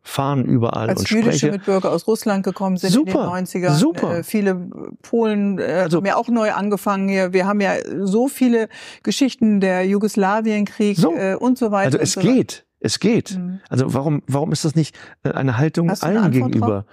Fahren 0.04 0.46
überall 0.46 0.90
als 0.90 1.02
und 1.02 1.10
jüdische 1.10 1.38
spreche. 1.38 1.52
Mitbürger 1.52 1.92
aus 1.92 2.08
Russland 2.08 2.44
gekommen 2.44 2.78
sind 2.78 2.92
super, 2.92 3.36
in 3.38 3.46
den 3.46 3.66
90ern. 3.66 3.74
Super. 3.74 4.18
Äh, 4.20 4.24
viele 4.24 4.70
Polen 5.02 5.60
äh, 5.60 5.64
also, 5.84 5.98
haben 5.98 6.06
ja 6.06 6.16
auch 6.16 6.30
neu 6.30 6.52
angefangen 6.52 7.10
hier. 7.10 7.34
Wir 7.34 7.46
haben 7.46 7.62
ja 7.62 7.74
so 8.04 8.28
viele 8.28 8.70
Geschichten 9.04 9.60
der 9.60 9.86
Jugoslawienkrieg 9.86 10.98
so. 10.98 11.16
äh, 11.16 11.36
und 11.36 11.58
so 11.58 11.72
weiter. 11.72 11.86
Also 11.86 12.00
es 12.00 12.14
so 12.14 12.22
geht. 12.22 12.66
Es 12.80 13.00
geht. 13.00 13.38
Mhm. 13.38 13.60
Also 13.70 13.94
warum, 13.94 14.24
warum 14.28 14.52
ist 14.52 14.66
das 14.66 14.76
nicht 14.76 14.98
äh, 15.24 15.32
eine 15.32 15.58
Haltung 15.58 15.90
allen 15.90 16.32
gegenüber? 16.32 16.68
Drauf? 16.68 16.86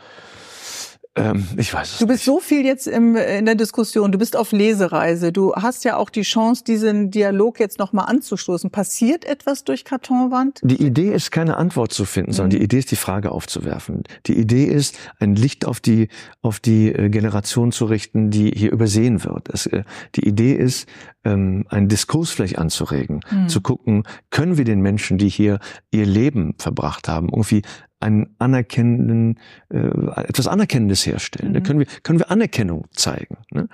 Ähm, 1.18 1.46
ich 1.56 1.72
weiß 1.72 1.92
es 1.92 1.98
Du 1.98 2.06
bist 2.06 2.20
nicht. 2.20 2.24
so 2.24 2.40
viel 2.40 2.64
jetzt 2.64 2.86
im, 2.86 3.16
in 3.16 3.44
der 3.44 3.54
Diskussion. 3.54 4.12
Du 4.12 4.18
bist 4.18 4.36
auf 4.36 4.52
Lesereise. 4.52 5.32
Du 5.32 5.54
hast 5.54 5.84
ja 5.84 5.96
auch 5.96 6.10
die 6.10 6.22
Chance, 6.22 6.64
diesen 6.64 7.10
Dialog 7.10 7.60
jetzt 7.60 7.78
nochmal 7.78 8.06
anzustoßen. 8.06 8.70
Passiert 8.70 9.24
etwas 9.24 9.64
durch 9.64 9.84
Kartonwand? 9.84 10.60
Die 10.62 10.82
Idee 10.82 11.12
ist, 11.12 11.30
keine 11.30 11.56
Antwort 11.56 11.92
zu 11.92 12.04
finden, 12.04 12.32
sondern 12.32 12.56
mhm. 12.56 12.60
die 12.60 12.64
Idee 12.64 12.78
ist, 12.78 12.90
die 12.90 12.96
Frage 12.96 13.32
aufzuwerfen. 13.32 14.04
Die 14.26 14.38
Idee 14.38 14.64
ist, 14.64 14.96
ein 15.18 15.34
Licht 15.34 15.66
auf 15.66 15.80
die, 15.80 16.08
auf 16.42 16.60
die 16.60 16.92
äh, 16.92 17.08
Generation 17.08 17.72
zu 17.72 17.86
richten, 17.86 18.30
die 18.30 18.50
hier 18.54 18.72
übersehen 18.72 19.24
wird. 19.24 19.48
Es, 19.48 19.66
äh, 19.66 19.84
die 20.14 20.26
Idee 20.26 20.54
ist, 20.54 20.88
ähm, 21.24 21.64
einen 21.68 21.88
Diskurs 21.88 22.30
vielleicht 22.30 22.58
anzuregen, 22.58 23.20
mhm. 23.30 23.48
zu 23.48 23.60
gucken, 23.60 24.04
können 24.30 24.56
wir 24.56 24.64
den 24.64 24.80
Menschen, 24.80 25.18
die 25.18 25.28
hier 25.28 25.58
ihr 25.90 26.06
Leben 26.06 26.54
verbracht 26.58 27.08
haben, 27.08 27.28
irgendwie 27.28 27.62
einen 28.00 28.34
anerkennenden, 28.38 29.38
äh, 29.70 29.78
etwas 29.78 30.46
Anerkennendes 30.46 31.04
herstellen. 31.04 31.50
Mhm. 31.50 31.54
Da 31.54 31.60
können 31.60 31.78
wir, 31.80 31.86
können 32.02 32.18
wir 32.18 32.30
Anerkennung 32.30 32.86
zeigen. 32.92 33.38
Ne? 33.50 33.68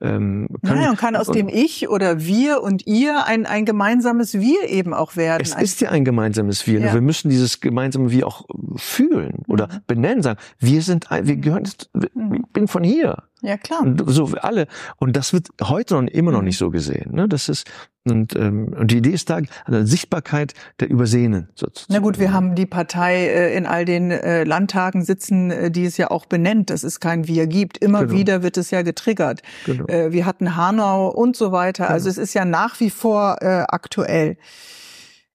Ähm, 0.00 0.48
können, 0.64 0.82
ja, 0.82 0.90
und 0.90 0.98
kann 0.98 1.16
aus 1.16 1.28
und, 1.28 1.36
dem 1.36 1.48
Ich 1.48 1.88
oder 1.88 2.20
wir 2.20 2.62
und 2.62 2.86
ihr 2.86 3.24
ein, 3.26 3.46
ein 3.46 3.64
gemeinsames 3.64 4.34
Wir 4.34 4.68
eben 4.68 4.92
auch 4.92 5.16
werden. 5.16 5.42
Es 5.42 5.54
ist 5.54 5.80
ja 5.80 5.90
ein 5.90 6.04
gemeinsames 6.04 6.66
Wir. 6.66 6.80
Ja. 6.80 6.92
Wir 6.92 7.00
müssen 7.00 7.30
dieses 7.30 7.60
gemeinsame 7.60 8.10
Wir 8.10 8.26
auch 8.26 8.44
fühlen 8.76 9.44
oder 9.48 9.68
mhm. 9.68 9.80
benennen, 9.86 10.22
sagen, 10.22 10.40
wir 10.58 10.82
sind, 10.82 11.10
wir 11.10 11.36
gehören, 11.36 11.68
mhm. 11.94 12.34
ich 12.34 12.52
bin 12.52 12.68
von 12.68 12.84
hier. 12.84 13.24
Ja, 13.42 13.56
klar. 13.56 13.80
Und 13.80 14.02
so 14.06 14.26
alle. 14.42 14.66
Und 14.96 15.16
das 15.16 15.32
wird 15.32 15.48
heute 15.62 15.94
noch 15.94 16.06
immer 16.10 16.32
noch 16.32 16.40
mhm. 16.40 16.46
nicht 16.46 16.58
so 16.58 16.70
gesehen. 16.70 17.14
Ne? 17.14 17.28
Das 17.28 17.48
ist, 17.48 17.66
und, 18.08 18.34
ähm, 18.34 18.74
und 18.78 18.90
die 18.90 18.98
Idee 18.98 19.10
ist 19.10 19.28
da, 19.28 19.40
eine 19.66 19.86
Sichtbarkeit 19.86 20.54
der 20.80 20.88
Übersehenen. 20.88 21.50
Sozusagen. 21.54 21.92
Na 21.92 21.98
gut, 21.98 22.18
wir 22.18 22.32
haben 22.32 22.54
die 22.54 22.64
Partei 22.64 23.26
äh, 23.26 23.54
in 23.54 23.66
all 23.66 23.84
den 23.84 24.10
äh, 24.10 24.44
Landtagen 24.44 25.04
sitzen, 25.04 25.50
äh, 25.50 25.70
die 25.70 25.84
es 25.84 25.98
ja 25.98 26.10
auch 26.10 26.24
benennt, 26.24 26.70
dass 26.70 26.82
es 26.82 27.00
kein 27.00 27.28
Wir 27.28 27.46
gibt. 27.46 27.76
Immer 27.76 28.06
genau. 28.06 28.18
wieder 28.18 28.42
wird 28.42 28.56
es 28.56 28.70
ja 28.70 28.80
getriggert. 28.80 29.42
Genau. 29.66 29.86
Äh, 29.86 30.12
wir 30.12 30.24
hatten 30.24 30.56
Hanau 30.56 31.08
und 31.08 31.36
so 31.36 31.52
weiter. 31.52 31.84
Genau. 31.84 31.94
Also 31.94 32.08
es 32.08 32.16
ist 32.16 32.32
ja 32.32 32.46
nach 32.46 32.80
wie 32.80 32.90
vor 32.90 33.36
äh, 33.42 33.64
aktuell. 33.68 34.38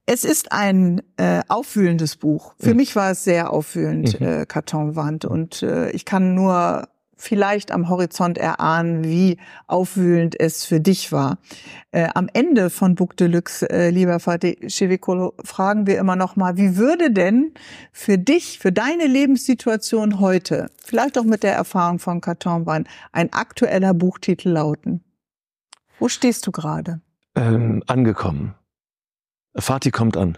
Es 0.07 0.23
ist 0.23 0.51
ein 0.51 1.01
äh, 1.17 1.41
auffühlendes 1.47 2.15
Buch. 2.15 2.55
Für 2.59 2.71
mhm. 2.71 2.77
mich 2.77 2.95
war 2.95 3.11
es 3.11 3.23
sehr 3.23 3.51
auffühlend, 3.51 4.19
mhm. 4.19 4.25
äh, 4.25 4.45
Kartonwand. 4.47 5.25
Und 5.25 5.61
äh, 5.61 5.91
ich 5.91 6.05
kann 6.05 6.33
nur 6.33 6.87
vielleicht 7.17 7.71
am 7.71 7.89
Horizont 7.89 8.37
erahnen, 8.37 9.03
wie 9.03 9.37
aufwühlend 9.67 10.39
es 10.39 10.65
für 10.65 10.79
dich 10.79 11.11
war. 11.11 11.37
Äh, 11.91 12.09
am 12.13 12.29
Ende 12.33 12.69
von 12.69 12.95
Book 12.95 13.17
Deluxe, 13.17 13.69
äh, 13.69 13.89
lieber 13.89 14.19
Fatih 14.19 14.57
Chevikolo, 14.67 15.33
fragen 15.43 15.87
wir 15.87 15.97
immer 15.97 16.15
noch 16.15 16.35
mal, 16.35 16.57
wie 16.57 16.77
würde 16.77 17.11
denn 17.11 17.53
für 17.91 18.17
dich, 18.17 18.59
für 18.59 18.71
deine 18.71 19.07
Lebenssituation 19.07 20.19
heute, 20.19 20.69
vielleicht 20.83 21.17
auch 21.17 21.23
mit 21.23 21.43
der 21.43 21.53
Erfahrung 21.53 21.99
von 21.99 22.21
Kartonwein, 22.21 22.87
ein 23.11 23.31
aktueller 23.33 23.93
Buchtitel 23.93 24.49
lauten? 24.49 25.03
Wo 25.99 26.09
stehst 26.09 26.45
du 26.45 26.51
gerade? 26.51 27.01
Ähm, 27.35 27.83
angekommen. 27.87 28.55
Fatih 29.57 29.91
kommt 29.91 30.17
an. 30.17 30.37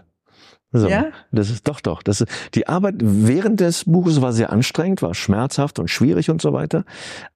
So, 0.72 0.88
ja? 0.88 1.06
Das 1.32 1.50
ist 1.50 1.66
doch 1.66 1.80
doch. 1.80 2.02
Das 2.02 2.20
ist, 2.20 2.30
die 2.54 2.68
Arbeit 2.68 2.96
während 2.98 3.60
des 3.60 3.84
Buches 3.84 4.20
war 4.20 4.32
sehr 4.32 4.52
anstrengend, 4.52 5.00
war 5.00 5.14
schmerzhaft 5.14 5.78
und 5.78 5.88
schwierig 5.88 6.28
und 6.30 6.42
so 6.42 6.52
weiter. 6.52 6.84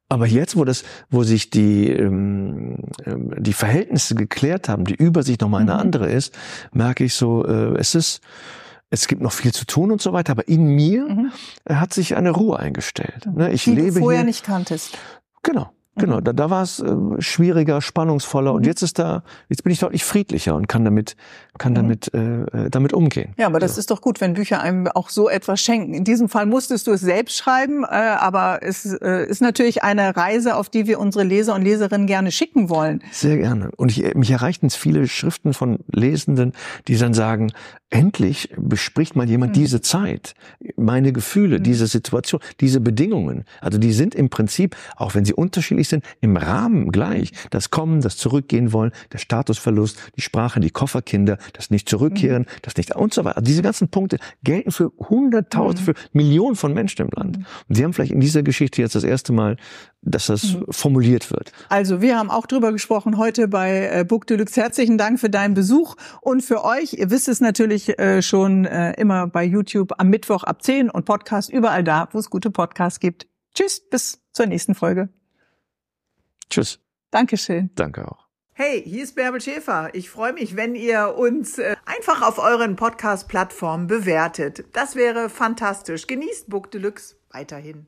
Aber 0.09 0.27
jetzt, 0.27 0.57
wo 0.57 0.65
das, 0.65 0.85
wo 1.09 1.23
sich 1.23 1.49
die 1.49 1.89
ähm, 1.89 2.77
ähm 3.07 3.33
die 3.39 3.55
Verhältnisse 3.55 4.15
geklärt 4.15 4.69
haben, 4.69 4.85
die 4.85 4.95
Übersicht 4.95 5.41
nochmal 5.41 5.63
eine 5.63 5.75
mhm. 5.75 5.81
andere 5.81 6.13
ist, 6.13 6.35
merke 6.73 7.05
ich 7.05 7.15
so, 7.15 7.47
äh, 7.47 7.79
es 7.79 7.95
ist 7.95 8.21
es 8.91 9.09
gibt 9.09 9.23
noch 9.23 9.33
viel 9.33 9.55
zu 9.55 9.65
tun 9.65 9.91
und 9.91 10.03
so 10.03 10.13
weiter, 10.13 10.33
aber 10.33 10.49
in 10.49 10.67
mir 10.67 11.09
mhm. 11.09 11.33
hat 11.67 11.95
sich 11.95 12.15
eine 12.15 12.31
Ruhe 12.31 12.59
eingestellt. 12.59 13.27
Ne? 13.35 13.51
Ich 13.51 13.65
die 13.65 13.75
lebe 13.75 13.95
du 13.95 14.01
vorher 14.01 14.21
hier, 14.21 14.27
nicht 14.27 14.45
kanntest. 14.45 14.99
Genau. 15.43 15.71
Genau, 15.97 16.19
mhm. 16.19 16.25
da, 16.25 16.33
da 16.33 16.51
war 16.51 16.63
es 16.63 16.81
äh, 16.81 16.95
schwieriger, 17.19 17.83
spannungsvoller 17.83 18.53
und 18.55 18.63
mhm. 18.63 18.67
jetzt 18.67 18.83
ist 18.83 18.99
da, 18.99 19.25
jetzt 19.49 19.63
bin 19.63 19.73
ich 19.73 19.79
deutlich 19.79 20.05
friedlicher 20.05 20.55
und 20.55 20.67
kann 20.67 20.85
damit, 20.85 21.17
kann 21.63 21.73
mhm. 21.73 21.77
damit, 21.77 22.13
äh, 22.13 22.43
äh, 22.43 22.71
damit 22.71 22.93
umgehen. 22.93 23.35
Ja, 23.39 23.47
aber 23.47 23.61
das 23.61 23.77
so. 23.77 23.79
ist 23.79 23.91
doch 23.93 24.01
gut, 24.01 24.21
wenn 24.21 24.35
Bücher 24.35 24.61
einem 24.61 24.89
auch 24.89 25.11
so 25.11 25.29
etwas 25.29 25.61
schenken. 25.61 25.95
In 25.95 26.03
diesem 26.03 26.29
Fall 26.29 26.45
musstest 26.45 26.89
du 26.89 26.91
es 26.91 27.01
selbst 27.01 27.37
schreiben, 27.37 27.85
äh, 27.85 27.87
aber 27.87 28.61
es 28.63 28.85
äh, 28.85 29.27
ist 29.29 29.41
natürlich 29.41 29.85
eine 29.85 30.17
Reise, 30.17 30.57
auf 30.57 30.69
die 30.69 30.87
wir 30.89 30.99
unsere 30.99 31.25
Leser 31.25 31.55
und 31.55 31.63
Leserinnen 31.63 32.09
gerne 32.09 32.33
schicken 32.33 32.69
wollen. 32.69 33.01
Sehr 33.13 33.37
gerne. 33.37 33.71
Und 33.77 33.93
ich, 33.93 34.15
mich 34.15 34.31
erreichten 34.31 34.71
viele 34.71 35.07
Schriften 35.07 35.55
von 35.55 35.79
Lesenden, 35.93 36.53
die 36.89 36.97
dann 36.97 37.15
sagen, 37.15 37.53
endlich 37.93 38.49
bespricht 38.57 39.15
mal 39.17 39.29
jemand 39.29 39.53
mhm. 39.53 39.61
diese 39.61 39.81
Zeit, 39.81 40.35
meine 40.77 41.13
Gefühle, 41.13 41.59
mhm. 41.59 41.63
diese 41.63 41.87
Situation, 41.87 42.41
diese 42.61 42.81
Bedingungen. 42.81 43.45
Also 43.61 43.79
die 43.79 43.93
sind 43.93 44.15
im 44.15 44.31
Prinzip, 44.31 44.77
auch 44.97 45.15
wenn 45.15 45.25
sie 45.25 45.35
unterschiedlich 45.35 45.89
sind, 45.89 46.05
im 46.21 46.37
Rahmen 46.37 46.91
gleich. 46.91 47.33
Das 47.51 47.71
Kommen, 47.71 48.01
das 48.01 48.17
Zurückgehen 48.17 48.73
wollen, 48.73 48.93
der 49.13 49.19
Statusverlust, 49.19 49.99
die 50.17 50.23
Sprache, 50.23 50.59
die 50.59 50.71
Kofferkinder, 50.71 51.39
das 51.53 51.71
nicht 51.71 51.89
zurückkehren, 51.89 52.43
mhm. 52.43 52.59
das 52.63 52.77
nicht 52.77 52.95
und 52.95 53.15
so 53.15 53.25
weiter. 53.25 53.37
Also 53.37 53.47
diese 53.47 53.63
ganzen 53.63 53.89
Punkte 53.89 54.19
gelten 54.43 54.71
für 54.71 54.93
Hunderttausende, 54.99 55.93
mhm. 55.93 55.97
für 55.97 56.09
Millionen 56.13 56.57
von 56.57 56.75
Menschen 56.75 57.03
im 57.03 57.11
Land. 57.15 57.39
Mhm. 57.39 57.47
Und 57.69 57.75
sie 57.75 57.85
haben 57.85 57.93
vielleicht 57.93 58.13
in 58.13 58.21
dieser 58.21 58.43
Geschichte 58.43 58.83
jetzt 58.83 58.95
das 58.95 59.05
erste 59.05 59.33
Mal 59.33 59.57
dass 60.03 60.27
das 60.27 60.55
mhm. 60.55 60.67
formuliert 60.71 61.31
wird. 61.31 61.53
Also 61.69 62.01
wir 62.01 62.19
haben 62.19 62.31
auch 62.31 62.47
drüber 62.47 62.73
gesprochen 62.73 63.19
heute 63.19 63.49
bei 63.49 63.89
äh, 63.89 64.05
Book 64.05 64.27
Deluxe. 64.27 64.61
Herzlichen 64.61 64.99
Dank 64.99 65.21
für 65.21 65.31
deinen 65.31 65.55
Besuch 65.55 65.95
und 66.21 66.43
für 66.43 66.65
euch. 66.65 66.95
Ihr 66.95 67.11
wisst 67.11 67.29
es 67.29 67.41
natürlich 67.41 67.99
äh, 67.99 68.21
schon 68.21 68.65
äh, 68.65 68.93
immer 68.95 69.29
bei 69.29 69.45
YouTube 69.45 69.95
am 69.99 70.09
Mittwoch 70.09 70.43
ab 70.43 70.63
10 70.63 70.91
und 70.91 71.05
Podcast 71.05 71.51
überall 71.51 71.85
da, 71.85 72.09
wo 72.13 72.19
es 72.19 72.31
gute 72.31 72.51
Podcasts 72.51 73.01
gibt. 73.01 73.29
Tschüss, 73.55 73.81
bis 73.89 74.21
zur 74.33 74.47
nächsten 74.47 74.75
Folge. 74.75 75.09
Tschüss. 76.51 76.81
Dankeschön. 77.11 77.71
Danke 77.75 78.11
auch. 78.11 78.32
Hey, 78.65 78.81
hier 78.81 79.03
ist 79.03 79.17
Bärbel 79.17 79.41
Schäfer. 79.41 79.91
Ich 79.93 80.09
freue 80.09 80.33
mich, 80.33 80.55
wenn 80.55 80.77
ihr 80.77 81.17
uns 81.19 81.59
äh, 81.59 81.75
einfach 81.85 82.23
auf 82.23 82.39
euren 82.39 82.77
Podcast-Plattformen 82.77 83.89
bewertet. 83.89 84.67
Das 84.73 84.95
wäre 84.95 85.29
fantastisch. 85.31 86.07
Genießt 86.07 86.49
Book 86.49 86.71
Deluxe 86.71 87.17
weiterhin. 87.33 87.87